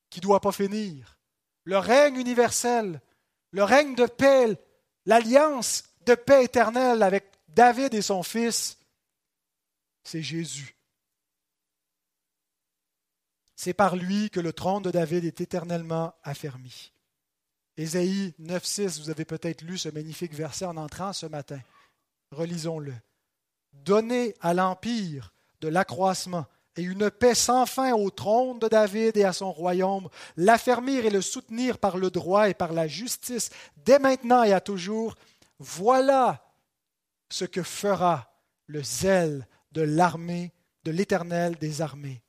qui 0.09 0.19
ne 0.19 0.23
doit 0.23 0.41
pas 0.41 0.51
finir. 0.51 1.17
Le 1.63 1.77
règne 1.77 2.15
universel. 2.15 3.01
Le 3.51 3.63
règne 3.63 3.95
de 3.95 4.05
paix. 4.05 4.57
L'alliance 5.05 5.83
de 6.05 6.15
paix 6.15 6.43
éternelle 6.45 7.03
avec 7.03 7.25
David 7.49 7.93
et 7.93 8.01
son 8.01 8.23
fils 8.23 8.77
c'est 10.03 10.21
Jésus. 10.21 10.75
C'est 13.55 13.73
par 13.73 13.95
lui 13.95 14.29
que 14.29 14.39
le 14.39 14.53
trône 14.53 14.81
de 14.81 14.91
David 14.91 15.23
est 15.25 15.41
éternellement 15.41 16.15
affermi. 16.23 16.91
Ésaïe 17.77 18.33
9.6, 18.39 19.01
vous 19.01 19.09
avez 19.09 19.25
peut-être 19.25 19.61
lu 19.61 19.77
ce 19.77 19.89
magnifique 19.89 20.33
verset 20.33 20.65
en 20.65 20.77
entrant 20.77 21.13
ce 21.13 21.25
matin. 21.25 21.59
Relisons-le. 22.31 22.93
Donnez 23.73 24.35
à 24.41 24.53
l'empire 24.53 25.33
de 25.61 25.67
l'accroissement 25.67 26.45
et 26.75 26.83
une 26.83 27.11
paix 27.11 27.35
sans 27.35 27.65
fin 27.65 27.93
au 27.93 28.09
trône 28.09 28.59
de 28.59 28.67
David 28.67 29.17
et 29.17 29.23
à 29.23 29.33
son 29.33 29.51
royaume, 29.51 30.09
l'affermir 30.37 31.05
et 31.05 31.09
le 31.09 31.21
soutenir 31.21 31.77
par 31.77 31.97
le 31.97 32.09
droit 32.09 32.49
et 32.49 32.53
par 32.53 32.73
la 32.73 32.87
justice, 32.87 33.49
dès 33.77 33.99
maintenant 33.99 34.43
et 34.43 34.53
à 34.53 34.61
toujours. 34.61 35.15
Voilà 35.59 36.43
ce 37.29 37.45
que 37.45 37.63
fera 37.63 38.33
le 38.67 38.81
zèle 38.83 39.47
de 39.71 39.81
l'armée 39.81 40.53
de 40.83 40.91
l'Éternel 40.91 41.55
des 41.57 41.81
armées. 41.81 42.23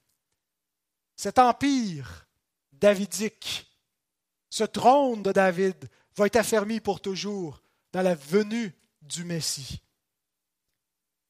Cet 1.17 1.39
empire 1.39 2.27
davidique, 2.73 3.71
ce 4.51 4.65
trône 4.65 5.23
de 5.23 5.33
David 5.33 5.89
va 6.17 6.27
être 6.27 6.37
affermi 6.37 6.81
pour 6.81 7.01
toujours 7.01 7.63
dans 7.93 8.03
la 8.03 8.15
venue 8.15 8.75
du 9.01 9.25
Messie. 9.25 9.83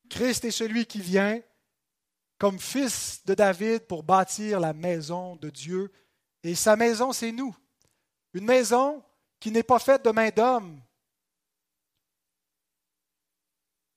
Christ 0.08 0.44
est 0.44 0.50
celui 0.50 0.86
qui 0.86 1.00
vient 1.00 1.40
comme 2.38 2.58
fils 2.58 3.24
de 3.24 3.34
David 3.34 3.86
pour 3.86 4.02
bâtir 4.02 4.58
la 4.58 4.72
maison 4.72 5.36
de 5.36 5.48
Dieu. 5.48 5.92
Et 6.42 6.56
sa 6.56 6.74
maison, 6.74 7.12
c'est 7.12 7.30
nous. 7.30 7.56
Une 8.34 8.44
maison 8.44 9.02
qui 9.38 9.52
n'est 9.52 9.62
pas 9.62 9.78
faite 9.78 10.04
de 10.04 10.10
main 10.10 10.30
d'homme, 10.30 10.82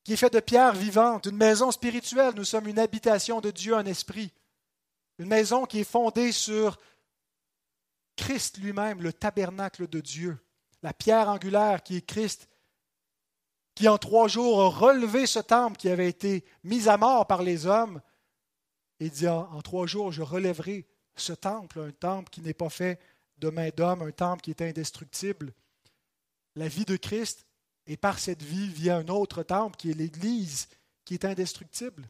qui 0.06 0.14
est 0.14 0.18
faite 0.18 0.34
de 0.34 0.40
pierres 0.40 0.76
vivantes, 0.76 1.26
une 1.26 1.36
maison 1.36 1.72
spirituelle. 1.72 2.36
Nous 2.36 2.46
sommes 2.46 2.68
une 2.68 2.78
habitation 2.78 3.42
de 3.42 3.50
Dieu 3.50 3.76
en 3.76 3.86
esprit. 3.86 4.32
Une 5.18 5.28
maison 5.28 5.66
qui 5.66 5.80
est 5.80 5.84
fondée 5.84 6.32
sur 6.32 6.78
Christ 8.16 8.60
lui-même, 8.60 9.02
le 9.02 9.12
tabernacle 9.12 9.88
de 9.88 10.00
Dieu, 10.00 10.38
la 10.84 10.94
pierre 10.94 11.28
angulaire 11.28 11.82
qui 11.82 11.98
est 11.98 12.06
Christ, 12.06 12.48
qui 13.74 13.88
en 13.88 13.98
trois 13.98 14.28
jours 14.28 14.62
a 14.62 14.70
relevé 14.70 15.26
ce 15.26 15.40
temple 15.40 15.78
qui 15.78 15.90
avait 15.90 16.08
été 16.08 16.46
mis 16.64 16.88
à 16.88 16.98
mort 16.98 17.26
par 17.26 17.42
les 17.42 17.66
hommes, 17.66 18.00
et 19.00 19.10
dit 19.10 19.28
en, 19.28 19.62
trois 19.64 19.88
jours, 19.88 20.12
je 20.12 20.22
relèverai 20.22 20.88
ce 21.16 21.34
temple, 21.34 21.80
un 21.80 21.92
temple 21.92 22.30
qui 22.30 22.42
n'est 22.42 22.54
pas 22.54 22.70
fait 22.70 23.00
de 23.40 23.50
main 23.50 23.70
d'homme, 23.76 24.04
un 24.04 24.12
temple 24.12 24.42
qui 24.42 24.52
est 24.52 24.62
indestructible. 24.62 25.52
La 26.56 26.68
vie 26.68 26.86
de 26.86 26.96
Christ, 26.96 27.45
et 27.88 27.98
par 27.98 28.20
cette 28.20 28.44
vie 28.44 28.68
vient 28.68 29.00
un 29.00 29.08
autre 29.08 29.44
temple 29.44 29.78
qui 29.78 29.92
est 29.92 29.96
l'Église, 29.96 30.68
qui 31.04 31.14
est 31.14 31.26
indestructible. 31.26 32.10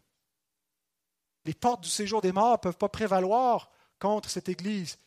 Les 1.45 1.53
portes 1.53 1.83
du 1.83 1.89
séjour 1.89 2.21
des 2.21 2.31
morts 2.31 2.53
ne 2.53 2.57
peuvent 2.57 2.77
pas 2.77 2.89
prévaloir 2.89 3.69
contre 3.99 4.29
cette 4.29 4.49
Église, 4.49 4.97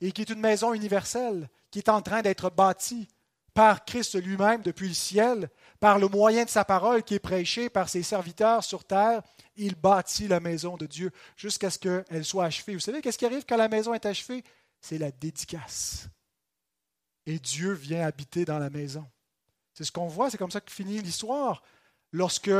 et 0.00 0.12
qui 0.12 0.22
est 0.22 0.30
une 0.30 0.40
maison 0.40 0.72
universelle, 0.74 1.48
qui 1.70 1.78
est 1.78 1.88
en 1.88 2.02
train 2.02 2.22
d'être 2.22 2.50
bâtie 2.50 3.08
par 3.54 3.84
Christ 3.84 4.14
lui-même 4.14 4.62
depuis 4.62 4.88
le 4.88 4.94
ciel, 4.94 5.50
par 5.78 5.98
le 5.98 6.08
moyen 6.08 6.44
de 6.44 6.50
sa 6.50 6.64
parole 6.64 7.02
qui 7.02 7.14
est 7.14 7.18
prêchée 7.18 7.68
par 7.68 7.88
ses 7.88 8.02
serviteurs 8.02 8.64
sur 8.64 8.84
terre, 8.84 9.22
il 9.56 9.74
bâtit 9.74 10.28
la 10.28 10.40
maison 10.40 10.76
de 10.76 10.86
Dieu 10.86 11.10
jusqu'à 11.36 11.70
ce 11.70 11.78
qu'elle 11.78 12.24
soit 12.24 12.46
achevée. 12.46 12.74
Vous 12.74 12.80
savez 12.80 13.02
qu'est-ce 13.02 13.18
qui 13.18 13.26
arrive 13.26 13.44
quand 13.46 13.56
la 13.58 13.68
maison 13.68 13.92
est 13.92 14.06
achevée? 14.06 14.42
C'est 14.80 14.98
la 14.98 15.10
dédicace. 15.10 16.08
Et 17.26 17.38
Dieu 17.38 17.72
vient 17.72 18.06
habiter 18.06 18.44
dans 18.44 18.58
la 18.58 18.70
maison. 18.70 19.06
C'est 19.74 19.84
ce 19.84 19.92
qu'on 19.92 20.06
voit, 20.06 20.30
c'est 20.30 20.38
comme 20.38 20.50
ça 20.50 20.60
que 20.60 20.70
finit 20.70 21.00
l'histoire. 21.00 21.62
Lorsque 22.12 22.50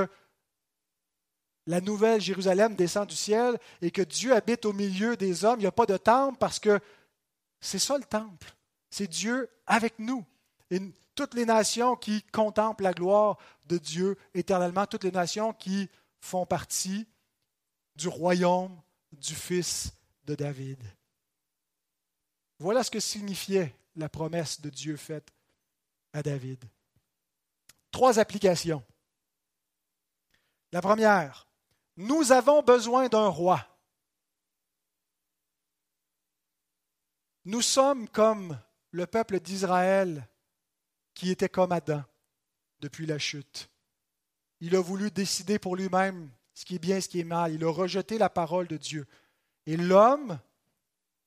la 1.67 1.81
nouvelle 1.81 2.21
Jérusalem 2.21 2.75
descend 2.75 3.09
du 3.09 3.17
ciel 3.17 3.59
et 3.81 3.91
que 3.91 4.03
Dieu 4.03 4.35
habite 4.35 4.65
au 4.65 4.73
milieu 4.73 5.17
des 5.17 5.45
hommes, 5.45 5.61
il 5.61 5.63
n'y 5.63 5.67
a 5.67 5.73
pas 5.73 5.87
de 5.87 5.97
temple 5.97 6.39
parce 6.39 6.59
que 6.59 6.81
c'est 7.61 7.79
ça 7.79 7.97
le 7.97 8.05
temple. 8.05 8.55
C'est 8.91 9.07
Dieu 9.07 9.49
avec 9.67 9.99
nous. 9.99 10.25
Et 10.71 10.81
toutes 11.15 11.35
les 11.35 11.47
nations 11.47 11.97
qui 11.97 12.23
contemplent 12.25 12.83
la 12.83 12.93
gloire 12.93 13.39
de 13.67 13.79
Dieu 13.79 14.17
éternellement, 14.35 14.87
toutes 14.87 15.05
les 15.05 15.13
nations 15.13 15.53
qui 15.53 15.89
font 16.21 16.47
partie 16.47 17.07
du 17.95 18.09
royaume 18.09 18.81
du 19.13 19.35
Fils 19.35 19.93
de 20.25 20.35
David. 20.35 20.83
Voilà 22.59 22.83
ce 22.83 22.91
que 22.91 23.01
signifiait 23.01 23.75
la 23.97 24.09
promesse 24.09 24.61
de 24.61 24.71
Dieu 24.71 24.97
faite 24.97 25.29
à 26.13 26.23
David. 26.23 26.65
Trois 27.93 28.19
applications. 28.19 28.83
La 30.73 30.83
première, 30.83 31.47
nous 31.97 32.33
avons 32.33 32.63
besoin 32.63 33.09
d'un 33.09 33.29
roi. 33.29 33.65
Nous 37.45 37.63
sommes 37.63 38.09
comme 38.09 38.59
le 38.91 39.07
peuple 39.07 39.39
d'Israël 39.39 40.29
qui 41.15 41.31
était 41.31 41.49
comme 41.49 41.73
Adam 41.73 42.03
depuis 42.81 43.07
la 43.07 43.19
chute. 43.19 43.69
Il 44.61 44.75
a 44.77 44.81
voulu 44.81 45.11
décider 45.11 45.59
pour 45.59 45.77
lui-même 45.77 46.31
ce 46.55 46.65
qui 46.65 46.77
est 46.77 46.79
bien, 46.79 47.01
ce 47.01 47.09
qui 47.09 47.21
est 47.21 47.25
mal. 47.25 47.53
Il 47.53 47.65
a 47.65 47.71
rejeté 47.71 48.17
la 48.17 48.31
parole 48.31 48.69
de 48.69 48.77
Dieu. 48.77 49.07
Et 49.67 49.77
l'homme 49.77 50.39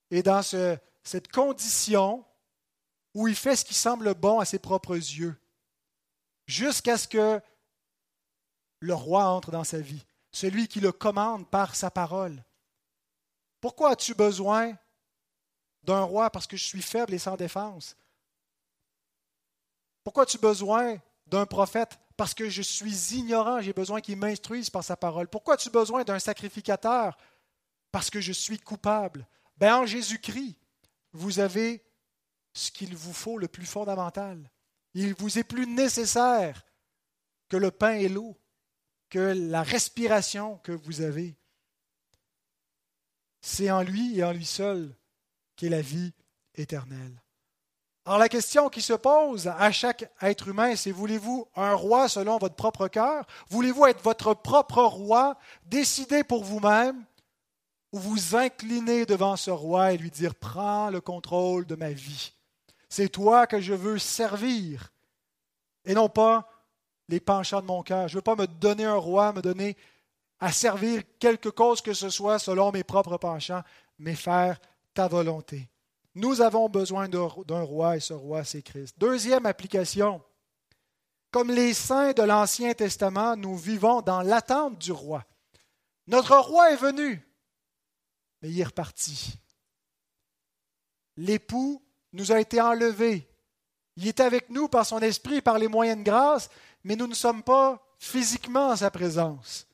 est 0.09 0.24
dans 0.24 0.41
cette 0.41 1.32
condition 1.32 2.26
où 3.13 3.28
il 3.28 3.36
fait 3.36 3.55
ce 3.55 3.66
qui 3.66 3.74
semble 3.74 4.13
bon 4.16 4.39
à 4.39 4.45
ses 4.45 4.59
propres 4.59 4.95
yeux, 4.95 5.36
jusqu'à 6.46 6.98
ce 6.98 7.08
que 7.08 7.41
le 8.80 8.93
roi 8.93 9.26
entre 9.26 9.52
dans 9.52 9.64
sa 9.64 9.80
vie, 9.80 10.06
celui 10.32 10.68
qui 10.68 10.80
le 10.80 10.91
commande 10.91 11.50
par 11.50 11.76
sa 11.76 11.89
parole. 11.89 12.43
Pourquoi 13.62 13.91
as-tu 13.91 14.14
besoin 14.14 14.78
d'un 15.84 16.04
roi 16.04 16.30
parce 16.30 16.48
que 16.48 16.58
je 16.58 16.64
suis 16.64 16.82
faible 16.82 17.14
et 17.14 17.20
sans 17.20 17.36
défense? 17.36 17.98
Pourquoi 20.04 20.24
as-tu 20.24 20.38
besoin 20.38 20.98
d'un 21.26 21.46
prophète 21.46 21.98
Parce 22.18 22.34
que 22.34 22.50
je 22.50 22.62
suis 22.62 23.16
ignorant, 23.16 23.62
j'ai 23.62 23.74
besoin 23.74 24.02
qu'il 24.02 24.18
m'instruise 24.18 24.70
par 24.70 24.84
sa 24.84 24.96
parole? 24.96 25.28
Pourquoi 25.28 25.56
as-tu 25.56 25.70
besoin 25.70 26.04
d'un 26.04 26.20
sacrificateur 26.20 27.18
Parce 27.91 28.10
que 28.10 28.22
je 28.22 28.32
suis 28.32 28.60
coupable? 28.60 29.28
Ben, 29.58 29.78
en 29.78 29.86
Jésus-Christ, 29.86 30.58
vous 31.14 31.39
avez 31.39 31.84
ce 32.54 32.72
qu'il 32.72 32.96
vous 32.96 33.14
faut 33.14 33.38
le 33.38 33.48
plus 33.48 33.66
fondamental. 33.66 34.52
Il 34.96 35.14
vous 35.14 35.38
est 35.38 35.43
plus 35.43 35.68
nécessaire 35.68 36.66
que 37.50 37.58
le 37.58 37.70
pain 37.70 37.96
et 37.96 38.08
l'eau, 38.08 38.38
que 39.10 39.20
la 39.50 39.62
respiration 39.62 40.58
que 40.60 40.72
vous 40.72 41.02
avez. 41.02 41.36
C'est 43.41 43.70
en 43.70 43.82
lui 43.82 44.18
et 44.18 44.24
en 44.24 44.32
lui 44.32 44.46
seul 44.46 44.96
qu'est 45.58 45.70
la 45.70 45.82
vie 45.82 46.14
éternelle. 46.56 47.22
Alors 48.06 48.20
la 48.20 48.30
question 48.30 48.70
qui 48.70 48.82
se 48.82 48.93
pose 48.93 49.48
à 49.48 49.70
chaque 49.72 50.10
être 50.22 50.48
humain, 50.48 50.76
c'est 50.78 50.91
voulez-vous 50.91 51.48
un 51.56 51.74
roi 51.74 52.08
selon 52.08 52.38
votre 52.38 52.56
propre 52.56 52.88
cœur? 52.88 53.26
Voulez-vous 53.50 53.88
être 53.88 54.02
votre 54.02 54.34
propre 54.34 54.82
roi, 54.84 55.38
décider 55.66 56.24
pour 56.24 56.43
vous-même 56.46 57.04
Ou 57.91 58.00
vous 58.00 58.36
incliner 58.36 59.06
devant 59.06 59.36
ce 59.36 59.52
roi 59.52 59.91
et 59.91 59.98
lui 59.98 60.12
dire 60.12 60.36
prends 60.36 60.89
le 60.89 61.02
contrôle 61.02 61.66
de 61.66 61.76
ma 61.76 61.89
vie? 61.89 62.34
C'est 62.89 63.09
toi 63.09 63.47
que 63.47 63.59
je 63.59 63.73
veux 63.73 63.97
servir 63.97 64.91
et 65.86 65.93
non 65.93 66.09
pas 66.09 66.49
les 67.07 67.19
penchants 67.19 67.61
de 67.61 67.67
mon 67.67 67.83
cœur. 67.83 68.07
Je 68.07 68.13
ne 68.13 68.17
veux 68.17 68.23
pas 68.23 68.36
me 68.36 68.47
donner 68.47 68.86
un 68.86 68.95
roi, 68.95 69.33
me 69.33 69.41
donner 69.41 69.77
à 70.39 70.51
servir 70.51 71.01
quelque 71.19 71.49
cause 71.49 71.81
que 71.81 71.93
ce 71.93 72.09
soit 72.09 72.39
selon 72.39 72.71
mes 72.71 72.83
propres 72.83 73.17
penchants, 73.17 73.63
mais 73.99 74.15
faire 74.15 74.59
ta 74.93 75.07
volonté. 75.07 75.69
Nous 76.15 76.41
avons 76.41 76.69
besoin 76.69 77.09
d'un 77.09 77.61
roi 77.61 77.97
et 77.97 77.99
ce 77.99 78.13
roi, 78.13 78.43
c'est 78.43 78.61
Christ. 78.61 78.95
Deuxième 78.97 79.45
application. 79.45 80.21
Comme 81.29 81.51
les 81.51 81.73
saints 81.73 82.13
de 82.13 82.21
l'Ancien 82.21 82.73
Testament, 82.73 83.36
nous 83.36 83.57
vivons 83.57 84.01
dans 84.01 84.21
l'attente 84.21 84.77
du 84.77 84.93
roi. 84.93 85.25
Notre 86.07 86.38
roi 86.38 86.71
est 86.71 86.77
venu, 86.77 87.27
mais 88.41 88.49
il 88.49 88.59
est 88.59 88.63
reparti. 88.65 89.38
L'époux 91.17 91.84
nous 92.16 92.32
a 92.32 92.39
été 92.39 92.61
enlevé. 92.61 93.30
Il 93.97 94.07
est 94.07 94.20
avec 94.20 94.49
nous 94.49 94.68
par 94.68 94.86
son 94.86 94.99
esprit, 94.99 95.41
par 95.41 95.57
les 95.57 95.68
moyens 95.68 95.99
de 95.99 96.03
grâce, 96.03 96.49
mais 96.84 96.95
nous 96.95 97.07
ne 97.07 97.13
sommes 97.13 97.43
pas 97.43 97.82
physiquement 97.97 98.70
en 98.70 98.76
sa 98.76 98.91
présence. 98.91 99.68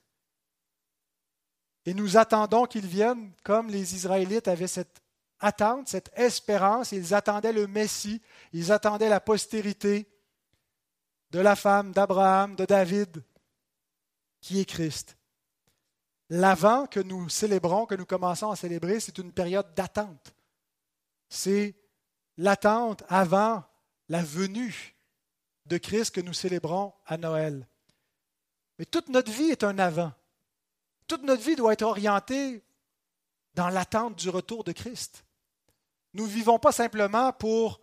Et 1.85 1.93
nous 1.93 2.17
attendons 2.17 2.65
qu'il 2.65 2.85
vienne, 2.85 3.31
comme 3.43 3.69
les 3.69 3.95
Israélites 3.95 4.47
avaient 4.47 4.67
cette 4.67 5.01
attente, 5.39 5.87
cette 5.87 6.11
espérance. 6.15 6.91
Ils 6.91 7.13
attendaient 7.13 7.53
le 7.53 7.67
Messie, 7.67 8.21
ils 8.53 8.71
attendaient 8.71 9.09
la 9.09 9.19
postérité 9.19 10.07
de 11.31 11.39
la 11.39 11.55
femme 11.55 11.91
d'Abraham, 11.91 12.55
de 12.55 12.65
David, 12.65 13.23
qui 14.41 14.59
est 14.59 14.65
Christ. 14.65 15.17
L'avant 16.29 16.85
que 16.85 16.99
nous 16.99 17.27
célébrons, 17.29 17.85
que 17.85 17.95
nous 17.95 18.05
commençons 18.05 18.51
à 18.51 18.55
célébrer, 18.55 18.99
c'est 18.99 19.17
une 19.17 19.33
période 19.33 19.73
d'attente. 19.73 20.33
C'est 21.27 21.75
l'attente 22.37 23.03
avant 23.09 23.63
la 24.09 24.23
venue 24.23 24.95
de 25.65 25.77
Christ 25.77 26.15
que 26.15 26.21
nous 26.21 26.33
célébrons 26.33 26.93
à 27.05 27.17
Noël. 27.17 27.67
Mais 28.77 28.85
toute 28.85 29.09
notre 29.09 29.31
vie 29.31 29.51
est 29.51 29.63
un 29.63 29.77
avant. 29.79 30.11
Toute 31.07 31.23
notre 31.23 31.43
vie 31.43 31.55
doit 31.55 31.73
être 31.73 31.83
orientée 31.83 32.63
dans 33.53 33.69
l'attente 33.69 34.15
du 34.15 34.29
retour 34.29 34.63
de 34.63 34.71
Christ. 34.71 35.23
Nous 36.13 36.25
ne 36.25 36.31
vivons 36.31 36.59
pas 36.59 36.71
simplement 36.71 37.31
pour... 37.33 37.79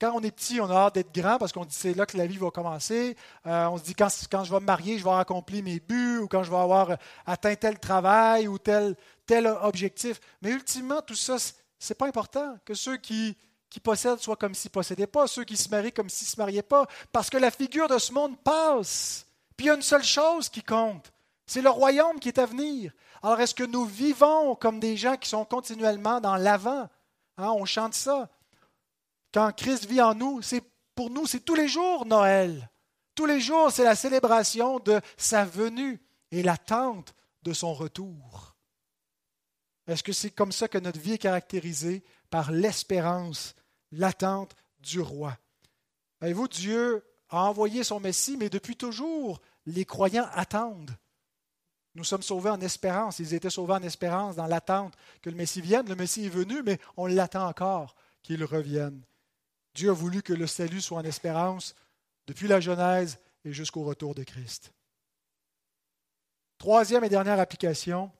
Quand 0.00 0.12
on 0.12 0.22
est 0.22 0.32
petit, 0.32 0.60
on 0.60 0.68
a 0.68 0.74
hâte 0.74 0.96
d'être 0.96 1.14
grand 1.14 1.38
parce 1.38 1.52
qu'on 1.52 1.64
dit 1.64 1.74
c'est 1.74 1.94
là 1.94 2.04
que 2.04 2.16
la 2.16 2.26
vie 2.26 2.36
va 2.36 2.50
commencer. 2.50 3.16
Euh, 3.46 3.66
on 3.66 3.78
se 3.78 3.84
dit 3.84 3.94
quand, 3.94 4.08
quand, 4.28 4.42
je 4.42 4.52
vais 4.52 4.58
me 4.58 4.66
marier, 4.66 4.98
je 4.98 5.04
vais 5.04 5.10
accomplir 5.10 5.62
mes 5.62 5.78
buts 5.78 6.18
ou 6.18 6.26
quand 6.26 6.42
je 6.42 6.50
vais 6.50 6.56
avoir 6.56 6.96
atteint 7.24 7.54
tel 7.54 7.78
travail 7.78 8.48
ou 8.48 8.58
tel, 8.58 8.96
tel 9.24 9.46
objectif. 9.46 10.20
Mais 10.42 10.50
ultimement, 10.50 11.00
tout 11.00 11.14
ça, 11.14 11.36
ce 11.84 11.92
n'est 11.92 11.96
pas 11.96 12.06
important. 12.06 12.58
Que 12.64 12.74
ceux 12.74 12.96
qui, 12.96 13.36
possèdent 13.82 14.20
soient 14.20 14.36
comme 14.36 14.54
s'ils 14.54 14.70
ne 14.70 14.74
possédaient 14.74 15.06
pas, 15.06 15.26
ceux 15.26 15.44
qui 15.44 15.56
se 15.56 15.68
marient 15.68 15.92
comme 15.92 16.08
s'ils 16.08 16.26
ne 16.26 16.30
se 16.30 16.40
mariaient 16.40 16.62
pas. 16.62 16.86
Parce 17.12 17.28
que 17.28 17.36
la 17.36 17.50
figure 17.50 17.88
de 17.88 17.98
ce 17.98 18.12
monde 18.12 18.38
passe. 18.42 19.26
Puis 19.56 19.66
il 19.66 19.68
y 19.68 19.70
a 19.70 19.74
une 19.74 19.82
seule 19.82 20.04
chose 20.04 20.48
qui 20.48 20.62
compte. 20.62 21.12
C'est 21.46 21.60
le 21.60 21.70
royaume 21.70 22.18
qui 22.18 22.28
est 22.28 22.38
à 22.38 22.46
venir. 22.46 22.92
Alors 23.22 23.40
est-ce 23.40 23.54
que 23.54 23.64
nous 23.64 23.84
vivons 23.84 24.54
comme 24.54 24.80
des 24.80 24.96
gens 24.96 25.16
qui 25.16 25.28
sont 25.28 25.44
continuellement 25.44 26.20
dans 26.20 26.36
l'avant? 26.36 26.88
Hein, 27.36 27.50
on 27.50 27.64
chante 27.64 27.94
ça. 27.94 28.30
Quand 29.32 29.52
Christ 29.54 29.84
vit 29.84 30.00
en 30.00 30.14
nous, 30.14 30.40
c'est 30.40 30.62
pour 30.94 31.10
nous, 31.10 31.26
c'est 31.26 31.40
tous 31.40 31.54
les 31.54 31.68
jours 31.68 32.06
Noël. 32.06 32.70
Tous 33.14 33.26
les 33.26 33.40
jours, 33.40 33.70
c'est 33.70 33.84
la 33.84 33.94
célébration 33.94 34.78
de 34.78 35.00
sa 35.16 35.44
venue 35.44 36.00
et 36.30 36.42
l'attente 36.42 37.14
de 37.42 37.52
son 37.52 37.74
retour. 37.74 38.53
Est-ce 39.86 40.02
que 40.02 40.12
c'est 40.12 40.30
comme 40.30 40.52
ça 40.52 40.68
que 40.68 40.78
notre 40.78 41.00
vie 41.00 41.12
est 41.12 41.18
caractérisée? 41.18 42.02
Par 42.30 42.50
l'espérance, 42.50 43.54
l'attente 43.92 44.56
du 44.80 45.00
roi? 45.00 45.36
Voyez-vous, 46.20 46.48
Dieu 46.48 47.04
a 47.28 47.44
envoyé 47.44 47.84
son 47.84 48.00
Messie, 48.00 48.36
mais 48.36 48.48
depuis 48.48 48.76
toujours, 48.76 49.40
les 49.66 49.84
croyants 49.84 50.28
attendent. 50.32 50.96
Nous 51.94 52.04
sommes 52.04 52.22
sauvés 52.22 52.50
en 52.50 52.60
espérance. 52.60 53.18
Ils 53.18 53.34
étaient 53.34 53.50
sauvés 53.50 53.74
en 53.74 53.82
espérance, 53.82 54.36
dans 54.36 54.46
l'attente 54.46 54.94
que 55.22 55.30
le 55.30 55.36
Messie 55.36 55.60
vienne. 55.60 55.88
Le 55.88 55.94
Messie 55.94 56.26
est 56.26 56.30
venu, 56.30 56.62
mais 56.62 56.80
on 56.96 57.06
l'attend 57.06 57.46
encore 57.46 57.94
qu'il 58.22 58.42
revienne. 58.44 59.04
Dieu 59.74 59.90
a 59.90 59.94
voulu 59.94 60.22
que 60.22 60.32
le 60.32 60.46
salut 60.46 60.80
soit 60.80 60.98
en 60.98 61.04
espérance 61.04 61.74
depuis 62.26 62.48
la 62.48 62.60
Genèse 62.60 63.18
et 63.44 63.52
jusqu'au 63.52 63.84
retour 63.84 64.14
de 64.14 64.24
Christ. 64.24 64.72
Troisième 66.58 67.04
et 67.04 67.08
dernière 67.08 67.40
application, 67.40 68.10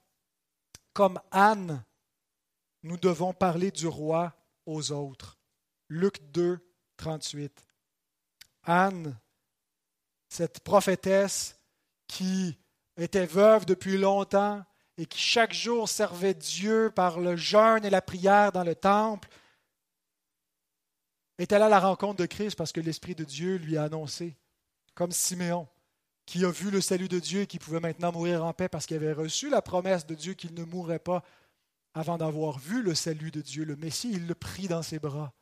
comme 0.95 1.20
Anne, 1.32 1.84
nous 2.84 2.97
devons 2.97 3.34
parler 3.34 3.70
du 3.70 3.88
roi 3.88 4.32
aux 4.64 4.92
autres. 4.92 5.38
Luc 5.88 6.30
2, 6.30 6.59
38. 6.97 7.66
Anne, 8.62 9.18
cette 10.28 10.61
prophétesse 10.61 11.59
qui 12.07 12.59
était 12.97 13.26
veuve 13.26 13.66
depuis 13.66 13.99
longtemps 13.99 14.64
et 14.97 15.07
qui 15.07 15.18
chaque 15.18 15.53
jour 15.53 15.88
servait 15.88 16.34
Dieu 16.34 16.90
par 16.95 17.18
le 17.18 17.36
jeûne 17.36 17.84
et 17.84 17.90
la 17.90 18.01
prière 18.01 18.53
dans 18.53 18.64
le 18.64 18.76
temple, 18.76 19.28
est 21.38 21.53
allée 21.53 21.64
à 21.64 21.68
la 21.68 21.80
rencontre 21.80 22.20
de 22.20 22.26
Christ 22.26 22.55
parce 22.55 22.70
que 22.70 22.80
l'Esprit 22.80 23.16
de 23.16 23.24
Dieu 23.24 23.57
lui 23.57 23.76
a 23.76 23.82
annoncé, 23.82 24.36
comme 24.95 25.11
Siméon, 25.11 25.66
qui 26.27 26.45
a 26.45 26.51
vu 26.51 26.70
le 26.70 26.81
salut 26.81 27.09
de 27.09 27.18
Dieu 27.18 27.43
et 27.43 27.47
qui 27.47 27.59
pouvait 27.59 27.81
maintenant 27.81 28.12
mourir 28.12 28.45
en 28.45 28.53
paix 28.53 28.68
parce 28.68 28.87
qu'il 28.87 28.97
avait 28.97 29.12
reçu 29.12 29.51
la 29.51 29.62
promesse 29.62 30.07
de 30.07 30.14
Dieu 30.14 30.35
qu'il 30.35 30.55
ne 30.55 30.64
mourrait 30.64 30.99
pas 30.99 31.22
avant 31.95 32.18
d'avoir 32.18 32.59
vu 32.59 32.83
le 32.83 32.95
salut 32.95 33.31
de 33.31 33.41
Dieu, 33.41 33.64
le 33.64 33.77
Messie, 33.77 34.11
il 34.12 34.27
le 34.27 34.35
prit 34.35 34.66
dans 34.66 34.83
ses 34.83 34.99
bras. 34.99 35.33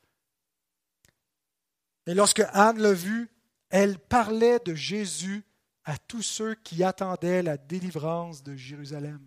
Et 2.07 2.15
lorsque 2.15 2.43
Anne 2.53 2.79
l'a 2.79 2.93
vu, 2.93 3.31
elle 3.71 3.99
parlait 3.99 4.59
de 4.59 4.75
Jésus 4.75 5.45
à 5.85 5.97
tous 5.97 6.23
ceux 6.23 6.55
qui 6.55 6.85
attendaient 6.85 7.43
la 7.43 7.57
délivrance 7.57 8.43
de 8.43 8.55
Jérusalem. 8.55 9.21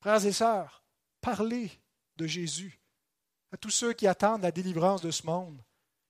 Frères 0.00 0.24
et 0.24 0.32
sœurs, 0.32 0.84
parlez 1.20 1.70
de 2.16 2.26
Jésus 2.26 2.80
à 3.52 3.56
tous 3.56 3.70
ceux 3.70 3.92
qui 3.92 4.06
attendent 4.06 4.42
la 4.42 4.52
délivrance 4.52 5.02
de 5.02 5.10
ce 5.10 5.26
monde, 5.26 5.62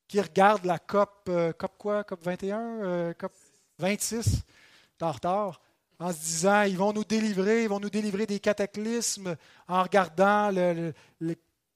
qui 0.08 0.20
regardent 0.20 0.64
la 0.64 0.78
COP, 0.78 1.28
euh, 1.28 1.52
COP 1.52 1.72
quoi, 1.78 2.04
COP 2.04 2.22
21, 2.22 2.60
euh, 2.60 3.14
COP 3.14 3.32
26, 3.78 4.42
en 5.00 5.12
retard, 5.12 5.60
en 5.98 6.12
se 6.12 6.18
disant, 6.18 6.62
ils 6.62 6.76
vont 6.76 6.92
nous 6.92 7.04
délivrer, 7.04 7.64
ils 7.64 7.68
vont 7.68 7.80
nous 7.80 7.90
délivrer 7.90 8.26
des 8.26 8.40
cataclysmes 8.40 9.36
en 9.68 9.82
regardant 9.82 10.50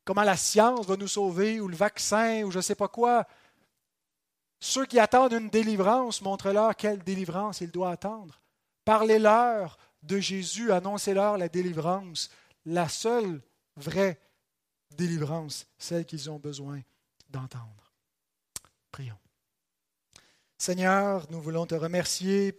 comment 0.05 0.23
la 0.23 0.37
science 0.37 0.87
va 0.87 0.97
nous 0.97 1.09
sauver, 1.09 1.61
ou 1.61 1.69
le 1.69 1.77
vaccin, 1.77 2.43
ou 2.43 2.51
je 2.51 2.59
ne 2.59 2.63
sais 2.63 2.75
pas 2.75 2.89
quoi. 2.89 3.27
Ceux 4.59 4.85
qui 4.85 4.99
attendent 4.99 5.33
une 5.33 5.49
délivrance, 5.49 6.21
montrent-leur 6.21 6.77
quelle 6.77 7.03
délivrance 7.03 7.61
ils 7.61 7.71
doivent 7.71 7.93
attendre. 7.93 8.41
Parlez-leur 8.85 9.79
de 10.03 10.19
Jésus, 10.19 10.73
annoncez-leur 10.73 11.39
la 11.39 11.49
délivrance, 11.49 12.31
la 12.67 12.89
seule 12.89 13.41
vraie 13.77 14.21
délivrance, 14.97 15.67
celle 15.79 16.05
qu'ils 16.05 16.29
ont 16.31 16.39
besoin 16.39 16.81
d'entendre. 17.31 17.93
Prions. 18.91 19.17
Seigneur, 20.61 21.27
nous 21.31 21.41
voulons 21.41 21.65
te 21.65 21.75
remercier 21.75 22.53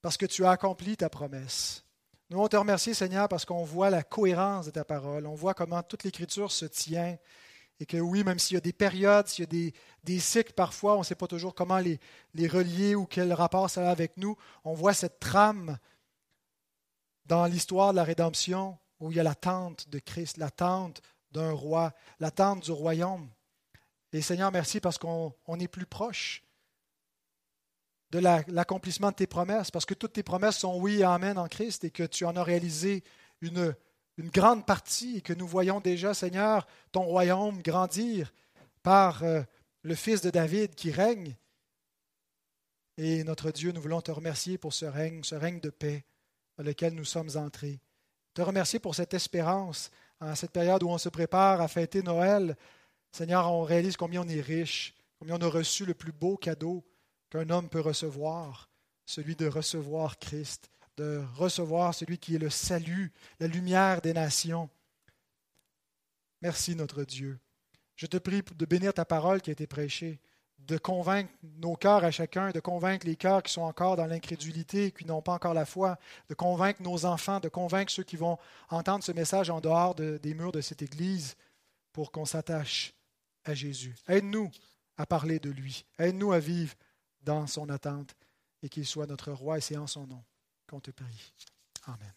parce 0.00 0.16
que 0.16 0.24
tu 0.24 0.46
as 0.46 0.50
accompli 0.50 0.96
ta 0.96 1.10
promesse. 1.10 1.84
Nous 2.30 2.38
voulons 2.38 2.48
te 2.48 2.56
remercier, 2.56 2.94
Seigneur, 2.94 3.28
parce 3.28 3.44
qu'on 3.44 3.64
voit 3.64 3.90
la 3.90 4.02
cohérence 4.02 4.64
de 4.64 4.70
ta 4.70 4.82
parole, 4.82 5.26
on 5.26 5.34
voit 5.34 5.52
comment 5.52 5.82
toute 5.82 6.04
l'Écriture 6.04 6.52
se 6.52 6.64
tient 6.64 7.18
et 7.80 7.84
que 7.84 7.98
oui, 7.98 8.24
même 8.24 8.38
s'il 8.38 8.54
y 8.54 8.56
a 8.56 8.62
des 8.62 8.72
périodes, 8.72 9.28
s'il 9.28 9.42
y 9.42 9.68
a 9.68 9.72
des, 10.02 10.18
cycles 10.20 10.54
parfois, 10.54 10.96
on 10.96 11.00
ne 11.00 11.04
sait 11.04 11.14
pas 11.14 11.26
toujours 11.26 11.54
comment 11.54 11.78
les, 11.78 12.00
les 12.32 12.48
relier 12.48 12.94
ou 12.94 13.04
quel 13.04 13.34
rapport 13.34 13.68
ça 13.68 13.86
a 13.86 13.90
avec 13.90 14.16
nous, 14.16 14.38
on 14.64 14.72
voit 14.72 14.94
cette 14.94 15.20
trame 15.20 15.76
dans 17.26 17.44
l'histoire 17.44 17.90
de 17.90 17.96
la 17.96 18.04
rédemption 18.04 18.78
où 19.00 19.10
il 19.10 19.18
y 19.18 19.20
a 19.20 19.22
l'attente 19.22 19.90
de 19.90 19.98
Christ, 19.98 20.38
l'attente 20.38 21.02
d'un 21.32 21.52
roi, 21.52 21.92
l'attente 22.20 22.64
du 22.64 22.72
royaume. 22.72 23.28
Et 24.12 24.22
Seigneur, 24.22 24.50
merci 24.50 24.80
parce 24.80 24.98
qu'on 24.98 25.32
est 25.58 25.68
plus 25.68 25.86
proche 25.86 26.42
de 28.10 28.18
l'accomplissement 28.18 29.10
de 29.10 29.16
tes 29.16 29.26
promesses, 29.28 29.70
parce 29.70 29.86
que 29.86 29.94
toutes 29.94 30.14
tes 30.14 30.24
promesses 30.24 30.58
sont 30.58 30.78
oui 30.80 31.00
et 31.00 31.04
amen 31.04 31.38
en 31.38 31.46
Christ 31.46 31.84
et 31.84 31.90
que 31.90 32.02
tu 32.02 32.24
en 32.24 32.34
as 32.34 32.42
réalisé 32.42 33.04
une 33.40 33.74
grande 34.18 34.66
partie 34.66 35.18
et 35.18 35.20
que 35.20 35.32
nous 35.32 35.46
voyons 35.46 35.80
déjà, 35.80 36.12
Seigneur, 36.12 36.66
ton 36.90 37.02
royaume 37.02 37.62
grandir 37.62 38.32
par 38.82 39.22
euh, 39.22 39.42
le 39.82 39.94
Fils 39.94 40.22
de 40.22 40.30
David 40.30 40.74
qui 40.74 40.90
règne. 40.90 41.36
Et 42.96 43.22
notre 43.24 43.50
Dieu, 43.50 43.72
nous 43.72 43.80
voulons 43.80 44.00
te 44.00 44.10
remercier 44.10 44.58
pour 44.58 44.74
ce 44.74 44.86
règne, 44.86 45.22
ce 45.22 45.36
règne 45.36 45.60
de 45.60 45.70
paix 45.70 46.04
dans 46.58 46.64
lequel 46.64 46.94
nous 46.94 47.04
sommes 47.04 47.30
entrés. 47.36 47.80
Te 48.34 48.42
remercier 48.42 48.78
pour 48.78 48.94
cette 48.94 49.14
espérance 49.14 49.90
en 50.20 50.34
cette 50.34 50.50
période 50.50 50.82
où 50.82 50.88
on 50.88 50.98
se 50.98 51.08
prépare 51.08 51.60
à 51.60 51.68
fêter 51.68 52.02
Noël. 52.02 52.56
Seigneur, 53.12 53.50
on 53.52 53.62
réalise 53.62 53.96
combien 53.96 54.22
on 54.22 54.28
est 54.28 54.40
riche, 54.40 54.94
combien 55.18 55.36
on 55.36 55.42
a 55.42 55.48
reçu 55.48 55.84
le 55.84 55.94
plus 55.94 56.12
beau 56.12 56.36
cadeau 56.36 56.84
qu'un 57.30 57.50
homme 57.50 57.68
peut 57.68 57.80
recevoir, 57.80 58.70
celui 59.06 59.36
de 59.36 59.46
recevoir 59.46 60.18
Christ 60.18 60.70
de 61.00 61.24
recevoir 61.34 61.94
celui 61.94 62.18
qui 62.18 62.34
est 62.34 62.38
le 62.38 62.50
salut, 62.50 63.10
la 63.38 63.46
lumière 63.46 64.02
des 64.02 64.12
nations. 64.12 64.68
Merci 66.42 66.76
notre 66.76 67.04
Dieu. 67.04 67.38
Je 67.96 68.06
te 68.06 68.18
prie 68.18 68.42
de 68.42 68.66
bénir 68.66 68.92
ta 68.92 69.06
parole 69.06 69.40
qui 69.40 69.48
a 69.48 69.52
été 69.54 69.66
prêchée, 69.66 70.20
de 70.58 70.76
convaincre 70.76 71.32
nos 71.42 71.74
cœurs 71.74 72.04
à 72.04 72.10
chacun, 72.10 72.50
de 72.50 72.60
convaincre 72.60 73.06
les 73.06 73.16
cœurs 73.16 73.42
qui 73.42 73.50
sont 73.50 73.62
encore 73.62 73.96
dans 73.96 74.04
l'incrédulité, 74.04 74.92
qui 74.92 75.06
n'ont 75.06 75.22
pas 75.22 75.32
encore 75.32 75.54
la 75.54 75.64
foi, 75.64 75.98
de 76.28 76.34
convaincre 76.34 76.82
nos 76.82 77.06
enfants, 77.06 77.40
de 77.40 77.48
convaincre 77.48 77.90
ceux 77.90 78.04
qui 78.04 78.16
vont 78.16 78.38
entendre 78.68 79.02
ce 79.02 79.12
message 79.12 79.48
en 79.48 79.60
dehors 79.60 79.94
des 79.94 80.34
murs 80.34 80.52
de 80.52 80.60
cette 80.60 80.82
Église 80.82 81.34
pour 81.92 82.12
qu'on 82.12 82.26
s'attache 82.26 82.92
à 83.44 83.54
Jésus. 83.54 83.94
Aide-nous 84.08 84.50
à 84.96 85.06
parler 85.06 85.38
de 85.38 85.50
lui. 85.50 85.84
Aide-nous 85.98 86.32
à 86.32 86.38
vivre 86.38 86.74
dans 87.22 87.46
son 87.46 87.68
attente 87.68 88.14
et 88.62 88.68
qu'il 88.68 88.86
soit 88.86 89.06
notre 89.06 89.32
roi 89.32 89.58
et 89.58 89.60
c'est 89.60 89.76
en 89.76 89.86
son 89.86 90.06
nom 90.06 90.22
qu'on 90.66 90.80
te 90.80 90.90
prie. 90.90 91.32
Amen. 91.86 92.12